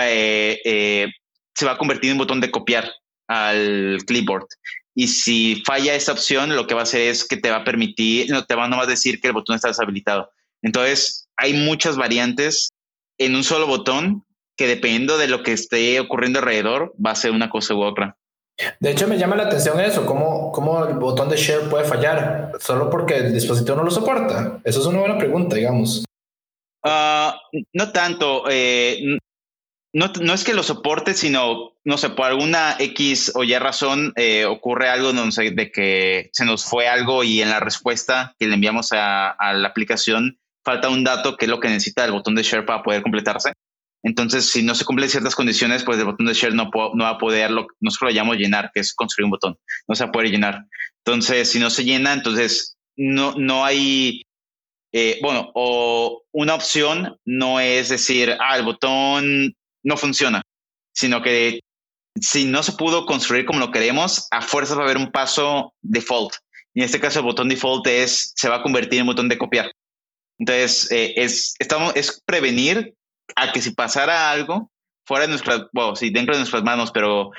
eh, 0.00 0.60
eh, 0.64 1.06
se 1.54 1.66
va 1.66 1.72
a 1.72 1.78
convertir 1.78 2.10
en 2.10 2.14
un 2.14 2.18
botón 2.18 2.40
de 2.40 2.50
copiar 2.50 2.90
al 3.28 3.98
clipboard. 4.06 4.46
Y 4.94 5.08
si 5.08 5.62
falla 5.64 5.94
esa 5.94 6.12
opción, 6.12 6.56
lo 6.56 6.66
que 6.66 6.74
va 6.74 6.80
a 6.80 6.84
hacer 6.84 7.02
es 7.02 7.24
que 7.24 7.36
te 7.36 7.50
va 7.50 7.58
a 7.58 7.64
permitir, 7.64 8.30
no 8.30 8.44
te 8.44 8.56
va 8.56 8.66
a 8.66 8.86
decir 8.86 9.20
que 9.20 9.28
el 9.28 9.32
botón 9.32 9.54
está 9.54 9.68
deshabilitado. 9.68 10.30
Entonces, 10.60 11.28
hay 11.36 11.52
muchas 11.52 11.96
variantes 11.96 12.70
en 13.18 13.36
un 13.36 13.44
solo 13.44 13.66
botón 13.66 14.24
que 14.56 14.66
dependiendo 14.66 15.16
de 15.16 15.28
lo 15.28 15.44
que 15.44 15.52
esté 15.52 16.00
ocurriendo 16.00 16.40
alrededor, 16.40 16.94
va 17.04 17.12
a 17.12 17.16
ser 17.16 17.30
una 17.30 17.48
cosa 17.48 17.74
u 17.74 17.82
otra. 17.82 18.17
De 18.80 18.90
hecho, 18.90 19.06
me 19.06 19.18
llama 19.18 19.36
la 19.36 19.44
atención 19.44 19.80
eso, 19.80 20.04
cómo, 20.04 20.50
cómo 20.50 20.84
el 20.84 20.94
botón 20.94 21.28
de 21.28 21.36
share 21.36 21.68
puede 21.68 21.84
fallar 21.84 22.52
solo 22.58 22.90
porque 22.90 23.16
el 23.16 23.32
dispositivo 23.32 23.76
no 23.76 23.84
lo 23.84 23.90
soporta. 23.90 24.60
Eso 24.64 24.80
es 24.80 24.86
una 24.86 24.98
buena 24.98 25.18
pregunta, 25.18 25.56
digamos. 25.56 26.04
Ah, 26.84 27.38
no 27.72 27.92
tanto. 27.92 28.44
Eh, 28.50 29.18
no, 29.92 30.12
no, 30.20 30.34
es 30.34 30.44
que 30.44 30.54
lo 30.54 30.62
soporte, 30.62 31.14
sino, 31.14 31.72
no 31.84 31.98
sé, 31.98 32.10
por 32.10 32.26
alguna 32.26 32.76
X 32.78 33.32
o 33.34 33.44
Y 33.44 33.56
razón 33.58 34.12
eh, 34.16 34.44
ocurre 34.44 34.88
algo 34.88 35.12
no 35.12 35.30
sé, 35.30 35.50
de 35.52 35.70
que 35.70 36.30
se 36.32 36.44
nos 36.44 36.64
fue 36.64 36.88
algo 36.88 37.24
y 37.24 37.40
en 37.40 37.50
la 37.50 37.60
respuesta 37.60 38.34
que 38.38 38.46
le 38.46 38.54
enviamos 38.54 38.92
a, 38.92 39.30
a 39.30 39.54
la 39.54 39.68
aplicación 39.68 40.38
falta 40.64 40.90
un 40.90 41.04
dato 41.04 41.36
que 41.36 41.46
es 41.46 41.50
lo 41.50 41.60
que 41.60 41.68
necesita 41.68 42.04
el 42.04 42.12
botón 42.12 42.34
de 42.34 42.42
share 42.42 42.66
para 42.66 42.82
poder 42.82 43.02
completarse. 43.02 43.52
Entonces, 44.08 44.48
si 44.48 44.62
no 44.62 44.74
se 44.74 44.86
cumplen 44.86 45.10
ciertas 45.10 45.34
condiciones, 45.34 45.84
pues 45.84 45.98
el 45.98 46.06
botón 46.06 46.24
de 46.24 46.32
share 46.32 46.54
no, 46.54 46.70
no 46.94 47.04
va 47.04 47.10
a 47.10 47.18
poder, 47.18 47.50
lo, 47.50 47.66
nosotros 47.78 48.10
lo 48.10 48.16
llamamos 48.16 48.38
llenar, 48.38 48.70
que 48.72 48.80
es 48.80 48.94
construir 48.94 49.26
un 49.26 49.32
botón, 49.32 49.58
no 49.86 49.94
se 49.94 50.04
va 50.04 50.08
a 50.08 50.12
poder 50.12 50.30
llenar. 50.30 50.64
Entonces, 51.04 51.50
si 51.50 51.58
no 51.58 51.68
se 51.68 51.84
llena, 51.84 52.14
entonces 52.14 52.78
no, 52.96 53.34
no 53.36 53.66
hay, 53.66 54.22
eh, 54.92 55.18
bueno, 55.20 55.50
o 55.54 56.22
una 56.32 56.54
opción 56.54 57.18
no 57.26 57.60
es 57.60 57.90
decir, 57.90 58.34
ah, 58.40 58.56
el 58.56 58.64
botón 58.64 59.54
no 59.82 59.96
funciona, 59.98 60.40
sino 60.94 61.20
que 61.20 61.60
si 62.18 62.46
no 62.46 62.62
se 62.62 62.72
pudo 62.72 63.04
construir 63.04 63.44
como 63.44 63.60
lo 63.60 63.70
queremos, 63.70 64.26
a 64.30 64.40
fuerza 64.40 64.74
va 64.74 64.82
a 64.82 64.84
haber 64.84 64.96
un 64.96 65.12
paso 65.12 65.74
default. 65.82 66.32
Y 66.72 66.80
en 66.80 66.86
este 66.86 66.98
caso 66.98 67.18
el 67.18 67.26
botón 67.26 67.50
default 67.50 67.86
es, 67.88 68.32
se 68.34 68.48
va 68.48 68.56
a 68.56 68.62
convertir 68.62 69.00
en 69.00 69.06
botón 69.06 69.28
de 69.28 69.36
copiar. 69.36 69.70
Entonces, 70.38 70.90
eh, 70.92 71.12
es, 71.16 71.54
estamos, 71.58 71.94
es 71.94 72.22
prevenir 72.24 72.94
a 73.36 73.52
que 73.52 73.60
si 73.60 73.72
pasara 73.72 74.30
algo 74.30 74.70
fuera 75.06 75.24
de 75.24 75.30
nuestras, 75.30 75.66
bueno, 75.72 75.96
sí, 75.96 76.10
dentro 76.10 76.34
de 76.34 76.40
nuestras 76.40 76.62
manos, 76.62 76.90
pero 76.92 77.30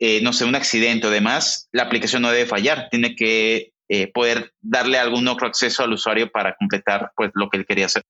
eh, 0.00 0.20
no 0.22 0.32
sé, 0.32 0.44
un 0.44 0.54
accidente 0.54 1.06
o 1.06 1.10
demás, 1.10 1.68
la 1.72 1.84
aplicación 1.84 2.22
no 2.22 2.30
debe 2.30 2.46
fallar. 2.46 2.88
Tiene 2.90 3.14
que 3.14 3.72
eh, 3.88 4.10
poder 4.12 4.52
darle 4.60 4.98
algún 4.98 5.28
otro 5.28 5.46
acceso 5.46 5.82
al 5.82 5.92
usuario 5.92 6.30
para 6.30 6.56
completar 6.56 7.12
pues, 7.16 7.30
lo 7.34 7.48
que 7.48 7.58
él 7.58 7.66
quería 7.66 7.86
hacer. 7.86 8.02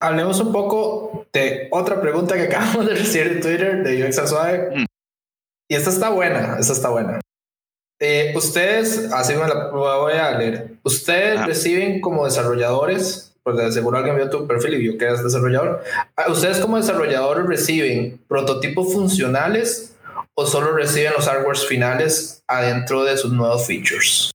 Hablemos 0.00 0.38
un 0.40 0.52
poco 0.52 1.26
de 1.32 1.68
otra 1.72 2.00
pregunta 2.00 2.36
que 2.36 2.42
acabamos 2.42 2.86
de 2.86 2.94
recibir 2.94 3.32
en 3.32 3.40
Twitter 3.40 3.82
de 3.82 4.04
UX 4.04 4.28
Suave. 4.28 4.70
Mm. 4.76 4.84
Y 5.70 5.74
esta 5.74 5.90
está 5.90 6.10
buena, 6.10 6.56
esta 6.58 6.72
está 6.72 6.90
buena. 6.90 7.20
Eh, 8.00 8.32
ustedes, 8.36 9.12
así 9.12 9.34
me 9.34 9.48
la 9.48 9.70
voy 9.70 10.12
a 10.12 10.38
leer. 10.38 10.78
Ustedes 10.84 11.44
reciben 11.44 12.00
como 12.00 12.24
desarrolladores, 12.24 13.27
porque 13.48 13.72
seguro 13.72 13.96
alguien 13.96 14.16
vio 14.16 14.28
tu 14.28 14.46
perfil 14.46 14.74
y 14.74 14.78
vio 14.78 14.98
que 14.98 15.06
eres 15.06 15.24
desarrollador. 15.24 15.82
Ah, 16.16 16.30
¿Ustedes 16.30 16.60
como 16.60 16.76
desarrolladores 16.76 17.46
reciben 17.46 18.22
prototipos 18.28 18.92
funcionales 18.92 19.96
o 20.34 20.44
solo 20.44 20.72
reciben 20.72 21.14
los 21.16 21.26
hardwares 21.26 21.66
finales 21.66 22.44
adentro 22.46 23.04
de 23.04 23.16
sus 23.16 23.32
nuevos 23.32 23.66
features? 23.66 24.30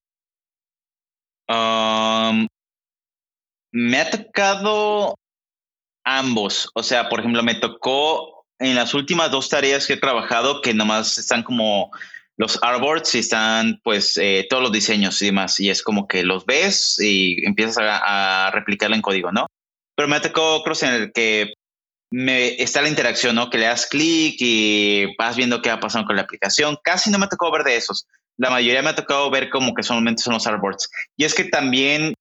Um, 1.47 2.47
me 3.71 3.99
ha 3.99 4.09
tocado 4.09 5.13
ambos. 6.03 6.71
O 6.73 6.81
sea, 6.81 7.07
por 7.07 7.19
ejemplo, 7.19 7.43
me 7.43 7.53
tocó 7.53 8.45
en 8.57 8.73
las 8.73 8.95
últimas 8.95 9.29
dos 9.29 9.47
tareas 9.47 9.85
que 9.85 9.93
he 9.93 9.97
trabajado 9.97 10.61
que 10.61 10.73
nomás 10.73 11.19
están 11.19 11.43
como 11.43 11.91
los 12.37 12.59
artboards 12.61 13.15
y 13.15 13.19
están 13.19 13.79
pues 13.83 14.17
eh, 14.17 14.47
todos 14.49 14.63
los 14.63 14.71
diseños 14.71 15.21
y 15.21 15.27
demás. 15.27 15.59
Y 15.59 15.69
es 15.69 15.81
como 15.81 16.07
que 16.07 16.23
los 16.23 16.45
ves 16.45 16.99
y 16.99 17.45
empiezas 17.45 17.77
a, 17.79 18.51
replicarlo 18.51 18.95
en 18.95 19.01
código, 19.01 19.31
¿no? 19.31 19.47
Pero 19.95 20.07
me 20.07 20.19
tocado 20.19 20.63
creo, 20.63 20.75
en 20.81 21.01
el 21.01 21.11
que 21.11 21.53
me, 22.11 22.61
está 22.61 22.81
la 22.81 22.89
interacción, 22.89 23.35
¿no? 23.35 23.49
Que 23.49 23.59
le 23.59 23.67
das 23.67 23.85
clic 23.85 24.35
y 24.39 25.15
vas 25.17 25.35
viendo 25.35 25.61
qué 25.61 25.69
va 25.69 25.79
pasando 25.79 26.07
con 26.07 26.15
la 26.15 26.23
aplicación. 26.23 26.77
Casi 26.83 27.09
no 27.11 27.19
me 27.19 27.27
tocado 27.27 27.51
ver 27.51 27.63
de 27.63 27.75
esos. 27.75 28.07
La 28.37 28.49
mayoría 28.49 28.81
me 28.81 28.89
ha 28.89 28.95
tocado 28.95 29.29
ver 29.29 29.49
como 29.49 29.73
que 29.73 29.83
solamente 29.83 30.23
son 30.23 30.33
los 30.33 30.47
artboards. 30.47 30.89
Y 31.15 31.25
es 31.25 31.35
que 31.35 31.43
también 31.45 32.13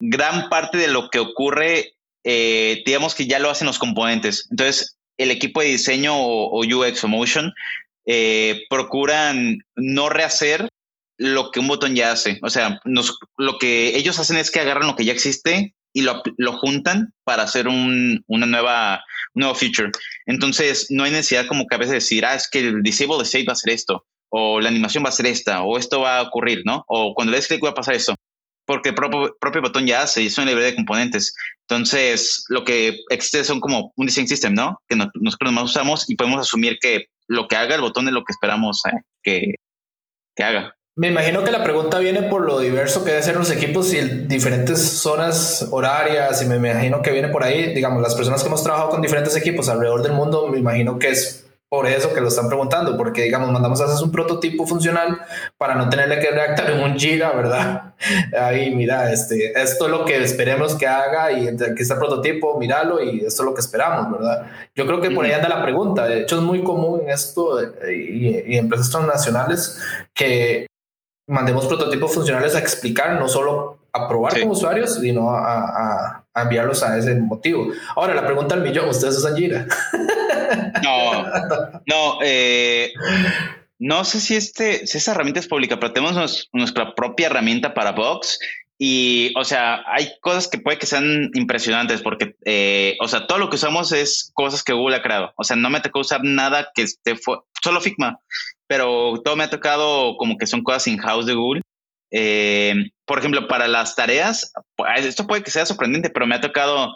gran 0.00 0.48
parte 0.48 0.78
de 0.78 0.88
lo 0.88 1.10
que 1.10 1.18
ocurre 1.18 1.94
eh, 2.30 2.82
digamos 2.84 3.14
que 3.14 3.26
ya 3.26 3.38
lo 3.38 3.50
hacen 3.50 3.66
los 3.66 3.78
componentes. 3.78 4.46
Entonces, 4.50 4.98
el 5.16 5.30
equipo 5.30 5.60
de 5.60 5.68
diseño 5.68 6.14
o, 6.14 6.60
UX 6.60 7.02
o 7.04 7.08
Motion 7.08 7.52
eh, 8.10 8.64
procuran 8.70 9.58
no 9.76 10.08
rehacer 10.08 10.66
lo 11.18 11.50
que 11.50 11.60
un 11.60 11.68
botón 11.68 11.94
ya 11.94 12.10
hace. 12.10 12.38
O 12.42 12.48
sea, 12.48 12.80
lo 13.36 13.58
que 13.58 13.96
ellos 13.98 14.18
hacen 14.18 14.38
es 14.38 14.50
que 14.50 14.60
agarran 14.60 14.86
lo 14.86 14.96
que 14.96 15.04
ya 15.04 15.12
existe 15.12 15.74
y 15.92 16.02
lo, 16.02 16.22
juntan 16.58 17.12
para 17.24 17.42
hacer 17.42 17.68
un, 17.68 18.24
una 18.26 18.46
nueva, 18.46 19.04
nuevo 19.34 19.54
feature. 19.54 19.90
Entonces, 20.24 20.86
no 20.88 21.04
hay 21.04 21.10
necesidad 21.10 21.46
como 21.46 21.66
que 21.66 21.74
a 21.74 21.78
veces 21.78 21.94
decir, 21.94 22.24
ah, 22.24 22.34
es 22.34 22.48
que 22.48 22.60
el 22.60 22.82
disable 22.82 23.24
state 23.24 23.44
va 23.46 23.52
a 23.52 23.56
ser 23.56 23.74
esto, 23.74 24.06
o 24.30 24.60
la 24.60 24.70
animación 24.70 25.04
va 25.04 25.10
a 25.10 25.12
ser 25.12 25.26
esta, 25.26 25.62
o 25.62 25.76
esto 25.76 26.00
va 26.00 26.18
a 26.18 26.22
ocurrir, 26.22 26.62
¿no? 26.64 26.84
O 26.88 27.14
cuando 27.14 27.32
le 27.32 27.38
des 27.38 27.48
clic 27.48 27.62
va 27.62 27.70
a 27.70 27.74
pasar 27.74 27.94
eso 27.94 28.14
porque 28.68 28.90
el 28.90 28.94
propio, 28.94 29.34
botón 29.62 29.86
ya 29.86 30.02
hace 30.02 30.22
y 30.22 30.26
es 30.26 30.36
una 30.36 30.46
librería 30.46 30.72
de 30.72 30.76
componentes. 30.76 31.34
Entonces, 31.62 32.44
lo 32.50 32.64
que 32.64 33.00
existe 33.08 33.42
son 33.42 33.60
como 33.60 33.94
un 33.96 34.06
design 34.06 34.28
system, 34.28 34.52
¿no? 34.52 34.78
Que 34.86 34.94
nosotros 34.94 35.52
más 35.52 35.64
usamos 35.64 36.08
y 36.10 36.16
podemos 36.16 36.38
asumir 36.38 36.78
que 36.78 37.06
lo 37.28 37.46
que 37.46 37.56
haga 37.56 37.74
el 37.74 37.80
botón 37.80 38.08
es 38.08 38.14
lo 38.14 38.24
que 38.24 38.32
esperamos 38.32 38.82
eh, 38.86 39.02
que, 39.22 39.54
que 40.34 40.42
haga. 40.42 40.74
Me 40.96 41.08
imagino 41.08 41.44
que 41.44 41.52
la 41.52 41.62
pregunta 41.62 42.00
viene 42.00 42.22
por 42.22 42.44
lo 42.44 42.58
diverso 42.58 43.04
que 43.04 43.10
deben 43.10 43.22
ser 43.22 43.36
los 43.36 43.52
equipos 43.52 43.94
y 43.94 44.00
diferentes 44.00 44.80
zonas 44.80 45.68
horarias 45.70 46.42
y 46.42 46.46
me 46.46 46.56
imagino 46.56 47.02
que 47.02 47.12
viene 47.12 47.28
por 47.28 47.44
ahí, 47.44 47.72
digamos, 47.72 48.02
las 48.02 48.16
personas 48.16 48.42
que 48.42 48.48
hemos 48.48 48.64
trabajado 48.64 48.90
con 48.90 49.00
diferentes 49.00 49.36
equipos 49.36 49.68
alrededor 49.68 50.02
del 50.02 50.14
mundo, 50.14 50.48
me 50.48 50.58
imagino 50.58 50.98
que 50.98 51.10
es 51.10 51.47
por 51.70 51.86
eso 51.86 52.14
que 52.14 52.20
lo 52.20 52.28
están 52.28 52.48
preguntando, 52.48 52.96
porque 52.96 53.22
digamos, 53.22 53.50
mandamos 53.50 53.80
a 53.80 53.84
hacer 53.84 54.02
un 54.02 54.10
prototipo 54.10 54.66
funcional 54.66 55.20
para 55.58 55.74
no 55.74 55.88
tenerle 55.88 56.18
que 56.18 56.30
redactar 56.30 56.70
en 56.70 56.80
un 56.80 56.98
giga, 56.98 57.32
¿verdad? 57.32 57.94
Ahí, 58.40 58.74
mira, 58.74 59.12
este, 59.12 59.52
esto 59.60 59.84
es 59.84 59.90
lo 59.90 60.04
que 60.04 60.22
esperemos 60.22 60.74
que 60.74 60.86
haga 60.86 61.30
y 61.32 61.48
aquí 61.48 61.82
está 61.82 61.94
el 61.94 62.00
prototipo, 62.00 62.58
míralo 62.58 63.02
y 63.02 63.18
esto 63.18 63.42
es 63.42 63.46
lo 63.46 63.54
que 63.54 63.60
esperamos, 63.60 64.10
¿verdad? 64.12 64.46
Yo 64.74 64.86
creo 64.86 65.00
que 65.00 65.10
por 65.10 65.24
ahí 65.24 65.32
anda 65.32 65.48
la 65.48 65.62
pregunta. 65.62 66.06
De 66.06 66.22
hecho, 66.22 66.36
es 66.36 66.42
muy 66.42 66.62
común 66.62 67.02
en 67.02 67.10
esto 67.10 67.60
y, 67.90 68.44
y 68.46 68.56
empresas 68.56 68.90
transnacionales 68.90 69.78
que 70.14 70.66
mandemos 71.28 71.66
prototipos 71.66 72.14
funcionales 72.14 72.54
a 72.54 72.58
explicar, 72.58 73.20
no 73.20 73.28
solo 73.28 73.78
a 73.92 74.08
probar 74.08 74.38
como 74.40 74.52
usuarios, 74.52 74.94
sino 74.94 75.30
a, 75.30 76.24
a, 76.34 76.42
enviarlos 76.42 76.82
a 76.82 76.96
ese 76.96 77.14
motivo. 77.16 77.68
Ahora, 77.96 78.14
la 78.14 78.24
pregunta 78.24 78.54
al 78.54 78.62
millón, 78.62 78.88
¿ustedes 78.88 79.18
usan 79.18 79.36
Jira? 79.36 79.66
No, 80.82 81.24
no, 81.86 82.18
eh, 82.22 82.92
no 83.78 84.04
sé 84.04 84.20
si, 84.20 84.36
este, 84.36 84.86
si 84.86 84.98
esa 84.98 85.12
herramienta 85.12 85.40
es 85.40 85.48
pública, 85.48 85.78
pero 85.78 85.92
tenemos 85.92 86.48
nuestra 86.52 86.94
propia 86.94 87.26
herramienta 87.26 87.74
para 87.74 87.92
Box 87.92 88.38
y, 88.76 89.32
o 89.36 89.44
sea, 89.44 89.82
hay 89.86 90.12
cosas 90.20 90.48
que 90.48 90.58
puede 90.58 90.78
que 90.78 90.86
sean 90.86 91.30
impresionantes 91.34 92.02
porque, 92.02 92.36
eh, 92.44 92.96
o 93.00 93.08
sea, 93.08 93.26
todo 93.26 93.38
lo 93.38 93.50
que 93.50 93.56
usamos 93.56 93.92
es 93.92 94.30
cosas 94.34 94.62
que 94.62 94.72
Google 94.72 94.96
ha 94.96 95.02
creado. 95.02 95.32
O 95.36 95.44
sea, 95.44 95.56
no 95.56 95.70
me 95.70 95.80
tocó 95.80 96.00
usar 96.00 96.20
nada 96.22 96.70
que 96.74 96.82
esté, 96.82 97.16
solo 97.62 97.80
Figma, 97.80 98.18
pero 98.66 99.20
todo 99.24 99.36
me 99.36 99.44
ha 99.44 99.50
tocado 99.50 100.16
como 100.16 100.36
que 100.36 100.46
son 100.46 100.62
cosas 100.62 100.86
in-house 100.86 101.26
de 101.26 101.34
Google. 101.34 101.62
Eh, 102.10 102.74
por 103.04 103.18
ejemplo, 103.18 103.48
para 103.48 103.68
las 103.68 103.96
tareas, 103.96 104.52
pues, 104.76 105.04
esto 105.04 105.26
puede 105.26 105.42
que 105.42 105.50
sea 105.50 105.66
sorprendente, 105.66 106.10
pero 106.10 106.26
me 106.26 106.34
ha 106.34 106.40
tocado 106.40 106.94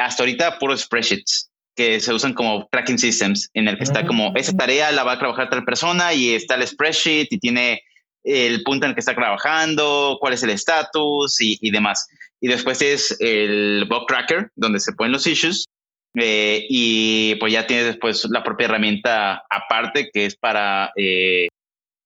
hasta 0.00 0.24
ahorita 0.24 0.58
puros 0.58 0.80
spreadsheets 0.80 1.51
que 1.74 2.00
se 2.00 2.12
usan 2.12 2.34
como 2.34 2.68
tracking 2.70 2.98
systems, 2.98 3.50
en 3.54 3.68
el 3.68 3.76
que 3.76 3.84
está 3.84 4.06
como 4.06 4.32
esa 4.36 4.56
tarea 4.56 4.92
la 4.92 5.04
va 5.04 5.12
a 5.12 5.18
trabajar 5.18 5.48
tal 5.48 5.64
persona 5.64 6.12
y 6.12 6.34
está 6.34 6.54
el 6.56 6.66
spreadsheet 6.66 7.28
y 7.30 7.38
tiene 7.38 7.82
el 8.24 8.62
punto 8.62 8.86
en 8.86 8.90
el 8.90 8.94
que 8.94 9.00
está 9.00 9.14
trabajando, 9.14 10.18
cuál 10.20 10.34
es 10.34 10.42
el 10.42 10.50
estatus 10.50 11.40
y, 11.40 11.70
demás. 11.70 12.08
Y 12.40 12.48
después 12.48 12.80
es 12.82 13.16
el 13.20 13.86
bug 13.88 14.06
tracker, 14.06 14.50
donde 14.54 14.80
se 14.80 14.92
ponen 14.92 15.12
los 15.12 15.26
issues. 15.26 15.66
Eh, 16.14 16.66
y 16.68 17.36
pues 17.36 17.52
ya 17.52 17.66
tienes 17.66 17.86
después 17.86 18.26
la 18.30 18.44
propia 18.44 18.66
herramienta 18.66 19.44
aparte 19.48 20.10
que 20.12 20.26
es 20.26 20.36
para 20.36 20.92
eh, 20.94 21.48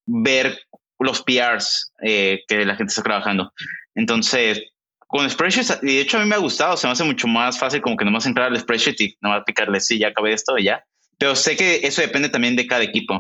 ver 0.06 0.60
los 1.00 1.22
PRs 1.22 1.92
eh, 2.02 2.44
que 2.46 2.64
la 2.64 2.76
gente 2.76 2.90
está 2.90 3.02
trabajando. 3.02 3.52
Entonces, 3.94 4.62
con 5.06 5.28
spreadsheets, 5.28 5.78
y 5.82 5.96
de 5.96 6.00
hecho 6.00 6.18
a 6.18 6.20
mí 6.20 6.28
me 6.28 6.34
ha 6.34 6.38
gustado, 6.38 6.76
se 6.76 6.86
me 6.86 6.92
hace 6.92 7.04
mucho 7.04 7.28
más 7.28 7.58
fácil 7.58 7.80
como 7.80 7.96
que 7.96 8.04
nomás 8.04 8.26
entrar 8.26 8.50
al 8.50 8.58
spreadsheet 8.58 9.00
y 9.00 9.16
nomás 9.20 9.42
picarle, 9.46 9.80
sí, 9.80 9.98
ya 9.98 10.08
acabé 10.08 10.32
esto 10.32 10.58
ya. 10.58 10.84
Pero 11.18 11.34
sé 11.34 11.56
que 11.56 11.86
eso 11.86 12.02
depende 12.02 12.28
también 12.28 12.56
de 12.56 12.66
cada 12.66 12.82
equipo. 12.82 13.18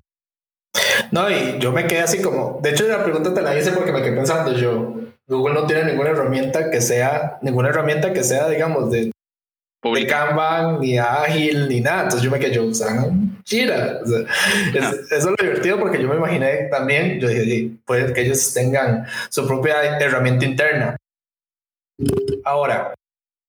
No, 1.10 1.30
y 1.30 1.58
yo 1.58 1.72
me 1.72 1.86
quedé 1.86 2.00
así 2.00 2.20
como, 2.20 2.60
de 2.62 2.70
hecho 2.70 2.86
la 2.86 3.02
pregunta 3.02 3.32
te 3.32 3.40
la 3.40 3.58
hice 3.58 3.72
porque 3.72 3.92
me 3.92 4.02
quedé 4.02 4.16
pensando 4.16 4.52
yo, 4.52 4.94
Google 5.26 5.54
no 5.54 5.66
tiene 5.66 5.84
ninguna 5.84 6.10
herramienta 6.10 6.70
que 6.70 6.80
sea, 6.80 7.38
ninguna 7.42 7.70
herramienta 7.70 8.12
que 8.12 8.22
sea, 8.22 8.48
digamos, 8.48 8.90
de, 8.90 9.10
de 9.82 10.06
Kanban, 10.06 10.80
ni 10.80 10.98
ágil, 10.98 11.68
ni 11.68 11.80
nada. 11.80 12.02
Entonces 12.02 12.22
yo 12.22 12.30
me 12.30 12.38
quedé, 12.38 12.54
yo, 12.54 12.64
usan 12.64 13.36
Jira. 13.44 14.00
Eso 14.74 15.06
es 15.10 15.24
lo 15.24 15.34
divertido 15.40 15.78
porque 15.78 16.02
yo 16.02 16.08
me 16.08 16.16
imaginé 16.16 16.68
también, 16.70 17.20
yo 17.20 17.28
dije, 17.28 17.70
puede 17.84 18.12
que 18.12 18.22
ellos 18.22 18.52
tengan 18.52 19.06
su 19.30 19.46
propia 19.46 19.98
herramienta 19.98 20.44
interna. 20.44 20.96
Ahora, 22.44 22.94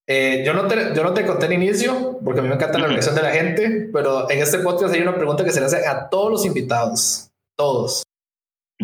eh, 0.07 0.43
yo, 0.45 0.53
no 0.53 0.67
te, 0.67 0.95
yo 0.95 1.03
no 1.03 1.13
te 1.13 1.25
conté 1.25 1.47
al 1.47 1.53
inicio, 1.53 2.19
porque 2.23 2.39
a 2.39 2.43
mí 2.43 2.49
me 2.49 2.55
encanta 2.55 2.77
la 2.77 2.87
reacción 2.87 3.15
de 3.15 3.21
la 3.21 3.31
gente, 3.31 3.89
pero 3.91 4.29
en 4.29 4.39
este 4.39 4.59
podcast 4.59 4.93
hay 4.93 5.01
una 5.01 5.15
pregunta 5.15 5.43
que 5.43 5.51
se 5.51 5.59
le 5.59 5.65
hace 5.65 5.85
a 5.85 6.07
todos 6.09 6.31
los 6.31 6.45
invitados, 6.45 7.29
todos. 7.57 8.03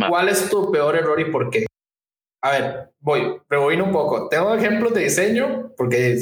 ¿Cuál 0.10 0.30
es 0.30 0.49
tu 0.49 0.71
peor 0.71 0.95
error 0.95 1.19
y 1.19 1.32
por 1.32 1.49
qué? 1.49 1.65
A 2.43 2.52
ver, 2.52 2.91
voy, 2.99 3.39
voy 3.49 3.80
un 3.80 3.91
poco. 3.91 4.28
Tengo 4.28 4.54
ejemplos 4.54 4.93
de 4.93 5.04
diseño, 5.04 5.71
porque 5.78 6.21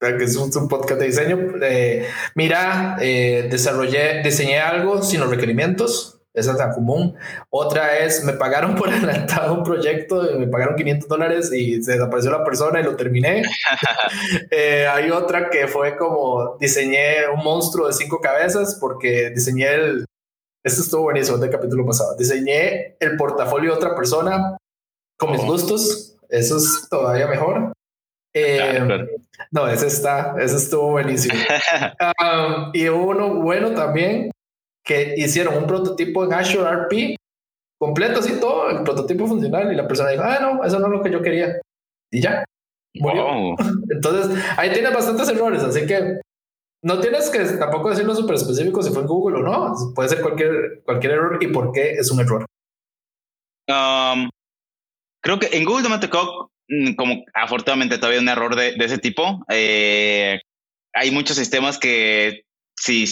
es 0.00 0.36
un, 0.36 0.68
podcast 0.68 0.98
de 0.98 1.06
diseño. 1.06 1.38
Eh, 1.62 2.08
mira, 2.34 2.96
eh, 3.00 3.46
desarrollé, 3.48 4.22
diseñé 4.22 4.58
algo 4.58 5.02
sin 5.02 5.20
los 5.20 5.30
requerimientos 5.30 6.21
esa 6.34 6.52
es 6.52 6.58
tan 6.58 6.72
común. 6.72 7.14
Otra 7.50 7.98
es, 7.98 8.24
me 8.24 8.32
pagaron 8.32 8.74
por 8.74 8.88
adelantado 8.92 9.54
un 9.54 9.62
proyecto, 9.62 10.22
me 10.38 10.46
pagaron 10.46 10.76
500 10.76 11.08
dólares 11.08 11.52
y 11.52 11.82
se 11.82 11.92
desapareció 11.92 12.30
la 12.30 12.44
persona 12.44 12.80
y 12.80 12.84
lo 12.84 12.96
terminé. 12.96 13.42
Eh, 14.50 14.86
hay 14.86 15.10
otra 15.10 15.48
que 15.48 15.66
fue 15.66 15.96
como, 15.96 16.56
diseñé 16.58 17.28
un 17.34 17.42
monstruo 17.42 17.86
de 17.86 17.92
cinco 17.92 18.20
cabezas 18.20 18.76
porque 18.80 19.30
diseñé 19.30 19.74
el, 19.74 20.04
esto 20.62 20.82
estuvo 20.82 21.02
buenísimo 21.02 21.38
del 21.38 21.50
capítulo 21.50 21.86
pasado, 21.86 22.16
diseñé 22.16 22.96
el 23.00 23.16
portafolio 23.16 23.70
de 23.70 23.76
otra 23.76 23.94
persona 23.94 24.56
con 25.18 25.32
mis 25.32 25.42
gustos, 25.44 26.16
eso 26.28 26.56
es 26.58 26.86
todavía 26.90 27.26
mejor. 27.26 27.72
Eh, 28.34 29.06
no, 29.50 29.68
ese 29.68 29.86
está, 29.86 30.34
ese 30.38 30.56
estuvo 30.56 30.90
buenísimo. 30.90 31.34
Um, 32.00 32.70
y 32.74 32.88
uno 32.88 33.34
bueno 33.34 33.72
también 33.72 34.30
que 34.84 35.14
hicieron 35.16 35.56
un 35.56 35.66
prototipo 35.66 36.24
en 36.24 36.34
Azure 36.34 36.70
RP 36.70 37.16
completo, 37.78 38.20
así 38.20 38.38
todo, 38.38 38.70
el 38.70 38.82
prototipo 38.84 39.26
funcional, 39.26 39.72
y 39.72 39.76
la 39.76 39.88
persona 39.88 40.10
dijo, 40.10 40.22
ah, 40.24 40.38
no, 40.40 40.64
eso 40.64 40.78
no 40.78 40.86
es 40.86 40.92
lo 40.92 41.02
que 41.02 41.10
yo 41.10 41.22
quería. 41.22 41.60
Y 42.12 42.20
ya. 42.20 42.44
Entonces, 42.94 44.44
ahí 44.56 44.72
tiene 44.72 44.90
bastantes 44.90 45.28
errores, 45.28 45.62
así 45.62 45.86
que 45.86 46.20
no 46.84 47.00
tienes 47.00 47.30
que 47.30 47.38
tampoco 47.58 47.90
decirlo 47.90 48.14
súper 48.14 48.36
específico 48.36 48.82
si 48.82 48.90
fue 48.90 49.02
en 49.02 49.08
Google 49.08 49.38
o 49.38 49.42
no. 49.42 49.74
Puede 49.94 50.08
ser 50.08 50.20
cualquier, 50.20 50.82
cualquier 50.84 51.12
error 51.12 51.38
y 51.40 51.46
por 51.48 51.72
qué 51.72 51.92
es 51.92 52.10
un 52.10 52.20
error. 52.20 52.44
Um, 53.68 54.28
creo 55.22 55.38
que 55.38 55.56
en 55.56 55.64
Google 55.64 55.84
no 55.84 55.90
me 55.90 55.98
tocó, 55.98 56.50
mm, 56.68 56.94
como 56.94 57.24
afortunadamente 57.34 57.98
todavía 57.98 58.20
un 58.20 58.28
error 58.28 58.56
de, 58.56 58.74
ese 58.78 58.98
tipo. 58.98 59.44
Eh, 59.48 60.40
hay 60.92 61.10
muchos 61.12 61.36
sistemas 61.36 61.78
que 61.78 62.42
si, 62.76 63.04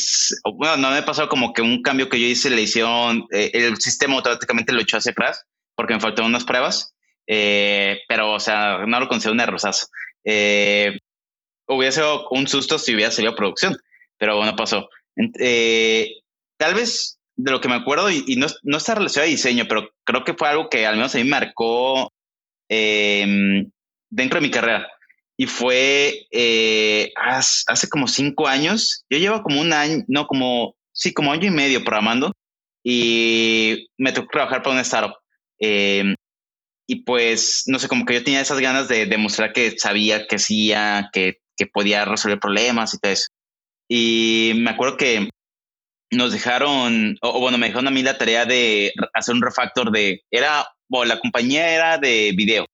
bueno, 0.56 0.76
no 0.76 0.90
me 0.90 1.02
pasado 1.02 1.28
como 1.28 1.52
que 1.52 1.62
un 1.62 1.82
cambio 1.82 2.08
que 2.08 2.20
yo 2.20 2.26
hice 2.26 2.50
le 2.50 2.62
hicieron, 2.62 3.26
eh, 3.30 3.50
el 3.54 3.76
sistema 3.78 4.16
automáticamente 4.16 4.72
lo 4.72 4.80
echó 4.80 4.96
hacia 4.96 5.12
atrás 5.12 5.44
porque 5.74 5.94
me 5.94 6.00
faltaron 6.00 6.30
unas 6.30 6.44
pruebas, 6.44 6.94
eh, 7.26 8.00
pero 8.08 8.32
o 8.32 8.40
sea, 8.40 8.84
no 8.86 9.00
lo 9.00 9.08
considero 9.08 9.34
un 9.34 9.40
errorazo. 9.40 9.86
Eh, 10.24 10.98
hubiera 11.66 11.92
sido 11.92 12.28
un 12.30 12.48
susto 12.48 12.78
si 12.78 12.94
hubiera 12.94 13.10
salido 13.10 13.34
producción, 13.34 13.76
pero 14.18 14.36
bueno, 14.36 14.56
pasó. 14.56 14.88
tal 15.14 16.74
vez 16.74 17.18
de 17.36 17.50
lo 17.50 17.60
que 17.60 17.68
me 17.68 17.76
acuerdo, 17.76 18.10
y, 18.10 18.36
no, 18.36 18.46
no, 18.62 18.76
está 18.76 18.94
relacionado 18.94 19.28
a 19.28 19.30
diseño, 19.30 19.66
pero 19.68 19.90
creo 20.04 20.24
que 20.24 20.34
fue 20.34 20.48
algo 20.48 20.68
que 20.68 20.86
al 20.86 20.96
menos 20.96 21.14
a 21.14 21.18
mí 21.18 21.24
marcó 21.24 22.12
em, 22.68 23.70
dentro 24.10 24.40
de 24.40 24.46
mi 24.46 24.50
carrera 24.50 24.86
y 25.40 25.46
fue 25.46 26.26
eh, 26.32 27.14
hace, 27.16 27.88
como 27.88 28.06
cinco 28.08 28.46
años. 28.46 29.06
Yo 29.08 29.16
llevo 29.16 29.42
como 29.42 29.62
un 29.62 29.72
año, 29.72 30.04
no, 30.06 30.26
como, 30.26 30.76
sí, 30.92 31.14
como 31.14 31.32
año 31.32 31.46
y 31.46 31.50
medio 31.50 31.82
programando 31.82 32.34
y 32.84 33.88
me 33.96 34.12
tocó 34.12 34.28
trabajar 34.32 34.62
para 34.62 34.74
una 34.74 34.82
startup. 34.82 35.16
Em, 35.58 36.14
y 36.86 36.96
pues, 37.04 37.62
no 37.68 37.78
sé, 37.78 37.88
como 37.88 38.04
que 38.04 38.12
yo 38.12 38.22
tenía 38.22 38.42
esas 38.42 38.60
ganas 38.60 38.88
de 38.88 39.06
demostrar 39.06 39.54
que 39.54 39.78
sabía, 39.78 40.26
que 40.26 40.36
hacía, 40.36 41.08
que, 41.10 41.38
que 41.56 41.66
podía 41.66 42.04
resolver 42.04 42.38
problemas 42.38 42.92
y 42.92 42.98
todo 42.98 43.12
eso. 43.12 43.28
Y 43.88 44.52
me 44.56 44.72
acuerdo 44.72 44.98
que 44.98 45.30
nos 46.10 46.32
dejaron, 46.32 47.16
o, 47.22 47.40
bueno, 47.40 47.56
me 47.56 47.68
dejaron 47.68 47.88
a 47.88 47.90
mí 47.90 48.02
la 48.02 48.18
tarea 48.18 48.44
de 48.44 48.92
hacer 49.14 49.34
un 49.34 49.40
refactor 49.40 49.90
de, 49.90 50.20
era, 50.30 50.68
bueno, 50.86 51.14
la 51.14 51.18
compañía 51.18 51.74
era 51.74 51.96
de 51.96 52.34
video 52.36 52.66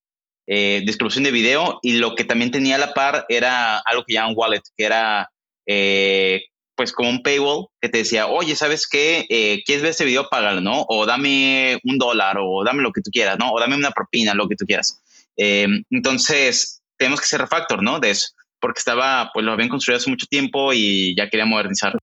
eh, 0.49 0.83
distribución 0.85 1.25
de 1.25 1.33
video 1.33 1.81
y 1.83 1.95
lo 1.95 2.15
que 2.15 2.25
también 2.25 2.53
tenía 2.53 2.77
a 2.77 2.79
la 2.79 2.95
par 2.95 3.27
era 3.29 3.79
algo 3.79 4.05
que 4.05 4.15
llaman 4.15 4.35
wallet, 4.37 4.63
que 4.77 4.85
era 4.85 5.29
eh, 5.67 6.45
pues 6.77 6.93
como 6.93 7.11
un 7.11 7.23
paywall 7.23 7.67
que 7.81 7.89
te 7.89 7.99
decía, 7.99 8.29
oye, 8.29 8.55
¿sabes 8.55 8.87
qué? 8.87 9.27
Eh, 9.29 9.63
¿Quieres 9.65 9.83
ver 9.83 9.91
ese 9.91 10.05
video? 10.05 10.29
Págalo, 10.31 10.61
¿no? 10.61 10.85
O 10.89 11.05
dame 11.05 11.81
un 11.83 11.99
dólar 11.99 12.37
o 12.39 12.63
dame 12.65 12.83
lo 12.83 12.93
que 12.93 13.01
tú 13.01 13.11
quieras, 13.11 13.39
¿no? 13.39 13.51
O 13.51 13.59
dame 13.59 13.75
una 13.75 13.91
propina, 13.91 14.35
lo 14.35 14.49
que 14.49 14.57
tú 14.57 14.67
quieras. 14.67 15.03
Em, 15.37 15.83
entonces, 15.91 16.83
tenemos 16.97 17.21
que 17.21 17.25
hacer 17.25 17.41
refactor, 17.41 17.83
¿no? 17.83 17.99
De 17.99 18.11
eso, 18.11 18.29
porque 18.61 18.79
estaba, 18.79 19.31
pues 19.35 19.45
lo 19.45 19.53
habían 19.53 19.69
construido 19.69 19.99
hace 19.99 20.11
mucho 20.11 20.27
tiempo 20.27 20.73
y 20.73 21.17
ya 21.17 21.29
quería 21.29 21.47
modernizarlo. 21.47 21.99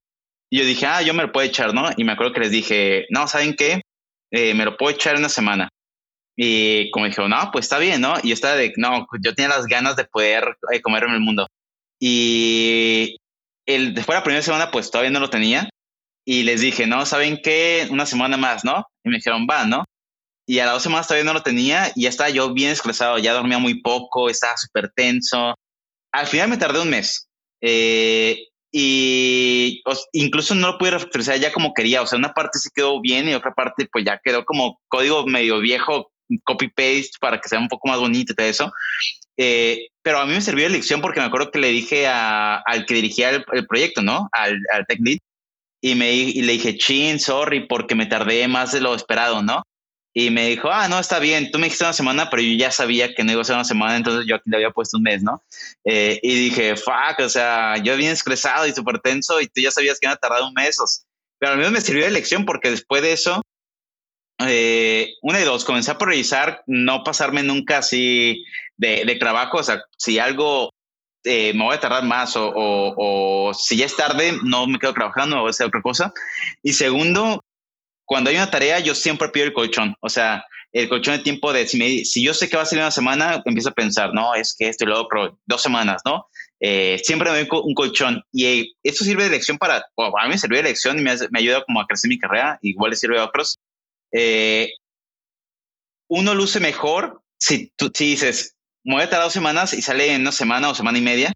Y 0.50 0.60
yo 0.60 0.66
dije, 0.66 0.86
ah, 0.86 1.02
yo 1.02 1.14
me 1.14 1.24
lo 1.24 1.32
puedo 1.32 1.48
echar, 1.48 1.74
¿no? 1.74 1.90
Y 1.96 2.04
me 2.04 2.12
acuerdo 2.12 2.34
que 2.34 2.42
les 2.42 2.52
dije, 2.52 3.06
no, 3.10 3.28
¿saben 3.28 3.56
qué? 3.56 3.82
me 4.32 4.66
lo 4.66 4.76
puedo 4.78 4.96
echar 4.96 5.14
en 5.14 5.20
una 5.20 5.30
semana. 5.30 5.70
Y 6.36 6.90
como 6.92 7.06
dijo, 7.06 7.28
no, 7.28 7.50
pues 7.52 7.66
está 7.66 7.78
bien, 7.78 8.02
¿no? 8.02 8.16
Y 8.24 8.30
yo 8.30 8.34
estaba 8.34 8.56
de, 8.56 8.74
no, 8.78 9.08
yo 9.24 9.36
tenía 9.36 9.50
las 9.50 9.68
ganas 9.68 9.96
de 9.96 10.06
poder 10.06 10.58
eh, 10.72 10.82
comer 10.82 11.04
en 11.04 11.12
el 11.12 11.20
mundo. 11.20 11.48
Y 12.00 13.18
el, 13.66 13.94
después 13.94 14.16
de 14.16 14.20
la 14.20 14.24
primera 14.24 14.44
semana, 14.44 14.72
pues 14.72 14.90
todavía 14.90 15.12
no 15.12 15.20
lo 15.20 15.30
tenía. 15.30 15.70
Y 16.26 16.44
les 16.44 16.62
dije, 16.62 16.88
no, 16.88 17.06
¿saben 17.06 17.40
qué? 17.44 17.88
Una 17.92 18.06
semana 18.06 18.38
más, 18.38 18.64
¿no? 18.64 18.86
Y 19.04 19.10
me 19.10 19.18
dijeron, 19.18 19.46
va, 19.50 19.66
¿no? 19.66 19.84
Y 20.46 20.60
a 20.60 20.66
las 20.66 20.76
dos 20.76 20.84
semanas 20.84 21.08
todavía 21.08 21.26
no 21.26 21.34
lo 21.34 21.44
tenía 21.44 21.92
y 21.96 22.04
ya 22.04 22.10
estaba 22.10 22.30
yo 22.30 22.54
bien 22.54 22.72
estresado, 22.72 23.18
ya 23.18 23.34
dormía 23.34 23.60
muy 23.60 23.82
poco, 23.82 24.30
estaba 24.30 24.58
súper 24.58 24.92
tenso. 24.94 25.56
Al 26.12 26.28
final 26.28 26.50
me 26.50 26.58
tardé 26.58 26.82
un 26.82 26.90
mes. 26.90 27.28
Eh, 27.62 28.48
y 28.72 29.82
incluso 30.14 30.56
no 30.56 30.72
lo 30.72 30.78
pude 30.78 30.92
refactorizar 30.92 31.40
ya 31.40 31.54
como 31.54 31.74
quería. 31.74 32.02
O 32.02 32.08
sea, 32.08 32.18
una 32.18 32.34
parte 32.34 32.60
sí 32.60 32.70
quedó 32.74 33.00
bien 33.00 33.30
y 33.30 33.34
otra 33.34 33.54
parte 33.54 33.88
pues 33.92 34.04
ya 34.04 34.20
quedó 34.24 34.44
como 34.44 34.80
código 34.90 35.26
medio 35.26 35.60
viejo 35.60 36.12
copy-paste 36.44 37.12
para 37.20 37.40
que 37.40 37.50
sea 37.50 37.60
un 37.60 37.68
poco 37.68 37.88
más 37.88 38.00
bonito 38.00 38.34
y 38.34 38.36
todo 38.36 38.48
eso. 38.48 38.72
Eh, 39.38 39.88
pero 40.02 40.20
a 40.20 40.26
mí 40.26 40.34
me 40.34 40.42
sirvió 40.42 40.66
de 40.66 40.72
lección 40.72 41.02
porque 41.02 41.20
me 41.20 41.26
acuerdo 41.26 41.52
que 41.52 41.60
le 41.60 41.70
dije 41.70 42.08
al 42.08 42.86
que 42.86 42.94
dirigía 42.94 43.30
el, 43.30 43.68
proyecto, 43.68 44.02
¿no? 44.02 44.30
Al, 44.32 44.60
al 44.74 44.86
tech 44.88 45.00
lead. 45.02 45.20
Y, 45.82 45.96
me, 45.96 46.14
y 46.14 46.42
le 46.42 46.54
dije, 46.54 46.78
chin, 46.78 47.20
sorry, 47.20 47.68
porque 47.68 47.96
me 47.96 48.06
tardé 48.06 48.48
más 48.48 48.72
de 48.72 48.80
lo 48.80 48.96
esperado, 48.96 49.42
¿no? 49.44 49.64
Y 50.16 50.30
me 50.30 50.48
dijo, 50.48 50.70
ah, 50.72 50.88
no, 50.88 51.00
está 51.00 51.18
bien, 51.18 51.50
tú 51.50 51.58
me 51.58 51.66
dijiste 51.66 51.84
una 51.84 51.94
semana, 51.94 52.30
pero 52.30 52.44
yo 52.44 52.56
ya 52.56 52.70
sabía 52.70 53.16
que 53.16 53.24
no 53.24 53.32
iba 53.32 53.42
a 53.42 53.46
ser 53.46 53.56
una 53.56 53.66
semana, 53.66 53.98
entonces 53.98 54.26
yo 54.28 54.36
aquí 54.36 54.48
le 54.50 54.58
había 54.58 54.70
puesto 54.70 54.98
un 54.98 55.04
mes, 55.04 55.24
¿no? 55.24 55.42
Eh, 55.84 56.20
y 56.22 56.36
dije, 56.36 56.76
fuck, 56.76 57.20
o 57.20 57.30
sea, 57.30 57.78
yo 57.78 57.98
bien 57.98 58.12
estresado 58.12 58.68
y 58.68 58.74
súper 58.74 59.00
tenso 59.00 59.42
y 59.42 59.48
tú 59.48 59.60
ya 59.60 59.72
sabías 59.72 60.00
que 60.00 60.06
iba 60.06 60.14
a 60.14 60.18
tardar 60.18 60.44
un 60.44 60.54
mes. 60.54 60.78
Pero 61.40 61.54
a 61.54 61.56
mí 61.56 61.68
me 61.70 61.82
sirvió 61.82 62.06
de 62.06 62.12
lección 62.12 62.46
porque 62.46 62.70
después 62.70 63.02
de 63.02 63.14
eso 63.14 63.42
eh, 64.40 65.14
una 65.22 65.40
y 65.40 65.44
dos, 65.44 65.64
comencé 65.64 65.92
a 65.92 65.98
priorizar, 65.98 66.64
no 66.68 67.04
pasarme 67.04 67.44
nunca 67.44 67.80
así 67.80 68.44
de, 68.78 69.16
trabajo, 69.20 69.58
o 69.58 69.64
sea, 69.64 69.84
si 69.98 70.20
algo 70.20 70.72
eh, 71.24 71.54
me 71.54 71.64
voy 71.64 71.76
a 71.76 71.80
tardar 71.80 72.04
más 72.04 72.34
o, 72.36 73.52
si 73.58 73.78
ya 73.78 73.86
es 73.86 73.96
tarde, 73.96 74.34
no 74.44 74.68
me 74.68 74.80
quedo 74.80 74.94
trabajando 74.94 75.42
o 75.42 75.48
hacer 75.48 75.68
otra 75.68 75.82
cosa. 75.82 76.14
Y 76.62 76.74
segundo, 76.74 77.44
cuando 78.06 78.30
hay 78.30 78.36
una 78.36 78.52
tarea, 78.52 78.80
yo 78.80 78.96
siempre 78.96 79.30
pido 79.30 79.46
el 79.46 79.54
colchón, 79.54 79.96
o 80.02 80.10
sea, 80.10 80.46
el 80.72 80.90
colchón 80.90 81.18
de 81.18 81.24
tiempo 81.24 81.54
de 81.54 81.68
si, 81.68 82.04
si 82.04 82.24
yo 82.24 82.34
sé 82.34 82.50
que 82.50 82.58
va 82.58 82.64
a 82.64 82.66
ser 82.66 82.80
una 82.80 82.92
semana, 82.92 83.42
empiezo 83.46 83.70
a 83.70 83.74
pensar, 83.74 84.14
no, 84.14 84.34
es 84.34 84.56
que 84.58 84.68
esto 84.68 84.86
y 84.86 84.88
lo 84.88 85.08
dos 85.46 85.62
semanas, 85.62 86.02
¿no? 86.04 86.28
Eh, 86.60 87.00
siempre 87.04 87.30
me 87.30 87.44
doy 87.44 87.48
un 87.64 87.74
colchón 87.74 88.24
y 88.32 88.74
esto 88.82 89.04
sirve 89.04 89.26
de 89.26 89.30
lección 89.30 89.58
para, 89.58 89.78
a 89.78 90.24
mí 90.24 90.30
me 90.30 90.38
sirvió 90.38 90.58
de 90.58 90.64
lección 90.64 90.98
y 90.98 91.02
me, 91.02 91.14
me 91.30 91.40
ayuda 91.40 91.64
como 91.66 91.82
a 91.82 91.86
crecer 91.86 92.10
mi 92.10 92.18
carrera, 92.18 92.58
igual 92.62 92.92
le 92.92 92.96
sirve 92.98 93.20
a 93.20 93.26
otros 93.26 93.60
eh, 94.14 94.70
uno 96.08 96.36
luce 96.36 96.60
mejor 96.60 97.22
si 97.38 97.74
tú 97.76 97.90
dices, 97.90 98.56
me 98.86 98.96
voy 98.96 99.04
a 99.04 99.10
tardar 99.10 99.26
dos 99.26 99.34
semanas 99.34 99.74
y 99.74 99.82
sale 99.82 100.14
en 100.14 100.22
una 100.22 100.32
semana 100.32 100.70
o 100.70 100.76
semana 100.76 100.98
y 100.98 101.02
media, 101.02 101.34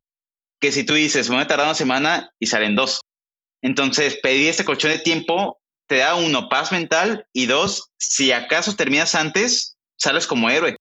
que 0.61 0.71
si 0.71 0.85
tú 0.85 0.93
dices, 0.93 1.29
me 1.29 1.35
voy 1.35 1.43
a 1.43 1.47
tardar 1.47 1.65
una 1.65 1.75
semana 1.75 2.31
y 2.39 2.47
salen 2.47 2.75
dos. 2.75 3.01
Entonces, 3.61 4.17
pedir 4.21 4.49
este 4.49 4.63
colchón 4.63 4.91
de 4.91 4.99
tiempo 4.99 5.59
te 5.87 5.97
da 5.97 6.15
uno, 6.15 6.47
paz 6.49 6.71
mental 6.71 7.25
y 7.33 7.45
dos, 7.45 7.89
si 7.97 8.31
acaso 8.31 8.75
terminas 8.75 9.15
antes, 9.15 9.77
sales 9.97 10.27
como 10.27 10.49
héroe. 10.49 10.77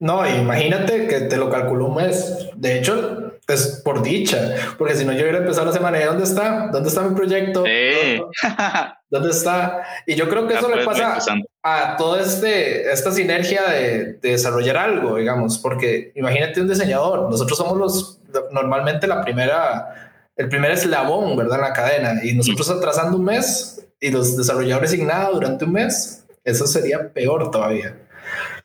No, 0.00 0.28
imagínate 0.28 1.06
que 1.06 1.20
te 1.20 1.36
lo 1.36 1.50
calculó 1.50 1.86
un 1.86 1.96
mes. 1.96 2.48
De 2.56 2.78
hecho, 2.78 3.38
es 3.46 3.80
por 3.84 4.02
dicha, 4.02 4.74
porque 4.76 4.96
si 4.96 5.04
no, 5.04 5.12
yo 5.12 5.20
hubiera 5.20 5.38
empezado 5.38 5.66
la 5.66 5.72
semana. 5.72 6.04
¿Dónde 6.04 6.24
está? 6.24 6.68
¿Dónde 6.72 6.88
está 6.88 7.02
mi 7.02 7.14
proyecto? 7.14 7.64
¿Dónde 9.10 9.30
está? 9.30 9.84
Y 10.06 10.14
yo 10.14 10.28
creo 10.28 10.46
que 10.46 10.54
eso 10.54 10.68
le 10.68 10.84
pasa 10.84 11.18
a 11.62 11.96
toda 11.96 12.20
este, 12.20 12.90
esta 12.92 13.10
sinergia 13.10 13.68
de, 13.70 14.18
desarrollar 14.20 14.76
algo, 14.76 15.16
digamos, 15.16 15.58
porque 15.58 16.12
imagínate 16.14 16.60
un 16.60 16.68
diseñador. 16.68 17.30
Nosotros 17.30 17.56
somos 17.56 17.78
los 17.78 18.20
normalmente 18.52 19.06
la 19.06 19.22
primera, 19.22 20.22
el 20.36 20.48
primer 20.48 20.72
eslabón, 20.72 21.36
¿verdad? 21.36 21.56
En 21.58 21.62
la 21.62 21.72
cadena 21.72 22.24
y 22.24 22.34
nosotros 22.34 22.68
atrasando 22.70 23.16
un 23.16 23.24
mes 23.24 23.86
y 24.00 24.10
los 24.10 24.36
desarrolladores 24.36 24.90
sin 24.90 25.06
nada 25.06 25.30
durante 25.30 25.64
un 25.64 25.72
mes, 25.72 26.26
eso 26.44 26.66
sería 26.66 27.12
peor 27.12 27.50
todavía. 27.50 27.96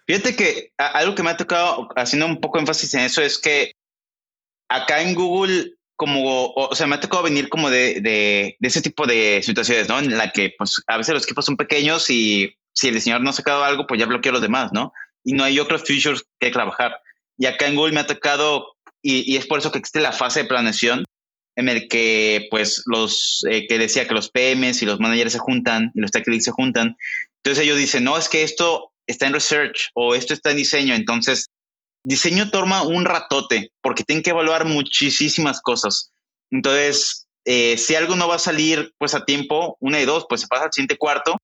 Fíjate 0.06 0.36
que 0.36 0.74
algo 0.78 1.16
que 1.16 1.24
me 1.24 1.30
ha 1.30 1.38
tocado 1.38 1.88
haciendo 1.96 2.26
un 2.26 2.42
poco 2.42 2.60
énfasis 2.60 2.94
en 2.94 3.02
eso 3.02 3.22
es 3.22 3.38
que 3.38 3.74
acá 4.70 5.02
en 5.02 5.16
Google, 5.16 5.76
como, 5.96 6.54
o, 6.56 6.76
sea, 6.76 6.88
me 6.88 6.96
ha 6.96 7.00
tocado 7.00 7.24
venir 7.24 7.50
como 7.50 7.70
de, 7.70 8.02
de, 8.02 8.58
ese 8.62 8.82
tipo 8.82 9.06
de 9.06 9.42
situaciones, 9.44 9.88
¿no? 9.88 10.00
En 10.00 10.18
la 10.18 10.32
que, 10.32 10.54
pues, 10.58 10.82
a 10.88 10.98
veces 10.98 11.14
los 11.14 11.24
equipos 11.24 11.46
son 11.46 11.58
pequeños 11.58 12.10
y 12.10 12.56
si 12.74 12.88
el 12.88 12.96
diseñador 12.96 13.24
no 13.24 13.30
ha 13.30 13.34
sacado 13.34 13.64
algo, 13.64 13.86
pues 13.86 14.00
ya 14.00 14.06
bloquea 14.06 14.32
a 14.32 14.34
los 14.34 14.42
demás, 14.42 14.72
¿no? 14.74 14.92
Y 15.24 15.34
no 15.34 15.44
hay 15.44 15.60
otros 15.60 15.84
features 15.84 16.24
que 16.40 16.50
trabajar. 16.50 17.00
Y 17.38 17.46
acá 17.46 17.68
en 17.68 17.76
Google 17.76 17.94
me 17.94 18.00
ha 18.00 18.08
tocado, 18.08 18.76
y, 19.02 19.32
y 19.32 19.38
es 19.38 19.46
por 19.46 19.60
eso 19.60 19.72
que 19.72 19.80
existe 19.80 20.02
la 20.02 20.12
fase 20.12 20.42
de 20.42 20.50
planeación, 20.50 21.06
en 21.56 21.70
el 21.70 21.88
que, 21.88 22.48
pues, 22.50 22.84
los 22.86 23.46
eh, 23.50 23.68
que 23.68 23.78
decía 23.78 24.08
que 24.08 24.14
los 24.14 24.30
PMs 24.30 24.82
y 24.82 24.86
los 24.86 25.00
managers 25.00 25.34
se 25.34 25.40
juntan 25.40 25.92
y 25.94 26.02
los 26.02 26.12
tech 26.12 26.28
leads 26.28 26.46
se 26.46 26.52
juntan. 26.52 26.98
Entonces 27.44 27.64
ellos 27.64 27.78
dicen, 27.78 28.04
no, 28.04 28.18
es 28.18 28.30
que 28.30 28.44
esto 28.44 28.92
está 29.06 29.28
en 29.28 29.34
research 29.34 29.90
o 29.94 30.16
esto 30.16 30.34
está 30.34 30.52
en 30.52 30.58
diseño. 30.58 30.96
Entonces, 30.96 31.50
diseño 32.04 32.50
toma 32.52 32.84
un 32.84 33.06
ratote 33.06 33.72
porque 33.82 34.04
tienen 34.04 34.24
que 34.24 34.32
evaluar 34.32 34.66
muchísimas 34.66 35.62
cosas. 35.62 36.12
Entonces, 36.52 37.28
eh, 37.46 37.78
si 37.78 37.96
algo 37.96 38.16
no 38.16 38.28
va 38.28 38.36
a 38.36 38.40
salir 38.40 38.94
pues 38.98 39.16
a 39.16 39.26
tiempo, 39.26 39.78
una 39.80 40.00
y 40.00 40.06
dos, 40.06 40.26
pues 40.28 40.42
se 40.42 40.48
pasa 40.48 40.66
al 40.66 40.74
siguiente 40.74 40.98
cuarto 40.98 41.38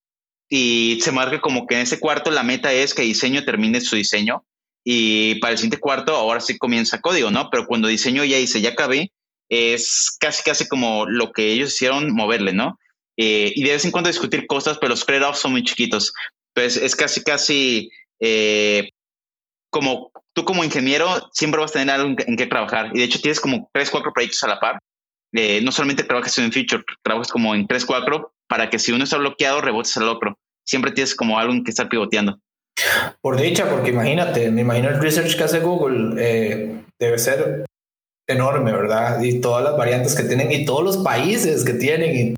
y 0.49 0.99
se 1.01 1.11
marca 1.11 1.41
como 1.41 1.67
que 1.67 1.75
en 1.75 1.81
ese 1.81 1.99
cuarto 1.99 2.31
la 2.31 2.43
meta 2.43 2.73
es 2.73 2.93
que 2.93 3.03
diseño 3.03 3.45
termine 3.45 3.81
su 3.81 3.95
diseño 3.95 4.43
y 4.83 5.35
para 5.35 5.51
el 5.51 5.57
siguiente 5.57 5.79
cuarto 5.79 6.15
ahora 6.15 6.39
sí 6.39 6.57
comienza 6.57 7.01
código, 7.01 7.31
¿no? 7.31 7.49
Pero 7.49 7.67
cuando 7.67 7.87
diseño 7.87 8.23
ya 8.23 8.39
hice, 8.39 8.61
ya 8.61 8.69
acabé, 8.69 9.11
es 9.49 10.15
casi 10.19 10.43
casi 10.43 10.67
como 10.67 11.05
lo 11.05 11.31
que 11.31 11.51
ellos 11.51 11.73
hicieron 11.73 12.13
moverle, 12.13 12.53
¿no? 12.53 12.77
eh, 13.21 13.51
y 13.53 13.63
de 13.63 13.71
vez 13.71 13.83
en 13.83 13.91
cuando 13.91 14.07
discutir 14.07 14.47
cosas, 14.47 14.77
pero 14.77 14.91
los 14.91 15.05
trade-offs 15.05 15.39
son 15.39 15.51
muy 15.51 15.63
chiquitos. 15.63 16.13
Entonces 16.55 16.81
es 16.81 16.95
casi, 16.95 17.21
casi 17.21 17.91
eh, 18.21 18.91
como 19.69 20.11
tú 20.33 20.45
como 20.45 20.63
ingeniero 20.63 21.29
siempre 21.33 21.61
vas 21.61 21.71
a 21.71 21.79
tener 21.79 21.95
algo 21.95 22.15
en, 22.17 22.37
qué 22.37 22.47
trabajar. 22.47 22.91
Y 22.93 22.99
de 22.99 23.05
hecho 23.05 23.19
tienes 23.19 23.39
como 23.39 23.69
tres, 23.73 23.89
cuatro 23.89 24.11
proyectos 24.13 24.43
a 24.43 24.47
la 24.47 24.59
par. 24.59 24.79
Eh, 25.33 25.61
no 25.61 25.71
solamente 25.71 26.03
trabajas 26.03 26.37
en 26.37 26.45
un 26.45 26.51
feature, 26.51 26.83
trabajas 27.03 27.31
como 27.31 27.53
en 27.53 27.67
tres, 27.67 27.85
cuatro 27.85 28.33
para 28.47 28.69
que 28.69 28.79
si 28.79 28.91
uno 28.91 29.03
está 29.03 29.17
bloqueado, 29.17 29.61
rebotes 29.61 29.95
al 29.97 30.09
otro. 30.09 30.37
Siempre 30.65 30.91
tienes 30.91 31.15
como 31.15 31.39
algo 31.39 31.53
en 31.53 31.63
que 31.63 31.71
estar 31.71 31.87
pivoteando. 31.87 32.39
Por 33.21 33.39
dicha, 33.39 33.69
porque 33.69 33.89
imagínate, 33.89 34.49
me 34.51 34.61
imagino 34.61 34.89
el 34.89 35.01
research 35.01 35.35
que 35.35 35.43
hace 35.43 35.59
Google 35.59 36.83
debe 36.97 37.17
ser 37.17 37.65
enorme, 38.29 38.71
¿verdad? 38.71 39.21
Y 39.21 39.41
todas 39.41 39.63
las 39.63 39.75
variantes 39.75 40.15
que 40.15 40.23
tienen 40.23 40.51
y 40.51 40.65
todos 40.65 40.83
los 40.83 40.97
países 40.97 41.65
que 41.65 41.73
tienen. 41.73 42.15
Y 42.15 42.35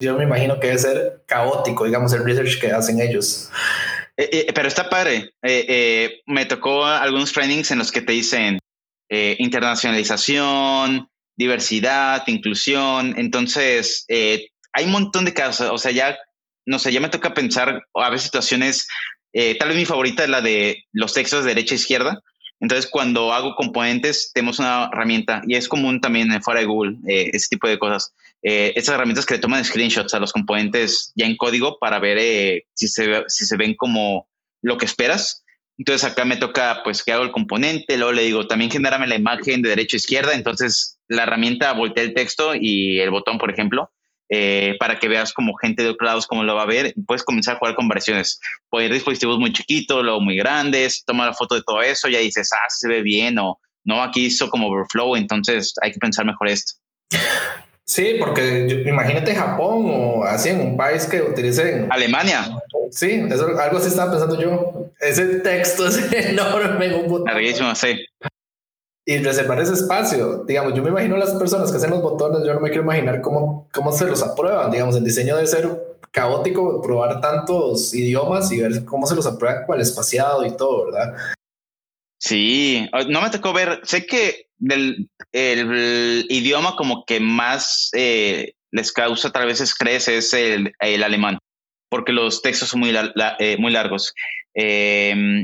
yo 0.00 0.16
me 0.16 0.24
imagino 0.24 0.60
que 0.60 0.68
debe 0.68 0.78
ser 0.78 1.22
caótico, 1.26 1.84
digamos, 1.84 2.12
el 2.12 2.24
research 2.24 2.60
que 2.60 2.72
hacen 2.72 3.00
ellos. 3.00 3.50
Eh, 4.18 4.46
eh, 4.48 4.52
pero 4.52 4.66
está 4.66 4.90
padre. 4.90 5.32
Eh, 5.42 6.20
me 6.26 6.44
tocó 6.44 6.84
algunos 6.84 7.32
trainings 7.32 7.70
en 7.70 7.78
los 7.78 7.92
que 7.92 8.02
te 8.02 8.12
dicen 8.12 8.58
internacionalización, 9.10 11.08
diversidad, 11.34 12.24
inclusión. 12.26 13.14
Entonces, 13.16 14.04
hay 14.08 14.84
un 14.84 14.90
montón 14.90 15.24
de 15.24 15.32
casos. 15.32 15.70
O 15.70 15.78
sea, 15.78 15.92
ya, 15.92 16.18
no 16.66 16.78
sé, 16.78 16.92
ya 16.92 17.00
me 17.00 17.08
toca 17.08 17.32
pensar 17.32 17.86
a 17.94 18.10
veces 18.10 18.24
situaciones. 18.24 18.86
tal 19.32 19.68
vez 19.68 19.76
mi 19.78 19.86
favorita 19.86 20.24
es 20.24 20.28
la 20.28 20.42
de 20.42 20.84
los 20.92 21.14
textos 21.14 21.44
de 21.44 21.54
derecha 21.54 21.74
e 21.74 21.76
izquierda 21.76 22.20
entonces, 22.60 22.90
cuando 22.90 23.32
hago 23.32 23.54
componentes, 23.54 24.32
tenemos 24.32 24.58
una 24.58 24.88
herramienta 24.92 25.42
y 25.46 25.54
es 25.54 25.68
común 25.68 26.00
también 26.00 26.42
fuera 26.42 26.60
de 26.60 26.66
Google, 26.66 26.96
eh, 27.06 27.30
ese 27.32 27.48
tipo 27.50 27.68
de 27.68 27.78
cosas. 27.78 28.12
Eh, 28.42 28.72
estas 28.74 28.94
herramientas 28.94 29.26
que 29.26 29.34
le 29.34 29.40
toman 29.40 29.64
screenshots 29.64 30.14
a 30.14 30.20
los 30.20 30.32
componentes 30.32 31.12
ya 31.14 31.26
en 31.26 31.36
código 31.36 31.78
para 31.78 31.98
ver 31.98 32.18
eh, 32.20 32.66
si, 32.74 32.88
se, 32.88 33.22
si 33.28 33.46
se 33.46 33.56
ven 33.56 33.74
como 33.74 34.28
lo 34.62 34.76
que 34.76 34.86
esperas. 34.86 35.44
Entonces 35.76 36.10
acá 36.10 36.24
me 36.24 36.36
toca 36.36 36.80
pues 36.82 37.04
que 37.04 37.12
hago 37.12 37.22
el 37.22 37.30
componente, 37.30 37.96
luego 37.96 38.12
le 38.12 38.22
digo 38.22 38.48
también 38.48 38.70
genérame 38.70 39.06
la 39.06 39.14
imagen 39.14 39.62
de 39.62 39.68
derecha 39.68 39.96
a 39.96 39.98
izquierda, 39.98 40.34
entonces 40.34 40.98
la 41.06 41.22
herramienta 41.22 41.72
voltea 41.72 42.02
el 42.02 42.14
texto 42.14 42.56
y 42.56 42.98
el 42.98 43.10
botón, 43.10 43.38
por 43.38 43.52
ejemplo, 43.52 43.92
eh, 44.28 44.76
para 44.78 44.98
que 44.98 45.08
veas 45.08 45.32
como 45.32 45.54
gente 45.56 45.82
de 45.82 45.90
otros 45.90 46.06
lados 46.06 46.26
cómo 46.26 46.44
lo 46.44 46.54
va 46.54 46.62
a 46.62 46.66
ver. 46.66 46.94
Puedes 47.06 47.22
comenzar 47.22 47.56
a 47.56 47.58
jugar 47.58 47.74
con 47.74 47.88
variaciones. 47.88 48.40
Puedes 48.68 48.90
dispositivos 48.92 49.38
muy 49.38 49.52
chiquitos, 49.52 50.02
luego 50.02 50.20
muy 50.20 50.36
grandes, 50.36 51.04
toma 51.04 51.26
la 51.26 51.34
foto 51.34 51.54
de 51.54 51.62
todo 51.62 51.82
eso, 51.82 52.08
ya 52.08 52.18
dices, 52.18 52.50
ah, 52.52 52.68
se 52.68 52.88
ve 52.88 53.02
bien 53.02 53.38
o 53.38 53.58
no, 53.84 54.02
aquí 54.02 54.26
hizo 54.26 54.50
como 54.50 54.68
overflow, 54.68 55.16
entonces 55.16 55.72
hay 55.80 55.92
que 55.92 55.98
pensar 55.98 56.26
mejor 56.26 56.48
esto. 56.48 56.74
Sí, 57.84 58.16
porque 58.18 58.84
imagínate 58.86 59.34
Japón 59.34 59.86
o 59.88 60.24
así 60.24 60.50
en 60.50 60.60
un 60.60 60.76
país 60.76 61.06
que 61.06 61.22
utilicen 61.22 61.88
Alemania. 61.90 62.50
Sí, 62.90 63.24
eso, 63.30 63.58
algo 63.58 63.78
así 63.78 63.88
estaba 63.88 64.10
pensando 64.10 64.38
yo. 64.38 64.90
Ese 65.00 65.24
texto 65.36 65.88
es 65.88 66.12
enorme 66.12 66.84
en 66.84 66.94
un 66.94 67.08
botón. 67.08 67.28
Larguísimo, 67.28 67.74
sí 67.74 67.98
y 69.08 69.16
reservar 69.20 69.58
ese 69.58 69.72
espacio. 69.72 70.44
Digamos, 70.44 70.74
yo 70.74 70.82
me 70.82 70.90
imagino 70.90 71.16
las 71.16 71.32
personas 71.32 71.70
que 71.70 71.78
hacen 71.78 71.88
los 71.88 72.02
botones, 72.02 72.46
yo 72.46 72.52
no 72.52 72.60
me 72.60 72.68
quiero 72.68 72.82
imaginar 72.82 73.22
cómo, 73.22 73.66
cómo 73.72 73.90
se 73.90 74.04
los 74.04 74.22
aprueban. 74.22 74.70
Digamos, 74.70 74.96
el 74.96 75.04
diseño 75.04 75.34
debe 75.34 75.48
ser 75.48 75.96
caótico, 76.10 76.82
probar 76.82 77.18
tantos 77.22 77.94
idiomas 77.94 78.52
y 78.52 78.60
ver 78.60 78.84
cómo 78.84 79.06
se 79.06 79.14
los 79.14 79.26
aprueban 79.26 79.64
con 79.64 79.76
el 79.76 79.80
espaciado 79.80 80.44
y 80.44 80.54
todo, 80.54 80.84
¿verdad? 80.84 81.16
Sí, 82.20 82.86
no 83.08 83.22
me 83.22 83.30
tocó 83.30 83.54
ver, 83.54 83.80
sé 83.82 84.04
que 84.04 84.48
del 84.58 85.08
el, 85.32 86.26
idioma 86.28 86.76
como 86.76 87.06
que 87.06 87.18
más 87.18 87.88
eh, 87.94 88.52
les 88.72 88.92
causa 88.92 89.30
tal 89.30 89.46
vez 89.46 89.62
estrés 89.62 90.08
es 90.08 90.34
el, 90.34 90.74
el, 90.80 91.02
alemán, 91.02 91.38
porque 91.88 92.12
los 92.12 92.42
textos 92.42 92.68
son 92.68 92.80
muy, 92.80 92.94
eh, 93.38 93.56
muy 93.58 93.72
largos. 93.72 94.12
Em, 94.52 95.42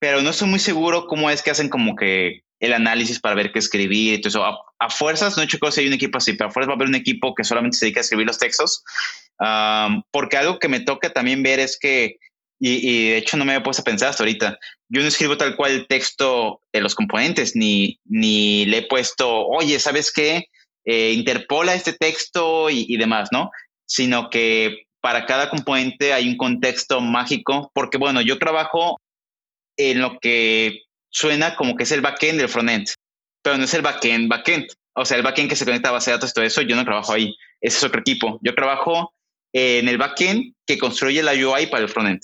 pero 0.00 0.20
no 0.20 0.30
estoy 0.30 0.48
muy 0.48 0.58
seguro 0.58 1.06
cómo 1.06 1.30
es 1.30 1.42
que 1.42 1.52
hacen 1.52 1.68
como 1.68 1.94
que 1.94 2.43
el 2.64 2.72
análisis 2.72 3.20
para 3.20 3.34
ver 3.34 3.52
qué 3.52 3.58
escribir. 3.58 4.14
Entonces, 4.14 4.40
a, 4.40 4.56
a 4.78 4.90
fuerzas, 4.90 5.36
no 5.36 5.42
he 5.42 5.46
hecho 5.46 5.58
si 5.70 5.80
hay 5.80 5.86
un 5.86 5.92
equipo 5.92 6.18
así, 6.18 6.32
pero 6.32 6.48
a 6.48 6.52
fuerzas 6.52 6.68
va 6.70 6.74
a 6.74 6.76
haber 6.76 6.88
un 6.88 6.94
equipo 6.94 7.34
que 7.34 7.44
solamente 7.44 7.76
se 7.76 7.86
dedica 7.86 8.00
a 8.00 8.02
escribir 8.02 8.26
los 8.26 8.38
textos. 8.38 8.84
porque 10.10 10.36
algo 10.36 10.58
que 10.58 10.68
me 10.68 10.80
toca 10.80 11.12
también 11.12 11.42
ver 11.42 11.60
es 11.60 11.78
que, 11.78 12.18
y, 12.60 13.08
de 13.10 13.16
hecho 13.18 13.36
no 13.36 13.44
me 13.44 13.52
había 13.52 13.62
puesto 13.62 13.82
a 13.82 13.84
pensar 13.84 14.10
hasta 14.10 14.22
ahorita, 14.22 14.58
yo 14.88 15.02
no 15.02 15.08
escribo 15.08 15.36
tal 15.36 15.56
cual 15.56 15.72
el 15.72 15.86
texto 15.86 16.60
de 16.72 16.80
los 16.80 16.94
componentes, 16.94 17.56
ni, 17.56 18.00
ni 18.04 18.64
le 18.66 18.78
he 18.78 18.86
puesto, 18.86 19.46
oye, 19.46 19.78
¿sabes 19.78 20.12
qué? 20.12 20.48
Eh, 20.84 21.12
interpola 21.12 21.74
este 21.74 21.94
texto 21.94 22.70
y, 22.70 22.86
y 22.88 22.96
demás, 22.96 23.30
¿no? 23.32 23.50
Sino 23.86 24.30
que 24.30 24.86
para 25.00 25.26
cada 25.26 25.50
componente 25.50 26.12
hay 26.12 26.28
un 26.28 26.36
contexto 26.36 27.00
mágico, 27.00 27.70
porque 27.74 27.98
bueno, 27.98 28.22
yo 28.22 28.38
trabajo 28.38 29.00
en 29.76 30.00
lo 30.00 30.18
que 30.20 30.83
suena 31.14 31.54
como 31.54 31.76
que 31.76 31.84
es 31.84 31.92
el 31.92 32.00
backend 32.00 32.38
del 32.38 32.48
frontend, 32.48 32.88
pero 33.42 33.56
no 33.56 33.64
es 33.64 33.74
el 33.74 33.82
backend, 33.82 34.28
backend. 34.28 34.66
O 34.96 35.04
sea, 35.04 35.16
el 35.16 35.22
backend 35.22 35.48
que 35.48 35.56
se 35.56 35.64
conecta 35.64 35.88
a 35.88 35.92
base 35.92 36.10
de 36.10 36.16
datos 36.16 36.34
todo 36.34 36.44
eso, 36.44 36.62
yo 36.62 36.76
no 36.76 36.84
trabajo 36.84 37.12
ahí. 37.12 37.34
Es 37.60 37.82
otro 37.82 38.00
equipo. 38.00 38.38
Yo 38.42 38.54
trabajo 38.54 39.14
en 39.52 39.88
el 39.88 39.98
backend 39.98 40.54
que 40.66 40.78
construye 40.78 41.22
la 41.22 41.32
UI 41.32 41.66
para 41.66 41.84
el 41.84 41.88
frontend. 41.88 42.20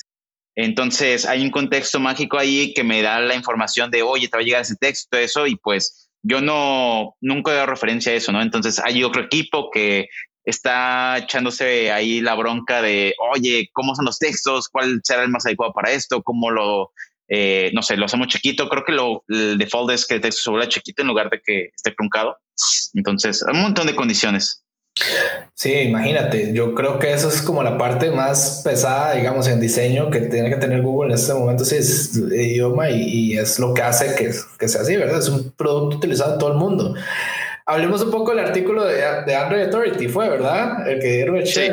Entonces, 0.56 1.24
hay 1.26 1.42
un 1.42 1.50
contexto 1.50 2.00
mágico 2.00 2.38
ahí 2.38 2.74
que 2.74 2.84
me 2.84 3.02
da 3.02 3.20
la 3.20 3.34
información 3.34 3.90
de, 3.90 4.02
oye, 4.02 4.28
te 4.28 4.36
va 4.36 4.42
a 4.42 4.44
llegar 4.44 4.62
ese 4.62 4.76
texto, 4.76 5.16
eso, 5.16 5.46
y 5.46 5.56
pues 5.56 6.10
yo 6.22 6.40
no, 6.40 7.16
nunca 7.20 7.52
he 7.52 7.54
dado 7.54 7.66
referencia 7.66 8.12
a 8.12 8.16
eso, 8.16 8.32
¿no? 8.32 8.42
Entonces, 8.42 8.80
hay 8.80 9.04
otro 9.04 9.22
equipo 9.22 9.70
que 9.70 10.08
está 10.44 11.18
echándose 11.18 11.92
ahí 11.92 12.20
la 12.20 12.34
bronca 12.34 12.82
de, 12.82 13.14
oye, 13.32 13.70
¿cómo 13.72 13.94
son 13.94 14.04
los 14.06 14.18
textos? 14.18 14.68
¿Cuál 14.68 15.00
será 15.04 15.22
el 15.22 15.30
más 15.30 15.46
adecuado 15.46 15.72
para 15.72 15.92
esto? 15.92 16.22
¿Cómo 16.22 16.50
lo 16.50 16.92
eh, 17.32 17.70
no 17.72 17.80
sé, 17.82 17.96
lo 17.96 18.06
hacemos 18.06 18.26
chiquito. 18.26 18.68
Creo 18.68 18.84
que 18.84 18.92
lo, 18.92 19.24
el 19.28 19.56
default 19.56 19.92
es 19.92 20.04
que 20.04 20.14
el 20.14 20.20
texto 20.20 20.42
se 20.42 20.50
vuelva 20.50 20.68
chiquito 20.68 21.02
en 21.02 21.08
lugar 21.08 21.30
de 21.30 21.40
que 21.40 21.70
esté 21.74 21.92
truncado. 21.92 22.36
Entonces, 22.94 23.42
un 23.50 23.62
montón 23.62 23.86
de 23.86 23.94
condiciones. 23.94 24.64
Sí, 25.54 25.72
imagínate, 25.72 26.52
yo 26.52 26.74
creo 26.74 26.98
que 26.98 27.12
eso 27.12 27.28
es 27.28 27.40
como 27.40 27.62
la 27.62 27.78
parte 27.78 28.10
más 28.10 28.60
pesada, 28.64 29.14
digamos, 29.14 29.46
en 29.46 29.60
diseño 29.60 30.10
que 30.10 30.20
tiene 30.22 30.50
que 30.50 30.56
tener 30.56 30.82
Google 30.82 31.12
en 31.12 31.18
este 31.18 31.32
momento, 31.32 31.64
sí, 31.64 31.76
es 31.76 32.16
idioma 32.16 32.90
y, 32.90 33.38
es 33.38 33.58
lo 33.60 33.72
que 33.72 33.82
hace 33.82 34.16
que, 34.16 34.32
que, 34.58 34.68
sea 34.68 34.80
así, 34.82 34.96
¿verdad? 34.96 35.20
Es 35.20 35.28
un 35.28 35.52
producto 35.52 35.96
utilizado 35.96 36.32
en 36.32 36.38
todo 36.38 36.52
el 36.52 36.58
mundo. 36.58 36.94
Hablemos 37.66 38.02
un 38.02 38.10
poco 38.10 38.34
del 38.34 38.44
artículo 38.44 38.84
de, 38.84 38.96
de 38.96 39.34
Android 39.34 39.66
Authority, 39.66 40.08
fue, 40.08 40.28
¿verdad? 40.28 40.88
El 40.88 40.98
que 40.98 41.12
dieron 41.12 41.36
el 41.36 41.46
sí. 41.46 41.68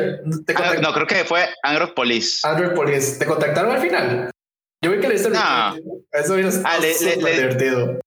Ah, 0.54 0.74
no, 0.80 0.92
creo 0.94 1.06
que 1.06 1.24
fue 1.24 1.48
Android 1.64 1.90
Police. 1.94 2.46
Android 2.46 2.70
Police. 2.70 3.18
¿Te 3.18 3.26
contactaron 3.26 3.72
al 3.72 3.80
final? 3.80 4.30
Yo 4.82 4.92
vi 4.92 5.00
que 5.00 5.08
le 5.08 5.14
diste 5.14 5.30
no. 5.30 5.76
Eso 6.12 6.38
es 6.38 6.62
ah, 6.64 6.78
divertido. 6.78 7.98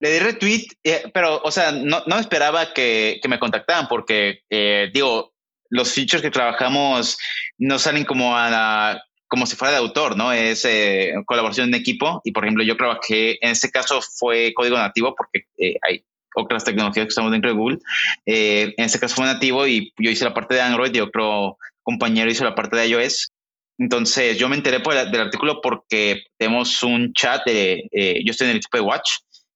Le 0.00 0.10
di 0.10 0.18
retweet, 0.18 0.66
eh, 0.82 1.04
pero, 1.12 1.40
o 1.42 1.50
sea, 1.50 1.72
no, 1.72 2.02
no 2.06 2.18
esperaba 2.18 2.72
que, 2.72 3.20
que, 3.22 3.28
me 3.28 3.38
contactaran 3.38 3.86
porque, 3.88 4.40
eh, 4.50 4.90
digo, 4.92 5.32
los 5.70 5.92
features 5.92 6.22
que 6.22 6.30
trabajamos 6.30 7.16
no 7.58 7.78
salen 7.78 8.04
como 8.04 8.36
a 8.36 8.50
la, 8.50 9.04
como 9.28 9.46
si 9.46 9.56
fuera 9.56 9.72
de 9.72 9.78
autor, 9.78 10.16
¿no? 10.16 10.32
Es 10.32 10.64
eh, 10.64 11.12
colaboración 11.26 11.68
en 11.68 11.80
equipo. 11.80 12.20
Y, 12.24 12.32
por 12.32 12.44
ejemplo, 12.44 12.64
yo 12.64 12.76
trabajé, 12.76 13.44
en 13.44 13.52
este 13.52 13.70
caso 13.70 14.00
fue 14.02 14.52
código 14.54 14.76
nativo 14.76 15.14
porque 15.14 15.46
hay 15.88 16.04
otras 16.34 16.64
tecnologías 16.64 17.06
que 17.06 17.10
estamos 17.10 17.30
dentro 17.30 17.50
de 17.50 17.56
Google. 17.56 17.78
en 18.26 18.84
este 18.84 18.98
caso 18.98 19.14
fue 19.14 19.26
nativo 19.26 19.66
y 19.66 19.92
yo 19.98 20.10
hice 20.10 20.24
la 20.24 20.34
parte 20.34 20.54
de 20.54 20.62
Android 20.62 20.94
y 20.94 21.00
otro 21.00 21.58
compañero 21.82 22.30
hizo 22.30 22.44
la 22.44 22.54
parte 22.54 22.76
de 22.76 22.88
iOS. 22.88 23.30
Entonces 23.78 24.38
yo 24.38 24.48
me 24.48 24.56
enteré 24.56 24.80
por 24.80 24.94
del 24.94 25.20
artículo 25.20 25.60
porque 25.60 26.22
tenemos 26.38 26.82
un 26.82 27.12
chat 27.12 27.44
de, 27.44 27.88
eh, 27.90 28.22
yo 28.24 28.30
estoy 28.30 28.46
en 28.46 28.52
el 28.52 28.56
equipo 28.58 28.76
de 28.76 28.82
Watch 28.82 29.10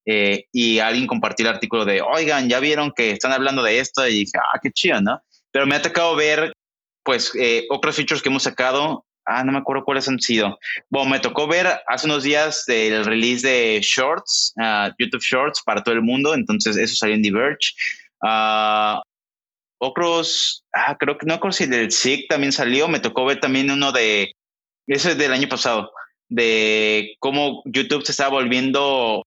eh, 0.06 0.46
y 0.52 0.78
alguien 0.78 1.06
compartió 1.06 1.46
el 1.46 1.54
artículo 1.54 1.84
de, 1.84 2.00
oigan, 2.00 2.48
ya 2.48 2.60
vieron 2.60 2.92
que 2.96 3.10
están 3.10 3.32
hablando 3.32 3.62
de 3.62 3.78
esto 3.78 4.06
y 4.08 4.20
dije, 4.20 4.38
ah, 4.38 4.58
qué 4.62 4.70
chido, 4.72 5.00
¿no? 5.00 5.20
Pero 5.52 5.66
me 5.66 5.76
ha 5.76 5.82
tocado 5.82 6.16
ver, 6.16 6.52
pues, 7.04 7.32
eh, 7.38 7.66
otros 7.70 7.96
features 7.96 8.22
que 8.22 8.28
hemos 8.28 8.42
sacado. 8.42 9.04
Ah, 9.24 9.44
no 9.44 9.52
me 9.52 9.58
acuerdo 9.58 9.84
cuáles 9.84 10.08
han 10.08 10.18
sido. 10.18 10.58
Bueno, 10.88 11.10
me 11.10 11.20
tocó 11.20 11.46
ver 11.46 11.66
hace 11.86 12.06
unos 12.06 12.22
días 12.22 12.64
del 12.66 13.04
release 13.04 13.46
de 13.46 13.80
Shorts, 13.82 14.54
uh, 14.56 14.90
YouTube 14.98 15.20
Shorts 15.20 15.62
para 15.62 15.82
todo 15.82 15.94
el 15.94 16.00
mundo. 16.00 16.32
Entonces, 16.32 16.78
eso 16.78 16.96
salió 16.96 17.14
en 17.14 17.22
Diverge. 17.22 17.74
Uh, 18.22 19.00
otros, 19.78 20.64
ah, 20.74 20.96
creo 20.98 21.16
que 21.18 21.26
no 21.26 21.34
recuerdo 21.34 21.56
si 21.56 21.66
del 21.66 21.90
SIG 21.90 22.28
también 22.28 22.52
salió, 22.52 22.88
me 22.88 23.00
tocó 23.00 23.24
ver 23.24 23.40
también 23.40 23.70
uno 23.70 23.92
de, 23.92 24.34
ese 24.86 25.12
es 25.12 25.18
del 25.18 25.32
año 25.32 25.48
pasado, 25.48 25.92
de 26.28 27.16
cómo 27.20 27.62
YouTube 27.64 28.04
se 28.04 28.12
está 28.12 28.28
volviendo 28.28 29.24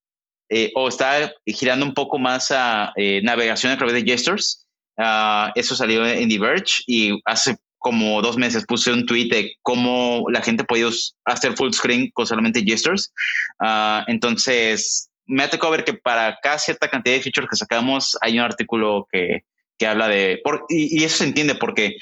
eh, 0.50 0.72
o 0.76 0.88
está 0.88 1.34
girando 1.46 1.86
un 1.86 1.94
poco 1.94 2.20
más 2.20 2.52
a 2.52 2.92
eh, 2.96 3.22
navegación 3.24 3.72
a 3.72 3.78
través 3.78 3.96
de 3.96 4.04
gestures. 4.04 4.68
Ah, 4.98 5.52
eso 5.56 5.76
salió 5.76 6.06
en 6.06 6.28
Diverge 6.28 6.84
y 6.86 7.20
hace 7.26 7.58
como 7.78 8.22
dos 8.22 8.38
meses 8.38 8.66
puse 8.66 8.92
un 8.92 9.06
tweet 9.06 9.30
de 9.30 9.56
cómo 9.64 10.26
la 10.30 10.42
gente 10.42 10.64
podía 10.64 10.90
hacer 11.26 11.56
full 11.56 11.72
screen 11.72 12.12
con 12.12 12.28
solamente 12.28 12.64
gestures. 12.64 13.14
Ah, 13.60 14.04
entonces, 14.08 15.10
me 15.26 15.44
ha 15.44 15.50
tocado 15.50 15.72
ver 15.72 15.86
que 15.86 15.94
para 15.94 16.38
cada 16.44 16.60
cierta 16.60 16.90
cantidad 16.90 17.16
de 17.16 17.22
features 17.22 17.50
que 17.50 17.56
sacamos 17.56 18.18
hay 18.22 18.38
un 18.38 18.46
artículo 18.46 19.08
que, 19.12 19.44
que 19.82 19.88
habla 19.88 20.08
de, 20.08 20.44
y, 20.70 21.04
eso 21.04 21.18
se 21.18 21.24
entiende 21.24 21.56
porque 21.56 21.98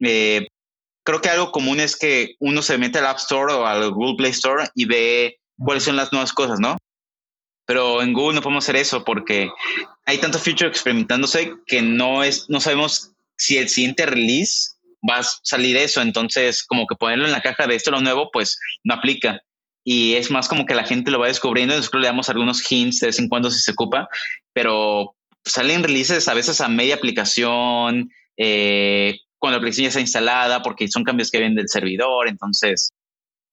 eh, 0.00 0.48
creo 1.04 1.20
que 1.20 1.28
algo 1.28 1.52
común 1.52 1.78
es 1.78 1.94
que 1.94 2.36
uno 2.38 2.62
se 2.62 2.78
mete 2.78 3.00
al 3.00 3.06
App 3.06 3.18
Store 3.18 3.52
o 3.52 3.66
al 3.66 3.90
Google 3.90 4.16
Play 4.16 4.30
Store 4.30 4.64
y 4.74 4.86
ve 4.86 5.38
cuáles 5.58 5.84
son 5.84 5.96
las 5.96 6.10
nuevas 6.10 6.32
cosas, 6.32 6.58
¿no? 6.58 6.78
Pero 7.66 8.00
en 8.00 8.14
Google 8.14 8.36
no 8.36 8.40
podemos 8.40 8.64
hacer 8.64 8.76
eso 8.76 9.04
porque 9.04 9.50
hay 10.06 10.16
tanto 10.16 10.38
feature 10.38 10.70
experimentándose 10.70 11.52
que 11.66 11.82
no 11.82 12.24
es, 12.24 12.48
no 12.48 12.62
sabemos 12.62 13.12
si 13.36 13.58
el 13.58 13.68
siguiente 13.68 14.06
release 14.06 14.70
va 15.06 15.18
a 15.18 15.22
salir 15.42 15.76
eso. 15.76 16.00
Entonces, 16.00 16.64
como 16.64 16.86
que 16.86 16.96
ponerlo 16.96 17.26
en 17.26 17.32
la 17.32 17.42
caja 17.42 17.66
de 17.66 17.74
esto 17.74 17.90
lo 17.90 18.00
nuevo, 18.00 18.30
pues 18.32 18.58
no 18.84 18.94
aplica. 18.94 19.42
Y 19.84 20.14
es 20.14 20.30
más 20.30 20.48
como 20.48 20.64
que 20.64 20.74
la 20.74 20.84
gente 20.84 21.10
lo 21.10 21.18
va 21.18 21.26
descubriendo. 21.26 21.76
Nosotros 21.76 22.00
le 22.00 22.08
damos 22.08 22.30
algunos 22.30 22.72
hints 22.72 23.00
de 23.00 23.08
vez 23.08 23.18
en 23.18 23.28
cuando 23.28 23.50
si 23.50 23.60
se 23.60 23.72
ocupa, 23.72 24.08
pero 24.54 25.14
salen 25.48 25.82
releases 25.82 26.28
a 26.28 26.34
veces 26.34 26.60
a 26.60 26.68
media 26.68 26.94
aplicación, 26.94 28.10
eh, 28.36 29.16
cuando 29.38 29.56
la 29.56 29.58
aplicación 29.58 29.84
ya 29.84 29.88
está 29.88 30.00
instalada, 30.00 30.62
porque 30.62 30.88
son 30.88 31.04
cambios 31.04 31.30
que 31.30 31.38
vienen 31.38 31.56
del 31.56 31.68
servidor. 31.68 32.28
Entonces, 32.28 32.92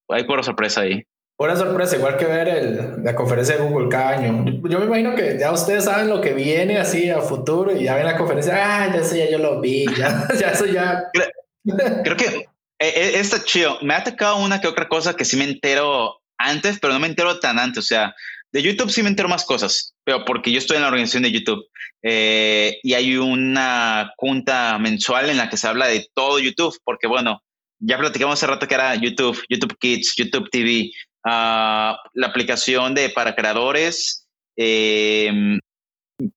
hay 0.08 0.24
pura 0.24 0.42
sorpresa 0.42 0.82
ahí. 0.82 1.04
Una 1.38 1.54
sorpresa, 1.54 1.96
igual 1.96 2.16
que 2.16 2.24
ver 2.24 2.48
el, 2.48 3.04
la 3.04 3.14
conferencia 3.14 3.56
de 3.56 3.62
Google 3.62 3.90
cada 3.90 4.10
año. 4.10 4.44
Yo, 4.68 4.78
me 4.78 4.86
imagino 4.86 5.14
que 5.14 5.36
ya 5.38 5.52
ustedes 5.52 5.84
saben 5.84 6.08
lo 6.08 6.22
que 6.22 6.32
viene 6.32 6.78
así 6.78 7.10
a 7.10 7.20
futuro 7.20 7.76
y 7.76 7.84
ya 7.84 7.94
ven 7.94 8.06
la 8.06 8.16
conferencia, 8.16 8.54
ah, 8.56 8.94
ya 8.94 9.04
sé, 9.04 9.18
ya 9.18 9.30
yo 9.30 9.38
lo 9.38 9.60
vi, 9.60 9.84
ya, 9.98 10.26
ya 10.40 10.52
eso 10.52 10.64
ya. 10.64 11.04
Creo, 11.12 12.16
que 12.16 12.24
eh, 12.26 12.46
eh, 12.78 13.12
está 13.16 13.44
chido. 13.44 13.78
Me 13.82 13.92
ha 13.92 14.02
tocado 14.02 14.38
una 14.38 14.62
que 14.62 14.68
otra 14.68 14.88
cosa 14.88 15.14
que 15.14 15.26
sí 15.26 15.36
me 15.36 15.44
entero 15.44 16.22
antes, 16.38 16.78
pero 16.80 16.94
no 16.94 17.00
me 17.00 17.06
entero 17.06 17.38
tan 17.38 17.58
antes. 17.58 17.84
O 17.84 17.86
sea, 17.86 18.14
de 18.52 18.62
YouTube 18.62 18.90
sí 18.90 19.02
me 19.02 19.10
entero 19.10 19.28
más 19.28 19.44
cosas, 19.44 19.94
pero 20.06 20.24
porque 20.24 20.52
yo 20.52 20.58
estoy 20.58 20.76
en 20.76 20.82
la 20.82 20.88
organización 20.88 21.24
de 21.24 21.32
YouTube 21.32 21.66
eh, 22.00 22.78
y 22.84 22.94
hay 22.94 23.16
una 23.16 24.12
junta 24.16 24.78
mensual 24.78 25.28
en 25.28 25.36
la 25.36 25.50
que 25.50 25.56
se 25.56 25.66
habla 25.66 25.88
de 25.88 26.08
todo 26.14 26.38
YouTube, 26.38 26.78
porque 26.84 27.08
bueno, 27.08 27.42
ya 27.80 27.98
platicamos 27.98 28.34
hace 28.34 28.46
rato 28.46 28.68
que 28.68 28.74
era 28.74 28.94
YouTube, 28.94 29.42
YouTube 29.48 29.76
Kids, 29.80 30.14
YouTube 30.16 30.48
TV, 30.48 30.92
la 31.24 31.98
aplicación 32.22 32.94
de 32.94 33.10
para 33.10 33.34
creadores, 33.34 34.28
em, 34.54 35.58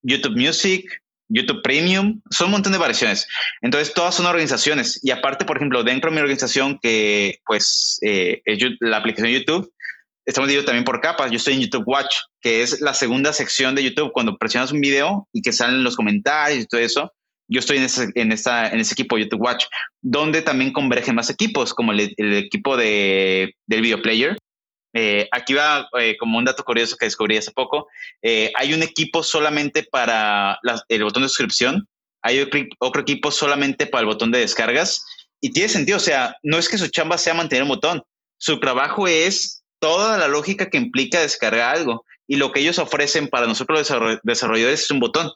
YouTube 0.02 0.36
Music, 0.36 0.90
YouTube 1.28 1.62
Premium, 1.62 2.22
son 2.32 2.48
un 2.48 2.54
montón 2.54 2.72
de 2.72 2.80
variaciones. 2.80 3.28
Entonces, 3.62 3.94
todas 3.94 4.16
son 4.16 4.26
organizaciones. 4.26 5.00
Y 5.04 5.12
aparte, 5.12 5.46
por 5.46 5.58
ejemplo, 5.58 5.84
dentro 5.84 6.10
de 6.10 6.16
mi 6.16 6.22
organización, 6.22 6.80
que 6.82 7.38
pues 7.46 8.00
eh, 8.02 8.42
es 8.46 8.58
la 8.80 8.98
aplicación 8.98 9.32
YouTube, 9.32 9.72
estamos 10.30 10.48
divididos 10.48 10.66
también 10.66 10.86
por 10.86 11.02
capas. 11.02 11.32
Yo 11.32 11.38
estoy 11.38 11.56
en 11.56 11.62
YouTube 11.62 11.88
Watch, 11.88 12.16
que 12.42 12.62
es 12.62 12.82
la 12.82 12.94
segunda 12.94 13.34
sección 13.34 13.74
de 13.76 13.84
YouTube. 13.84 14.12
Cuando 14.12 14.38
presionas 14.38 14.72
un 14.72 14.80
video 14.80 15.28
y 15.34 15.42
que 15.42 15.52
salen 15.52 15.84
los 15.84 15.96
comentarios 15.96 16.64
y 16.64 16.68
todo 16.68 16.80
eso, 16.80 17.12
yo 17.48 17.60
estoy 17.60 17.78
en 17.78 17.84
ese, 17.84 18.10
en 18.14 18.32
esta, 18.32 18.70
en 18.70 18.80
ese 18.80 18.94
equipo 18.94 19.18
YouTube 19.18 19.42
Watch, 19.42 19.66
donde 20.02 20.44
también 20.44 20.72
convergen 20.72 21.16
más 21.16 21.32
equipos, 21.32 21.74
como 21.74 21.92
el, 21.94 22.14
equipo 22.18 22.78
de, 22.78 23.56
del 23.66 23.82
video 23.82 24.02
player, 24.04 24.38
eh, 24.94 25.28
aquí 25.32 25.54
va 25.54 25.88
eh, 26.00 26.16
como 26.18 26.38
un 26.38 26.46
dato 26.46 26.64
curioso 26.64 26.96
que 26.96 27.06
descubrí 27.06 27.38
hace 27.38 27.52
poco. 27.52 27.88
Eh, 28.22 28.52
hay 28.56 28.74
un 28.74 28.84
equipo 28.84 29.24
solamente 29.24 29.84
para 29.84 30.60
el 30.88 31.04
botón 31.04 31.24
de 31.24 31.30
suscripción, 31.30 31.88
hay 32.22 32.40
otro, 32.40 33.02
equipo 33.02 33.32
solamente 33.32 33.88
para 33.88 34.02
el 34.02 34.08
botón 34.08 34.32
de 34.32 34.40
descargas 34.40 35.04
y 35.42 35.52
tiene 35.54 35.70
sentido, 35.70 35.98
o 35.98 36.02
sea, 36.02 36.36
no 36.44 36.58
es 36.58 36.70
que 36.70 36.78
su 36.78 36.88
chamba 36.90 37.18
sea 37.18 37.34
mantener 37.34 37.64
un 37.64 37.70
botón, 37.70 38.04
su 38.38 38.60
trabajo 38.60 39.08
es 39.08 39.59
toda 39.80 40.18
la 40.18 40.28
lógica 40.28 40.70
que 40.70 40.78
implica 40.78 41.22
descargar 41.22 41.76
algo 41.76 42.06
y 42.28 42.36
lo 42.36 42.52
que 42.52 42.60
ellos 42.60 42.80
ofrecen 42.80 43.28
para 43.28 43.48
nosotros 43.48 43.90
los 43.90 44.20
desarrolladores 44.24 44.84
es 44.84 44.92
un 44.92 45.00
botón. 45.00 45.32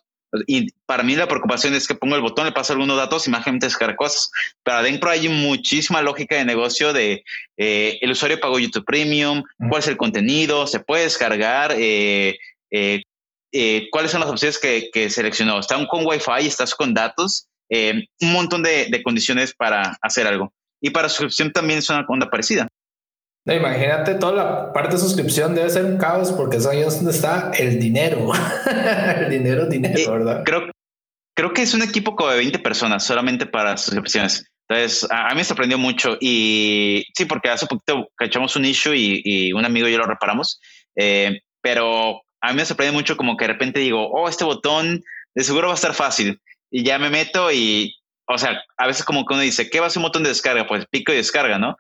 Y 0.48 0.72
para 0.86 1.04
mí 1.04 1.16
la 1.16 1.28
preocupación 1.28 1.76
es 1.76 1.88
que 1.88 1.94
pongo 1.94 2.16
el 2.16 2.22
botón, 2.22 2.46
le 2.46 2.52
paso 2.52 2.74
algunos 2.74 2.98
datos 2.98 3.28
y 3.28 3.30
mágicamente 3.30 3.68
descarga 3.68 3.96
cosas. 3.96 4.32
Pero 4.64 4.78
adentro 4.78 5.10
hay 5.10 5.30
muchísima 5.30 6.02
lógica 6.02 6.36
de 6.36 6.46
negocio 6.46 6.92
de 6.92 7.24
eh, 7.58 7.98
el 8.02 8.12
usuario 8.12 8.40
pagó 8.40 8.60
YouTube 8.60 8.86
Premium, 8.86 9.44
cuál 9.70 9.80
es 9.80 9.88
el 9.88 9.98
contenido, 9.98 10.66
se 10.68 10.80
puede 10.80 11.04
descargar, 11.04 11.76
eh, 11.78 12.38
eh, 12.72 13.88
cuáles 13.92 14.12
son 14.12 14.22
las 14.22 14.30
opciones 14.30 14.58
que, 14.58 14.90
que 14.92 15.10
seleccionó. 15.10 15.60
Está 15.60 15.76
con 15.88 16.06
Wi-Fi, 16.06 16.48
estás 16.48 16.74
con 16.74 16.94
datos, 16.94 17.48
un 17.70 18.32
montón 18.34 18.64
de, 18.64 18.88
de 18.90 19.04
condiciones 19.04 19.54
para 19.54 19.98
hacer 20.02 20.28
algo. 20.28 20.54
Y 20.82 20.90
para 20.90 21.10
suscripción 21.10 21.52
también 21.52 21.80
es 21.80 21.90
una 21.90 22.06
onda 22.08 22.30
parecida 22.30 22.68
imagínate 23.46 24.16
toda 24.16 24.32
la 24.32 24.74
parte 24.74 24.94
de 24.96 25.02
suscripción 25.02 25.54
debe 25.54 25.70
ser 25.70 25.86
un 25.86 25.98
caos 25.98 26.32
porque 26.32 26.58
eso 26.58 26.70
ahí 26.70 26.82
es 26.82 26.96
donde 26.96 27.12
está 27.12 27.52
el 27.58 27.80
dinero. 27.80 28.32
el 29.18 29.30
dinero, 29.30 29.66
dinero, 29.66 30.12
¿verdad? 30.14 30.44
Creo, 30.46 30.72
creo 31.36 31.54
que 31.54 31.64
es 31.64 31.74
un 31.74 31.82
equipo 31.82 32.16
como 32.16 32.30
de 32.30 32.38
20 32.38 32.60
personas 32.60 33.04
solamente 33.04 33.46
para 33.46 33.76
suscripciones. 33.76 34.46
Entonces, 34.70 35.06
a, 35.12 35.30
mí 35.30 35.36
me 35.36 35.44
sorprendió 35.44 35.78
mucho 35.78 36.18
y 36.22 37.06
sí, 37.16 37.26
porque 37.26 37.50
hace 37.50 37.68
poquito 37.68 38.08
cachamos 38.16 38.56
un 38.56 38.66
issue 38.66 38.96
y, 38.96 39.52
un 39.52 39.66
amigo 39.66 39.88
y 39.88 39.92
yo 39.92 39.98
lo 39.98 40.06
reparamos, 40.06 40.62
eh, 40.96 41.42
pero 41.62 42.22
a 42.42 42.50
mí 42.50 42.56
me 42.56 42.66
sorprende 42.66 42.94
mucho 42.94 43.18
como 43.18 43.36
que 43.36 43.46
de 43.46 43.54
repente 43.54 43.82
digo, 43.82 44.10
oh, 44.10 44.30
este 44.30 44.46
botón 44.46 45.04
de 45.36 45.44
seguro 45.44 45.68
va 45.68 45.74
a 45.74 45.76
estar 45.76 45.94
fácil 45.94 46.40
y 46.72 46.84
ya 46.84 46.98
me 46.98 47.10
meto 47.10 47.52
y, 47.52 47.96
o 48.26 48.38
sea, 48.38 48.62
a 48.78 48.88
veces 48.88 49.04
como 49.04 49.26
que 49.26 49.34
uno 49.34 49.44
dice, 49.44 49.70
¿qué 49.70 49.80
va 49.80 49.88
a 49.88 49.90
ser 49.90 50.00
un 50.00 50.06
botón 50.06 50.24
de 50.24 50.30
descarga? 50.30 50.66
Pues 50.66 50.86
pico 50.90 51.12
y 51.12 51.18
descarga, 51.18 51.60
¿no? 51.60 51.76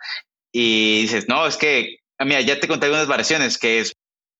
Y 0.55 1.01
dices, 1.01 1.27
no, 1.27 1.47
es 1.47 1.57
que, 1.57 1.97
ah, 2.19 2.25
mira, 2.25 2.39
ya 2.41 2.59
te 2.59 2.67
conté 2.67 2.85
algunas 2.85 3.07
variaciones, 3.07 3.57
que 3.57 3.79
es 3.79 3.93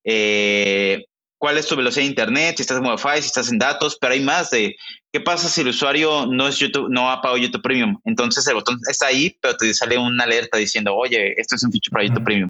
eh, 0.06 1.04
cuál 1.40 1.58
es 1.58 1.68
tu 1.68 1.76
velocidad 1.76 2.04
de 2.04 2.10
internet, 2.10 2.56
si 2.56 2.62
estás 2.62 2.78
en 2.78 2.86
Wi-Fi, 2.86 3.22
si 3.22 3.28
estás 3.28 3.52
en 3.52 3.58
datos, 3.58 3.98
pero 4.00 4.14
hay 4.14 4.22
más 4.22 4.52
de 4.52 4.76
qué 5.12 5.20
pasa 5.20 5.50
si 5.50 5.62
el 5.62 5.70
usuario 5.70 6.28
no 6.28 6.48
es 6.48 6.60
YouTube, 6.60 6.88
no 6.90 7.12
ha 7.12 7.20
pagado 7.20 7.38
YouTube 7.38 7.64
Premium. 7.64 8.00
Entonces 8.06 8.46
el 8.48 8.54
botón 8.54 8.80
está 8.88 9.08
ahí, 9.08 9.36
pero 9.42 9.58
te 9.58 9.74
sale 9.74 9.98
una 9.98 10.24
alerta 10.24 10.60
diciendo, 10.60 10.96
oye, 10.96 11.34
esto 11.36 11.56
es 11.56 11.64
un 11.64 11.72
feature 11.72 11.92
para 11.92 12.06
YouTube 12.06 12.24
Premium. 12.24 12.50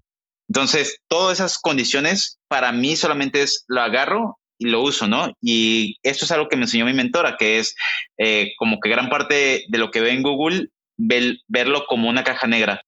Entonces, 0.49 0.99
todas 1.07 1.39
esas 1.39 1.57
condiciones 1.57 2.37
para 2.49 2.73
mí 2.73 2.97
solamente 2.97 3.41
es 3.41 3.63
lo 3.67 3.81
agarro 3.81 4.37
y 4.59 4.65
lo 4.65 4.81
uso, 4.81 5.07
¿no? 5.07 5.31
Y 5.41 5.97
esto 6.03 6.25
es 6.25 6.31
algo 6.31 6.49
que 6.49 6.57
me 6.57 6.63
enseñó 6.63 6.85
mi 6.85 6.93
mentora, 6.93 7.37
que 7.37 7.59
es 7.59 7.75
eh, 8.17 8.51
como 8.57 8.81
que 8.81 8.89
gran 8.89 9.09
parte 9.09 9.63
de 9.69 9.77
lo 9.77 9.89
que 9.89 10.01
ve 10.01 10.11
en 10.11 10.21
Google, 10.21 10.67
verlo 10.97 11.85
como 11.87 12.09
una 12.09 12.25
caja 12.25 12.45
negra 12.45 12.83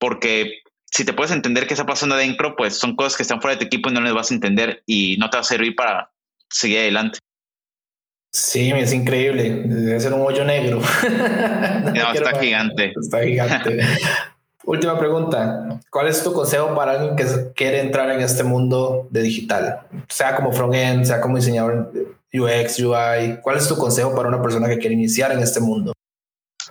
porque 0.00 0.62
si 0.90 1.04
te 1.04 1.12
puedes 1.12 1.30
entender 1.30 1.66
qué 1.66 1.74
está 1.74 1.86
pasando 1.86 2.16
adentro, 2.16 2.56
pues 2.56 2.76
son 2.76 2.96
cosas 2.96 3.16
que 3.16 3.22
están 3.22 3.40
fuera 3.40 3.54
de 3.54 3.60
tu 3.60 3.66
equipo 3.66 3.90
y 3.90 3.92
no 3.92 4.00
les 4.00 4.12
vas 4.12 4.30
a 4.30 4.34
entender 4.34 4.82
y 4.86 5.16
no 5.18 5.30
te 5.30 5.36
va 5.36 5.42
a 5.42 5.44
servir 5.44 5.76
para 5.76 6.10
seguir 6.48 6.78
adelante. 6.78 7.18
Sí, 8.32 8.70
es 8.70 8.92
increíble. 8.92 9.62
Debe 9.64 10.00
ser 10.00 10.12
un 10.14 10.22
hoyo 10.22 10.44
negro. 10.44 10.80
no, 11.94 12.12
está 12.12 12.38
gigante. 12.40 12.92
Está 13.00 13.22
gigante. 13.22 13.80
Última 14.64 14.98
pregunta. 14.98 15.80
¿Cuál 15.90 16.08
es 16.08 16.22
tu 16.22 16.32
consejo 16.32 16.74
para 16.74 16.92
alguien 16.92 17.16
que 17.16 17.24
quiere 17.54 17.80
entrar 17.80 18.10
en 18.10 18.20
este 18.20 18.44
mundo 18.44 19.08
de 19.10 19.22
digital? 19.22 19.80
Sea 20.08 20.36
como 20.36 20.52
front-end, 20.52 21.04
sea 21.04 21.20
como 21.20 21.36
diseñador 21.36 21.92
UX, 22.32 22.78
UI. 22.78 23.38
¿Cuál 23.42 23.56
es 23.56 23.66
tu 23.66 23.76
consejo 23.76 24.14
para 24.14 24.28
una 24.28 24.40
persona 24.40 24.68
que 24.68 24.78
quiere 24.78 24.94
iniciar 24.94 25.32
en 25.32 25.40
este 25.40 25.58
mundo? 25.58 25.92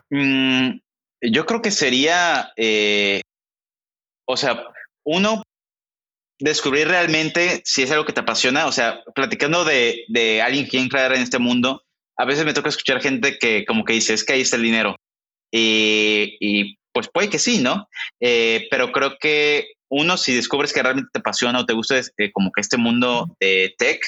Mm, 0.10 0.80
yo 1.22 1.46
creo 1.46 1.62
que 1.62 1.72
sería, 1.72 2.52
eh, 2.58 3.22
o 4.26 4.38
sea, 4.38 4.64
uno, 5.06 5.44
descubrir 6.40 6.88
realmente 6.88 7.62
si 7.66 7.84
es 7.84 7.92
algo 7.92 8.06
que 8.06 8.14
te 8.14 8.22
apasiona, 8.22 8.66
o 8.66 8.72
sea, 8.72 9.04
platicando 9.14 9.66
de, 9.66 10.06
de 10.08 10.42
alguien 10.42 10.68
que 10.68 10.80
entrar 10.80 11.14
en 11.14 11.22
este 11.22 11.40
mundo, 11.40 11.84
a 12.18 12.26
veces 12.26 12.46
me 12.46 12.54
toca 12.54 12.70
escuchar 12.70 13.02
gente 13.02 13.38
que 13.38 13.66
como 13.66 13.84
que 13.84 13.94
dice, 13.94 14.14
es 14.14 14.24
que 14.24 14.34
ahí 14.34 14.42
está 14.42 14.56
el 14.56 14.64
dinero. 14.64 14.96
Y, 15.52 16.38
y 16.40 16.78
pues 16.94 17.10
puede 17.14 17.30
que 17.30 17.40
sí, 17.40 17.60
¿no? 17.60 17.88
Eh, 18.20 18.68
pero 18.70 18.92
creo 18.92 19.18
que 19.20 19.68
uno, 19.90 20.18
si 20.18 20.36
descubres 20.36 20.74
que 20.74 20.84
realmente 20.84 21.10
te 21.14 21.20
apasiona 21.20 21.60
o 21.60 21.66
te 21.66 21.74
gusta 21.74 21.98
este, 21.98 22.32
como 22.32 22.52
que 22.52 22.62
este 22.62 22.78
mundo 22.78 23.28
de 23.40 23.74
tech, 23.78 24.02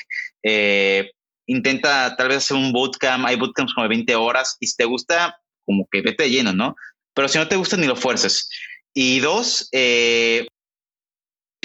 eh, 0.44 1.12
intenta 1.48 2.16
tal 2.16 2.28
vez 2.28 2.38
hacer 2.38 2.58
un 2.58 2.72
bootcamp, 2.72 3.26
hay 3.26 3.36
bootcamps 3.36 3.74
como 3.74 3.84
de 3.84 3.96
20 3.96 4.16
horas, 4.16 4.58
y 4.60 4.68
si 4.68 4.76
te 4.76 4.86
gusta, 4.86 5.38
como 5.66 5.88
que 5.92 6.02
vete 6.02 6.30
lleno, 6.30 6.54
¿no? 6.54 6.76
Pero 7.14 7.28
si 7.28 7.38
no 7.38 7.48
te 7.48 7.56
gusta 7.56 7.78
ni 7.78 7.88
lo 7.88 7.96
fuerces. 7.96 8.50
Y 8.94 9.20
dos, 9.20 9.70
eh, 9.72 10.48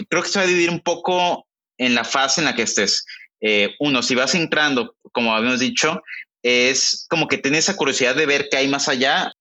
creo 0.09 0.23
que 0.23 0.29
se 0.29 0.39
va 0.39 0.45
a 0.45 0.49
dividir 0.49 0.71
un 0.71 0.81
poco 0.81 1.47
en 1.79 1.95
la 1.95 2.05
fase 2.05 2.41
en 2.41 2.47
la 2.47 2.55
que 2.55 2.63
estés. 2.63 3.05
Eh, 3.41 3.75
uno, 3.81 4.03
si 4.03 4.15
vas 4.15 4.35
entrando, 4.35 4.95
como 5.13 5.35
habíamos 5.35 5.61
dicho, 5.61 6.03
es 6.43 7.07
como 7.09 7.29
que 7.29 7.39
tienes 7.39 7.65
esa 7.65 7.77
curiosidad 7.77 8.15
de 8.15 8.27
ver 8.27 8.49
qué 8.51 8.59
hay 8.59 8.69
más 8.69 8.89
allá 8.89 9.33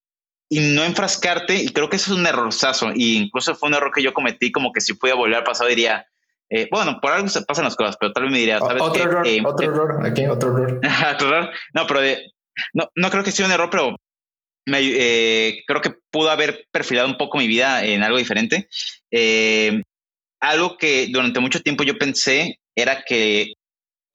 y 0.49 0.59
no 0.59 0.83
enfrascarte. 0.83 1.55
Y 1.55 1.69
creo 1.69 1.89
que 1.89 1.97
eso 1.97 2.13
es 2.13 2.19
un 2.19 2.27
errorzazo. 2.27 2.91
Y 2.93 3.17
incluso 3.17 3.55
fue 3.55 3.69
un 3.69 3.75
error 3.75 3.91
que 3.93 4.03
yo 4.03 4.13
cometí, 4.13 4.51
como 4.51 4.71
que 4.71 4.81
si 4.81 4.93
pudiera 4.93 5.17
volver 5.17 5.37
al 5.37 5.43
pasado 5.43 5.69
diría, 5.69 6.05
eh, 6.49 6.67
bueno, 6.71 6.99
por 7.01 7.11
algo 7.11 7.27
se 7.27 7.41
pasan 7.41 7.65
las 7.65 7.75
cosas, 7.75 7.97
pero 7.99 8.13
tal 8.13 8.23
vez 8.23 8.31
me 8.31 8.39
diría, 8.39 8.59
¿sabes 8.59 8.81
Otro 8.81 9.03
error, 9.03 9.25
otro 9.45 9.65
error, 9.65 10.05
aquí, 10.05 10.25
otro 10.27 10.57
error. 10.57 10.81
otro 11.15 11.27
error. 11.27 11.49
No, 11.73 11.87
pero 11.87 12.01
no, 12.73 12.89
no 12.95 13.09
creo 13.09 13.23
que 13.23 13.31
sea 13.31 13.45
un 13.45 13.51
error, 13.51 13.69
pero 13.69 13.95
eh, 14.67 15.63
creo 15.65 15.81
que 15.81 15.95
pudo 16.11 16.29
haber 16.29 16.67
perfilado 16.71 17.07
un 17.07 17.17
poco 17.17 17.37
mi 17.37 17.47
vida 17.47 17.85
en 17.85 18.03
algo 18.03 18.17
diferente. 18.17 18.67
Eh, 19.11 19.81
algo 20.39 20.77
que 20.77 21.07
durante 21.07 21.39
mucho 21.39 21.61
tiempo 21.61 21.83
yo 21.83 21.97
pensé 21.97 22.59
era 22.75 23.03
que 23.03 23.53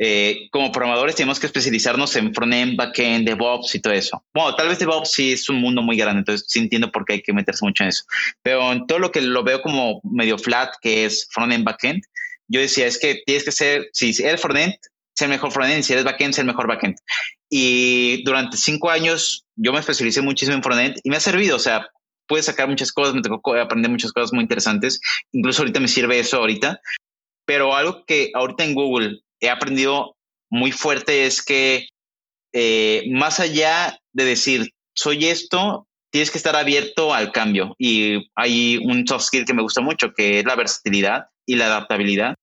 eh, 0.03 0.49
como 0.51 0.73
programadores 0.73 1.15
tenemos 1.15 1.39
que 1.39 1.45
especializarnos 1.47 2.17
en 2.17 2.35
frontend, 2.35 2.75
backend, 2.75 3.29
DevOps 3.29 3.75
y 3.75 3.81
todo 3.81 3.93
eso. 3.93 4.25
Bueno, 4.33 4.55
tal 4.55 4.69
vez 4.69 4.79
DevOps 4.79 5.13
sí 5.13 5.33
es 5.33 5.47
un 5.51 5.57
mundo 5.61 5.83
muy 5.83 5.97
grande, 5.99 6.21
entonces 6.21 6.47
sí 6.49 6.59
entiendo 6.59 6.91
por 6.91 7.05
qué 7.05 7.15
hay 7.15 7.23
que 7.23 7.35
meterse 7.35 7.65
mucho 7.65 7.83
en 7.83 7.91
eso. 7.91 8.05
Pero 8.43 8.73
en 8.73 8.87
todo 8.87 8.99
lo 8.99 9.13
que 9.13 9.21
lo 9.21 9.45
veo 9.45 9.61
como 9.61 10.01
medio 10.03 10.39
flat, 10.39 10.73
que 10.81 11.05
es 11.05 11.29
frontend, 11.31 11.65
backend, 11.65 12.03
yo 12.49 12.61
decía, 12.61 12.87
es 12.87 12.99
que 12.99 13.21
tienes 13.27 13.45
que 13.45 13.53
ser, 13.53 13.91
si 13.93 14.15
eres 14.23 14.41
frontend, 14.41 14.75
ser 15.15 15.29
mejor 15.29 15.53
frontend, 15.53 15.83
si 15.83 15.93
eres 15.93 16.05
backend, 16.07 16.33
ser 16.33 16.47
mejor 16.47 16.67
backend. 16.67 16.97
Y 17.51 18.23
durante 18.23 18.57
cinco 18.57 18.91
años 18.91 19.45
yo 19.57 19.73
me 19.73 19.81
especialicé 19.81 20.23
muchísimo 20.23 20.57
en 20.57 20.63
frontend 20.63 20.97
y 21.03 21.11
me 21.11 21.17
ha 21.17 21.21
servido, 21.21 21.57
o 21.57 21.59
sea, 21.61 21.89
pude 22.27 22.43
sacar 22.43 22.69
muchas 22.69 22.93
cosas, 22.93 23.15
me 23.15 23.23
tocó 23.23 23.55
aprender 23.57 23.91
muchas 23.91 24.13
cosas 24.13 24.33
muy 24.33 24.43
interesantes, 24.43 25.01
incluso 25.33 25.63
ahorita 25.63 25.81
me 25.81 25.89
sirve 25.89 26.21
eso 26.21 26.37
ahorita. 26.37 26.81
Pero 27.45 27.75
algo 27.75 28.05
que 28.07 28.31
ahorita 28.35 28.65
en 28.65 28.75
Google 28.75 29.21
he 29.41 29.51
aprendido 29.51 30.17
muy 30.49 30.71
fuerte 30.71 31.27
es 31.27 31.43
que 31.43 31.89
eh, 32.53 33.05
más 33.11 33.41
allá 33.41 33.99
de 34.13 34.25
decir, 34.25 34.71
soy 34.95 35.27
esto, 35.27 35.89
tienes 36.11 36.31
que 36.31 36.39
estar 36.39 36.57
abierto 36.57 37.15
al 37.15 37.33
cambio. 37.33 37.75
Y 37.79 38.31
hay 38.35 38.79
un 38.79 39.07
soft 39.07 39.25
skill 39.25 39.45
que 39.45 39.55
me 39.55 39.63
gusta 39.63 39.81
mucho, 39.81 40.13
que 40.13 40.41
es 40.41 40.45
la 40.45 40.57
versatilidad 40.57 41.27
y 41.47 41.57
la 41.57 41.67
adaptabilidad, 41.67 42.35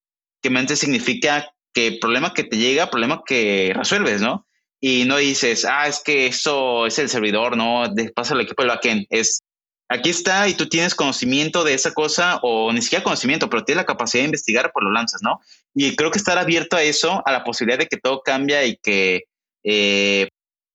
que 0.41 0.49
mente 0.49 0.75
significa 0.75 1.53
que 1.73 1.97
problema 2.01 2.33
que 2.33 2.43
te 2.43 2.57
llega, 2.57 2.89
problema 2.89 3.21
que 3.25 3.73
resuelves, 3.75 4.21
¿no? 4.21 4.46
Y 4.79 5.05
no 5.05 5.17
dices, 5.17 5.65
ah, 5.65 5.87
es 5.87 6.01
que 6.03 6.27
eso 6.27 6.85
es 6.85 6.99
el 6.99 7.09
servidor, 7.09 7.57
no, 7.57 7.83
pasa 8.15 8.33
al 8.33 8.41
equipo 8.41 8.61
del 8.61 8.69
backend. 8.69 9.05
Es, 9.09 9.41
aquí 9.89 10.09
está 10.09 10.47
y 10.47 10.53
tú 10.53 10.69
tienes 10.69 10.93
conocimiento 10.93 11.63
de 11.63 11.73
esa 11.73 11.93
cosa 11.93 12.39
o 12.43 12.71
ni 12.71 12.81
siquiera 12.81 13.03
conocimiento, 13.03 13.49
pero 13.49 13.63
tienes 13.63 13.81
la 13.81 13.85
capacidad 13.85 14.21
de 14.21 14.27
investigar, 14.27 14.71
por 14.71 14.83
lo 14.83 14.91
lanzas, 14.91 15.21
¿no? 15.23 15.39
Y 15.73 15.95
creo 15.95 16.11
que 16.11 16.19
estar 16.19 16.37
abierto 16.37 16.77
a 16.77 16.83
eso, 16.83 17.23
a 17.25 17.31
la 17.31 17.43
posibilidad 17.43 17.79
de 17.79 17.87
que 17.87 17.97
todo 17.97 18.21
cambia 18.21 18.65
y 18.65 18.77
que, 18.77 19.23
eh, 19.63 20.29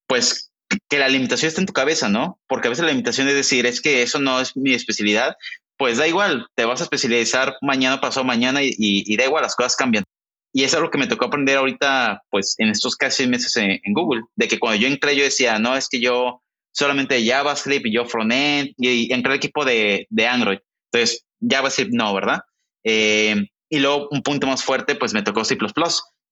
pues, 0.07 0.51
que 0.89 0.99
la 0.99 1.09
limitación 1.09 1.49
está 1.49 1.61
en 1.61 1.67
tu 1.67 1.73
cabeza, 1.73 2.09
¿no? 2.09 2.41
Porque 2.49 2.69
a 2.69 2.71
veces 2.71 2.85
la 2.85 2.91
limitación 2.91 3.29
es 3.29 3.35
decir, 3.35 3.67
es 3.67 3.81
que 3.81 4.03
eso 4.03 4.19
no 4.19 4.41
es 4.41 4.57
mi 4.57 4.75
especialidad, 4.75 5.37
pues 5.83 5.99
da 5.99 6.07
igual, 6.07 6.47
te 6.55 6.65
vas 6.65 6.81
a 6.81 6.85
especializar 6.85 7.57
mañana, 7.61 8.01
pasado 8.01 8.25
mañana 8.25 8.61
y, 8.63 9.17
da 9.17 9.25
igual, 9.25 9.43
las 9.43 9.57
cosas 9.57 9.75
cambian. 9.75 10.05
Y 10.53 10.65
es 10.65 10.75
algo 10.75 10.91
que 10.91 10.99
me 10.99 11.07
tocó 11.07 11.27
aprender 11.27 11.57
ahorita, 11.57 12.23
pues 12.31 12.55
en 12.59 12.69
estos 12.69 12.97
casi 12.97 13.27
meses 13.27 13.57
en, 13.57 13.81
en 13.83 13.95
Google, 13.95 14.23
de 14.37 14.49
que 14.49 14.59
cuando 14.59 14.81
yo 14.81 14.87
entré 14.87 15.17
yo 15.17 15.25
decía, 15.25 15.59
no, 15.59 15.77
es 15.77 15.89
que 15.89 16.01
yo 16.01 16.43
solamente 16.73 17.25
JavaScript 17.25 17.87
y 17.87 17.95
yo 17.95 18.05
frontend 18.05 18.71
y, 18.77 19.13
entré 19.13 19.33
al 19.33 19.37
equipo 19.37 19.65
de, 19.65 20.07
de, 20.11 20.27
Android. 20.27 20.59
Entonces, 20.91 21.25
JavaScript 21.41 21.93
no, 21.93 22.13
¿verdad? 22.15 22.41
Eh, 22.85 23.47
y 23.71 23.79
luego 23.79 24.09
un 24.11 24.23
punto 24.23 24.47
más 24.47 24.63
fuerte, 24.63 24.95
pues 24.95 25.15
me 25.15 25.23
tocó 25.23 25.45
C++. 25.45 25.57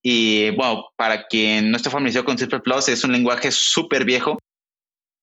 Y 0.03 0.51
bueno, 0.51 0.87
para 0.97 1.27
quien 1.27 1.71
no 1.71 1.77
esté 1.77 1.91
familiarizado 1.91 2.25
con 2.25 2.39
C++, 2.39 2.47
es 2.93 3.05
un 3.05 3.13
lenguaje 3.13 3.51
súper 3.51 4.05
viejo. 4.05 4.39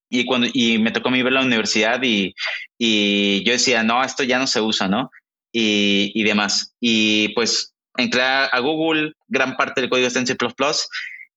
Y, 0.09 0.25
cuando, 0.25 0.47
y 0.53 0.77
me 0.79 0.91
tocó 0.91 1.09
a 1.09 1.11
mí 1.11 1.21
ver 1.21 1.33
la 1.33 1.43
universidad 1.43 2.01
y, 2.01 2.33
y 2.77 3.43
yo 3.43 3.51
decía, 3.51 3.83
no, 3.83 4.03
esto 4.03 4.23
ya 4.23 4.39
no 4.39 4.47
se 4.47 4.61
usa, 4.61 4.87
¿no? 4.87 5.11
Y, 5.51 6.11
y 6.15 6.23
demás. 6.23 6.75
Y 6.79 7.29
pues 7.29 7.75
entré 7.97 8.21
a 8.21 8.59
Google, 8.59 9.13
gran 9.27 9.55
parte 9.57 9.81
del 9.81 9.89
código 9.89 10.07
está 10.07 10.19
en 10.19 10.27
C++, 10.27 10.35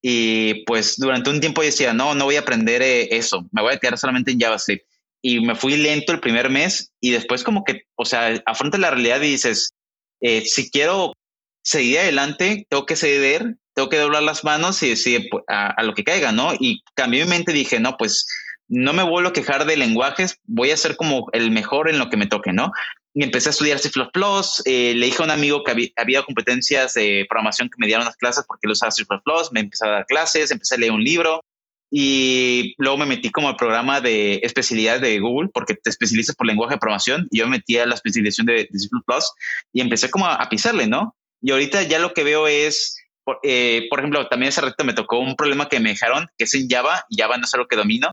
y 0.02 0.64
pues 0.64 0.96
durante 0.96 1.30
un 1.30 1.40
tiempo 1.40 1.62
decía, 1.62 1.92
no, 1.92 2.14
no 2.14 2.24
voy 2.24 2.36
a 2.36 2.40
aprender 2.40 2.82
eh, 2.82 3.08
eso, 3.10 3.46
me 3.52 3.62
voy 3.62 3.74
a 3.74 3.78
quedar 3.78 3.98
solamente 3.98 4.30
en 4.30 4.40
JavaScript. 4.40 4.86
Y 5.22 5.40
me 5.40 5.54
fui 5.54 5.76
lento 5.76 6.12
el 6.12 6.20
primer 6.20 6.48
mes 6.48 6.92
y 7.00 7.10
después 7.10 7.44
como 7.44 7.64
que, 7.64 7.82
o 7.96 8.06
sea, 8.06 8.42
afronta 8.46 8.78
la 8.78 8.90
realidad 8.90 9.20
y 9.20 9.32
dices, 9.32 9.74
eh, 10.22 10.42
si 10.46 10.70
quiero 10.70 11.12
seguir 11.62 11.98
adelante, 11.98 12.66
tengo 12.70 12.86
que 12.86 12.96
ceder, 12.96 13.56
tengo 13.74 13.90
que 13.90 13.98
doblar 13.98 14.22
las 14.22 14.44
manos 14.44 14.82
y 14.82 14.88
decir 14.88 15.28
pues, 15.30 15.44
a, 15.46 15.82
lo 15.82 15.92
que 15.92 16.04
caiga, 16.04 16.32
¿no? 16.32 16.54
Y 16.58 16.82
cambié 16.94 17.24
mi 17.24 17.30
mente 17.30 17.52
y 17.52 17.56
dije, 17.56 17.80
no, 17.80 17.98
pues 17.98 18.26
no 18.68 18.94
me 18.94 19.02
vuelvo 19.02 19.28
a 19.28 19.32
quejar 19.34 19.66
de 19.66 19.76
lenguajes, 19.76 20.36
voy 20.44 20.70
a 20.70 20.76
ser 20.76 20.96
como 20.96 21.28
el 21.32 21.50
mejor 21.50 21.90
en 21.90 21.98
lo 21.98 22.08
que 22.08 22.16
me 22.16 22.26
toque, 22.26 22.54
¿no? 22.54 22.72
Y 23.20 23.22
empecé 23.22 23.50
a 23.50 23.52
estudiar 23.52 23.78
C++. 23.78 23.90
Eh, 24.64 24.94
le 24.96 25.04
dije 25.04 25.20
a 25.20 25.26
un 25.26 25.30
amigo 25.30 25.62
que 25.62 25.92
había, 25.94 26.22
competencias 26.22 26.94
de 26.94 27.26
programación 27.28 27.68
que 27.68 27.76
me 27.76 27.86
dieron 27.86 28.06
las 28.06 28.16
clases 28.16 28.46
porque 28.48 28.66
él 28.66 28.70
usaba 28.70 28.90
C++. 28.90 29.04
Me 29.52 29.60
empecé 29.60 29.86
a 29.86 29.90
dar 29.90 30.06
clases, 30.06 30.50
empecé 30.50 30.74
a 30.76 30.78
leer 30.78 30.92
un 30.92 31.04
libro 31.04 31.44
y 31.90 32.74
luego 32.78 32.96
me 32.96 33.04
metí 33.04 33.30
como 33.30 33.50
al 33.50 33.56
programa 33.56 34.00
de 34.00 34.40
especialidad 34.42 35.00
de 35.00 35.20
Google 35.20 35.50
porque 35.52 35.74
te 35.74 35.90
especializas 35.90 36.34
por 36.34 36.46
lenguaje 36.46 36.76
de 36.76 36.78
programación 36.78 37.28
y 37.30 37.40
yo 37.40 37.44
me 37.44 37.58
metí 37.58 37.76
a 37.76 37.84
la 37.84 37.94
especialización 37.94 38.46
de, 38.46 38.66
C++ 38.72 38.88
y 39.74 39.82
empecé 39.82 40.08
como 40.08 40.24
a, 40.26 40.48
pisarle, 40.48 40.86
¿no? 40.86 41.14
Y 41.42 41.50
ahorita 41.50 41.82
ya 41.82 41.98
lo 41.98 42.14
que 42.14 42.24
veo 42.24 42.46
es, 42.46 42.96
por, 43.22 43.38
eh, 43.42 43.86
por 43.90 43.98
ejemplo, 43.98 44.28
también 44.28 44.48
ese 44.48 44.62
reto 44.62 44.82
me 44.82 44.94
tocó 44.94 45.18
un 45.18 45.36
problema 45.36 45.68
que 45.68 45.78
me 45.78 45.90
dejaron, 45.90 46.26
que 46.38 46.44
es 46.44 46.54
en 46.54 46.70
Java, 46.70 47.04
y 47.10 47.20
Java 47.20 47.36
no 47.36 47.44
es 47.44 47.52
algo 47.52 47.68
que 47.68 47.76
domino, 47.76 48.12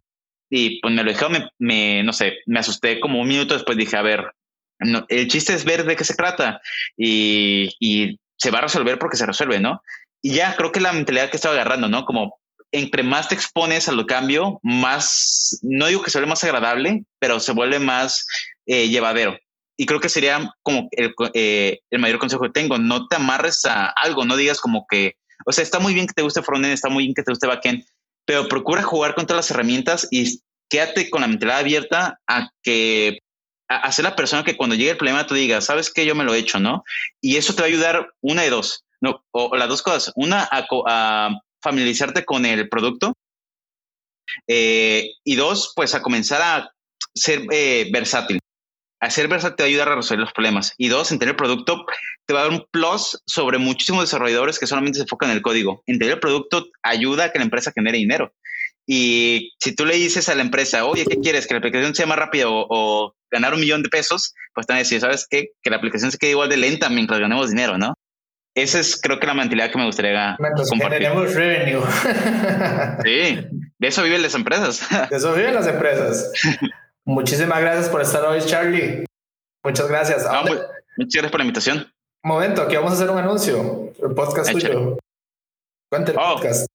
y 0.50 0.82
pues 0.82 0.94
me 0.94 1.02
lo 1.02 1.12
dejaron, 1.12 1.32
me, 1.32 1.50
me, 1.60 2.04
no 2.04 2.12
sé, 2.12 2.40
me 2.46 2.60
asusté 2.60 3.00
como 3.00 3.22
un 3.22 3.28
minuto 3.30 3.54
después, 3.54 3.78
dije, 3.78 3.96
a 3.96 4.02
ver, 4.02 4.34
el 4.80 5.28
chiste 5.28 5.54
es 5.54 5.66
ver 5.66 5.86
de 5.86 5.96
qué 5.96 6.04
se 6.04 6.16
trata 6.16 6.62
y, 6.98 8.20
se 8.40 8.52
va 8.52 8.60
a 8.60 8.62
resolver 8.62 9.00
porque 9.00 9.18
se 9.18 9.26
resuelve, 9.26 9.60
¿no? 9.60 9.82
Y 10.22 10.36
ya 10.36 10.56
creo 10.56 10.72
que 10.72 10.80
la 10.80 10.94
mentalidad 10.94 11.32
que 11.32 11.38
estaba 11.38 11.56
agarrando, 11.56 11.88
¿no? 11.88 12.06
Como 12.06 12.40
entre 12.72 13.02
más 13.02 13.30
te 13.30 13.34
expones 13.34 13.90
al 13.90 14.06
cambio, 14.06 14.60
más, 14.62 15.58
no 15.64 15.88
digo 15.88 16.04
que 16.04 16.12
se 16.12 16.20
vuelve 16.20 16.30
más 16.30 16.44
agradable, 16.44 17.04
pero 17.18 17.40
se 17.40 17.54
vuelve 17.54 17.80
más 17.80 18.28
eh, 18.68 18.90
llevadero. 18.90 19.36
Y 19.76 19.88
creo 19.88 20.00
que 20.00 20.10
sería 20.10 20.54
como 20.62 20.88
el, 20.92 21.16
eh, 21.34 21.80
el, 21.90 22.00
mayor 22.00 22.20
consejo 22.20 22.44
que 22.44 22.52
tengo, 22.52 22.78
no 22.78 23.08
te 23.08 23.16
amarres 23.16 23.66
a 23.66 23.88
algo, 23.88 24.24
no 24.24 24.38
digas 24.38 24.60
como 24.60 24.86
que, 24.88 25.16
o 25.48 25.52
sea, 25.52 25.64
está 25.64 25.80
muy 25.80 25.96
bien 25.96 26.06
que 26.06 26.14
te 26.14 26.22
guste 26.22 26.44
frontend, 26.44 26.74
está 26.74 26.90
muy 26.90 27.06
bien 27.06 27.16
que 27.16 27.24
te 27.24 27.32
guste 27.32 27.48
backend, 27.48 27.84
pero 28.26 28.48
procura 28.48 28.84
jugar 28.84 29.16
con 29.16 29.26
todas 29.26 29.46
las 29.46 29.52
herramientas 29.52 30.08
y 30.12 30.42
quédate 30.70 31.10
con 31.10 31.22
la 31.22 31.28
mentalidad 31.28 31.60
abierta 31.60 32.20
a 32.28 32.50
que 32.62 33.20
a, 33.68 33.92
ser 33.92 34.04
la 34.04 34.16
persona 34.16 34.44
que 34.44 34.56
cuando 34.56 34.76
llegue 34.76 34.92
el 34.92 34.98
problema 34.98 35.28
tú 35.28 35.36
digas, 35.36 35.66
sabes 35.66 35.92
que 35.92 36.06
yo 36.06 36.16
me 36.16 36.24
lo 36.24 36.34
he 36.34 36.40
hecho, 36.40 36.60
¿no? 36.60 36.84
Y 37.22 37.38
eso 37.38 37.54
te 37.54 37.62
va 37.62 37.66
a 37.66 37.70
ayudar 37.70 38.14
una 38.22 38.44
de 38.44 38.50
dos, 38.50 38.86
no, 39.02 39.24
o, 39.32 39.56
las 39.56 39.70
dos 39.70 39.82
cosas. 39.82 40.14
Una, 40.16 40.48
a, 40.52 41.30
familiarizarte 41.62 42.24
con 42.24 42.46
el 42.46 42.70
producto. 42.70 43.14
Eh, 44.48 45.12
y 45.24 45.36
dos, 45.36 45.74
pues 45.76 45.96
a 45.96 46.02
comenzar 46.02 46.42
a 46.42 46.72
ser 47.14 47.46
eh, 47.52 47.90
versátil. 47.92 48.40
A 49.00 49.10
ser 49.10 49.28
versátil 49.28 49.56
te 49.56 49.64
va 49.64 49.66
a 49.66 49.70
ayudar 49.70 49.90
a 49.90 49.96
resolver 49.96 50.22
los 50.22 50.34
problemas. 50.34 50.74
Y 50.78 50.88
dos, 50.88 51.12
en 51.12 51.20
tener 51.20 51.36
producto 51.36 51.86
te 52.26 52.34
va 52.34 52.42
a 52.42 52.44
dar 52.44 52.52
un 52.52 52.66
plus 52.72 53.22
sobre 53.26 53.58
muchísimos 53.58 54.04
desarrolladores 54.04 54.60
que 54.60 54.68
solamente 54.68 54.98
se 54.98 55.04
enfocan 55.04 55.30
en 55.30 55.38
el 55.38 55.42
código. 55.42 55.84
En 55.88 56.00
tener 56.00 56.16
el 56.16 56.20
producto 56.20 56.68
ayuda 56.84 57.26
a 57.26 57.32
que 57.32 57.40
la 57.40 57.46
empresa 57.46 57.72
genere 57.74 57.98
dinero. 57.98 58.34
Y 58.88 59.54
si 59.60 59.76
tú 59.76 59.86
le 59.86 59.96
dices 59.96 60.30
a 60.30 60.36
la 60.36 60.42
empresa, 60.42 60.86
oye, 60.86 61.06
¿qué 61.06 61.20
quieres? 61.20 61.46
¿Que 61.46 61.54
la 61.54 61.60
aplicación 61.60 61.94
sea 61.94 62.06
más 62.06 62.18
rápida 62.18 62.46
o, 62.48 63.14
ganar 63.32 63.54
un 63.54 63.60
millón 63.60 63.84
de 63.84 63.90
pesos? 63.90 64.34
Pues 64.54 64.68
te 64.68 64.74
van 64.74 64.78
a 64.78 64.84
decir, 64.84 65.00
¿sabes 65.00 65.28
qué? 65.30 65.50
Que 65.62 65.70
la 65.70 65.78
aplicación 65.78 66.12
se 66.12 66.18
quede 66.18 66.32
igual 66.32 66.50
de 66.50 66.58
lenta 66.58 66.90
mientras 66.90 67.20
ganemos 67.20 67.50
dinero, 67.50 67.78
¿no? 67.78 67.94
Esa 68.56 68.80
es, 68.80 69.00
creo 69.00 69.20
que, 69.20 69.28
la 69.28 69.36
mentalidad 69.36 69.72
que 69.72 69.78
me 69.78 69.86
gustaría 69.86 70.36
compartir. 70.38 71.04
Generemos 71.08 71.36
revenue. 71.36 71.84
sí, 73.04 73.48
de 73.78 73.88
eso 73.88 74.02
viven 74.02 74.24
las 74.24 74.34
empresas. 74.34 74.82
De 75.10 75.16
eso 75.16 75.34
viven 75.34 75.54
las 75.54 75.68
empresas. 75.68 76.32
Muchísimas 77.06 77.62
gracias 77.62 77.88
por 77.90 78.02
estar 78.02 78.26
hoy, 78.26 78.40
Charlie. 78.42 79.06
Muchas 79.64 79.88
gracias. 79.88 80.26
muchas 80.98 81.14
gracias 81.14 81.32
por 81.32 81.40
la 81.40 81.44
invitación. 81.44 81.78
Un 82.24 82.32
momento, 82.32 82.64
aquí 82.64 82.76
vamos 82.76 82.94
a 82.94 82.96
hacer 82.96 83.10
un 83.12 83.20
anuncio. 83.20 83.94
El 84.02 84.16
podcast 84.16 84.52
tuyo. 84.52 84.98
Cuéntame 85.90 86.18
el 86.18 86.26
oh. 86.26 86.36
podcast. 86.36 86.68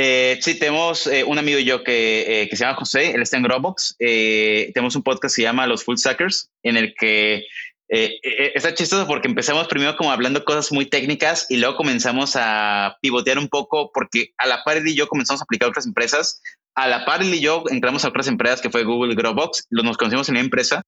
Eh, 0.00 0.38
sí, 0.42 0.56
tenemos 0.56 1.08
eh, 1.08 1.24
un 1.24 1.38
amigo 1.38 1.58
y 1.58 1.64
yo 1.64 1.82
que, 1.82 2.42
eh, 2.42 2.48
que, 2.48 2.54
se 2.54 2.62
llama 2.62 2.76
José, 2.76 3.10
él 3.10 3.20
está 3.20 3.36
en 3.36 3.42
Dropbox. 3.42 3.96
Eh, 3.98 4.70
tenemos 4.72 4.94
un 4.94 5.02
podcast 5.02 5.34
que 5.34 5.40
se 5.40 5.42
llama 5.42 5.66
Los 5.66 5.82
Full 5.82 5.96
Suckers, 5.96 6.52
en 6.62 6.76
el 6.76 6.94
que 6.94 7.44
está 7.88 8.74
chistoso 8.74 9.08
porque 9.08 9.26
empezamos 9.26 9.66
primero 9.66 9.96
como 9.96 10.12
hablando 10.12 10.44
cosas 10.44 10.70
muy 10.70 10.86
técnicas 10.86 11.46
y 11.48 11.56
luego 11.56 11.74
comenzamos 11.74 12.36
a 12.36 12.96
pivotear 13.02 13.38
un 13.38 13.48
poco 13.48 13.90
porque 13.92 14.30
a 14.38 14.46
la 14.46 14.62
par 14.62 14.86
y 14.86 14.94
yo 14.94 15.08
comenzamos 15.08 15.40
a 15.40 15.44
aplicar 15.44 15.70
otras 15.70 15.86
empresas. 15.86 16.42
A 16.76 16.86
la 16.86 17.04
par 17.04 17.24
y 17.24 17.40
yo 17.40 17.64
entramos 17.68 18.04
a 18.04 18.08
otras 18.10 18.28
empresas 18.28 18.60
que 18.60 18.70
fue 18.70 18.84
Google 18.84 19.16
Dropbox, 19.16 19.66
nos 19.70 19.96
conocimos 19.96 20.28
en 20.28 20.36
la 20.36 20.42
empresa 20.42 20.82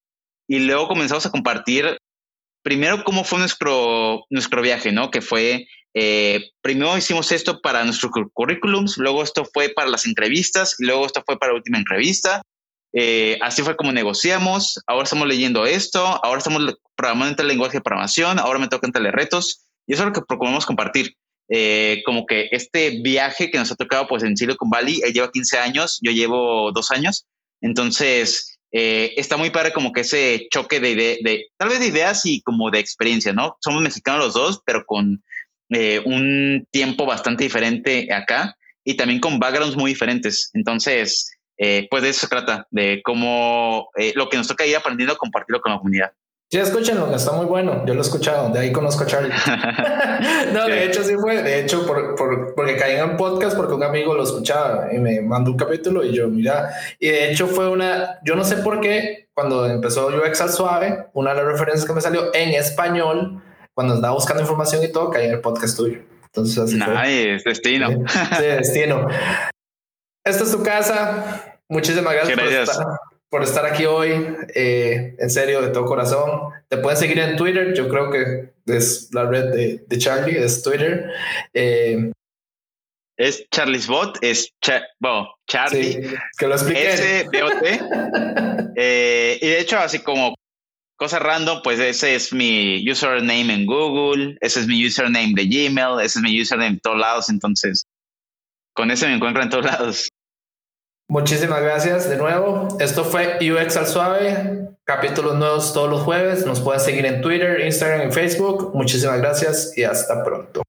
y 0.46 0.60
luego 0.60 0.86
comenzamos 0.86 1.26
a 1.26 1.32
compartir 1.32 1.98
primero 2.62 3.04
cómo 3.04 3.24
fue 3.24 3.38
nuestro, 3.38 4.24
nuestro 4.30 4.62
viaje, 4.62 4.92
¿no? 4.92 5.10
Que 5.10 5.20
fue 5.20 5.66
eh, 5.94 6.50
primero 6.62 6.96
hicimos 6.96 7.32
esto 7.32 7.60
para 7.60 7.84
nuestros 7.84 8.12
currículums, 8.32 8.96
luego 8.96 9.22
esto 9.22 9.44
fue 9.52 9.70
para 9.70 9.90
las 9.90 10.06
entrevistas 10.06 10.76
luego 10.78 11.04
esto 11.04 11.22
fue 11.26 11.38
para 11.38 11.52
la 11.52 11.58
última 11.58 11.78
entrevista. 11.78 12.42
Eh, 12.92 13.38
así 13.40 13.62
fue 13.62 13.76
como 13.76 13.92
negociamos. 13.92 14.80
Ahora 14.86 15.04
estamos 15.04 15.28
leyendo 15.28 15.66
esto, 15.66 16.04
ahora 16.24 16.38
estamos 16.38 16.74
programando 16.96 17.42
el 17.42 17.48
lenguaje 17.48 17.78
de 17.78 17.82
programación, 17.82 18.38
ahora 18.38 18.58
me 18.58 18.68
toca 18.68 18.86
entre 18.86 19.10
retos 19.10 19.66
y 19.86 19.94
eso 19.94 20.02
es 20.02 20.08
lo 20.08 20.12
que 20.12 20.22
procuramos 20.22 20.66
compartir. 20.66 21.14
Eh, 21.52 22.02
como 22.06 22.26
que 22.26 22.48
este 22.52 23.00
viaje 23.02 23.50
que 23.50 23.58
nos 23.58 23.72
ha 23.72 23.76
tocado 23.76 24.06
pues 24.06 24.22
en 24.22 24.36
Silicon 24.36 24.70
Valley, 24.70 25.00
él 25.04 25.12
lleva 25.12 25.32
15 25.32 25.58
años, 25.58 25.98
yo 26.00 26.12
llevo 26.12 26.70
dos 26.70 26.92
años, 26.92 27.26
entonces 27.60 28.59
está 28.72 29.36
muy 29.36 29.50
padre 29.50 29.72
como 29.72 29.92
que 29.92 30.02
ese 30.02 30.46
choque 30.50 30.80
de, 30.80 30.94
de, 30.94 31.18
de, 31.22 31.46
tal 31.56 31.68
vez 31.68 31.80
de 31.80 31.88
ideas 31.88 32.24
y 32.24 32.40
como 32.42 32.70
de 32.70 32.78
experiencia, 32.78 33.32
¿no? 33.32 33.56
Somos 33.60 33.82
mexicanos 33.82 34.24
los 34.26 34.34
dos, 34.34 34.62
pero 34.64 34.84
con 34.86 35.22
eh, 35.72 36.02
un 36.04 36.66
tiempo 36.72 37.06
bastante 37.06 37.44
diferente 37.44 38.12
acá 38.12 38.56
y 38.84 38.94
también 38.94 39.20
con 39.20 39.38
backgrounds 39.38 39.76
muy 39.76 39.92
diferentes. 39.92 40.50
Entonces, 40.52 41.30
eh, 41.58 41.86
pues 41.88 42.02
de 42.02 42.08
eso 42.08 42.20
se 42.20 42.28
trata, 42.28 42.66
de 42.70 43.00
cómo 43.04 43.88
eh, 43.96 44.12
lo 44.16 44.28
que 44.28 44.36
nos 44.36 44.48
toca 44.48 44.66
ir 44.66 44.76
aprendiendo, 44.76 45.16
compartirlo 45.16 45.60
con 45.60 45.72
la 45.72 45.78
comunidad. 45.78 46.12
Sí, 46.52 46.58
escúchenlo, 46.58 47.14
está 47.14 47.30
muy 47.30 47.46
bueno. 47.46 47.86
Yo 47.86 47.94
lo 47.94 48.00
he 48.00 48.02
escuchado, 48.02 48.48
de 48.48 48.58
ahí 48.58 48.72
conozco 48.72 49.04
a 49.04 49.06
Charlie. 49.06 49.30
no, 50.52 50.66
de 50.66 50.84
hecho 50.84 51.04
sí 51.04 51.14
fue, 51.14 51.42
de 51.44 51.60
hecho, 51.60 51.86
por, 51.86 52.16
por, 52.16 52.54
porque 52.56 52.76
caí 52.76 52.96
en 52.96 53.10
un 53.10 53.16
podcast 53.16 53.56
porque 53.56 53.74
un 53.74 53.84
amigo 53.84 54.14
lo 54.14 54.24
escuchaba 54.24 54.92
y 54.92 54.98
me 54.98 55.20
mandó 55.20 55.52
un 55.52 55.56
capítulo 55.56 56.04
y 56.04 56.12
yo, 56.12 56.28
mira, 56.28 56.70
y 56.98 57.08
de 57.08 57.30
hecho 57.30 57.46
fue 57.46 57.68
una, 57.68 58.18
yo 58.24 58.34
no 58.34 58.42
sé 58.42 58.56
por 58.56 58.80
qué, 58.80 59.28
cuando 59.32 59.64
empezó 59.66 60.08
UX 60.08 60.40
al 60.40 60.50
suave, 60.50 61.06
una 61.12 61.30
de 61.30 61.36
las 61.36 61.46
referencias 61.52 61.86
que 61.86 61.92
me 61.92 62.00
salió 62.00 62.34
en 62.34 62.50
español, 62.50 63.40
cuando 63.72 63.94
andaba 63.94 64.14
buscando 64.14 64.42
información 64.42 64.82
y 64.82 64.90
todo, 64.90 65.08
caí 65.08 65.26
en 65.26 65.34
el 65.34 65.40
podcast 65.40 65.76
tuyo. 65.76 66.00
Entonces, 66.24 66.58
así 66.58 66.74
nice, 66.74 67.42
destino. 67.44 67.88
Sí, 67.88 68.42
destino. 68.42 69.06
Esta 70.24 70.44
es 70.44 70.50
tu 70.50 70.62
casa. 70.62 71.58
Muchísimas 71.68 72.12
gracias, 72.12 72.38
Por, 72.38 72.48
estar, 72.48 72.86
aquí 73.70 73.84
hoy. 73.86 74.10
Eh, 74.54 75.16
en 75.18 75.30
serio, 75.30 75.62
de 75.62 75.68
todo 75.68 75.84
corazón. 75.84 76.52
Te 76.68 76.78
pueden 76.78 76.98
seguir 76.98 77.18
en 77.18 77.36
Twitter. 77.36 77.74
Yo 77.74 77.88
creo 77.88 78.10
que 78.10 78.52
es 78.66 79.08
la 79.12 79.24
red 79.26 79.52
de, 79.54 79.84
de 79.86 79.98
Charlie, 79.98 80.38
es 80.38 80.62
Twitter. 80.62 81.12
Eh, 81.54 82.12
es 83.20 83.46
Charlie's 83.50 83.86
Bot, 83.86 84.18
es 84.22 84.50
Charlie. 84.62 85.92
Sí, 85.92 86.00
que 86.38 86.46
lo 86.46 86.54
expliqué. 86.54 86.88
S 86.88 87.28
eh, 88.76 89.38
y 89.42 89.46
de 89.46 89.60
hecho, 89.60 89.78
así 89.78 89.98
como 89.98 90.34
cosa 90.96 91.18
random, 91.18 91.60
pues 91.62 91.78
ese 91.80 92.14
es 92.14 92.32
mi 92.32 92.82
username 92.90 93.52
en 93.52 93.66
Google, 93.66 94.38
ese 94.40 94.60
es 94.60 94.66
mi 94.66 94.86
username 94.86 95.34
de 95.34 95.44
Gmail, 95.44 96.00
ese 96.00 96.18
es 96.18 96.22
mi 96.22 96.40
username 96.40 96.70
en 96.70 96.80
todos 96.80 96.98
lados, 96.98 97.28
entonces 97.28 97.84
con 98.74 98.90
ese 98.90 99.06
me 99.06 99.14
encuentro 99.14 99.42
en 99.42 99.50
todos 99.50 99.66
lados. 99.66 100.08
Muchísimas 101.10 101.60
gracias 101.60 102.08
de 102.08 102.16
nuevo. 102.16 102.68
Esto 102.78 103.04
fue 103.04 103.36
UX 103.40 103.76
al 103.76 103.88
Suave, 103.88 104.68
capítulos 104.84 105.34
nuevos 105.34 105.72
todos 105.72 105.90
los 105.90 106.02
jueves. 106.02 106.46
Nos 106.46 106.60
pueden 106.60 106.80
seguir 106.80 107.04
en 107.04 107.20
Twitter, 107.20 107.62
Instagram 107.62 108.10
y 108.10 108.12
Facebook. 108.12 108.70
Muchísimas 108.74 109.18
gracias 109.18 109.76
y 109.76 109.82
hasta 109.82 110.22
pronto. 110.22 110.62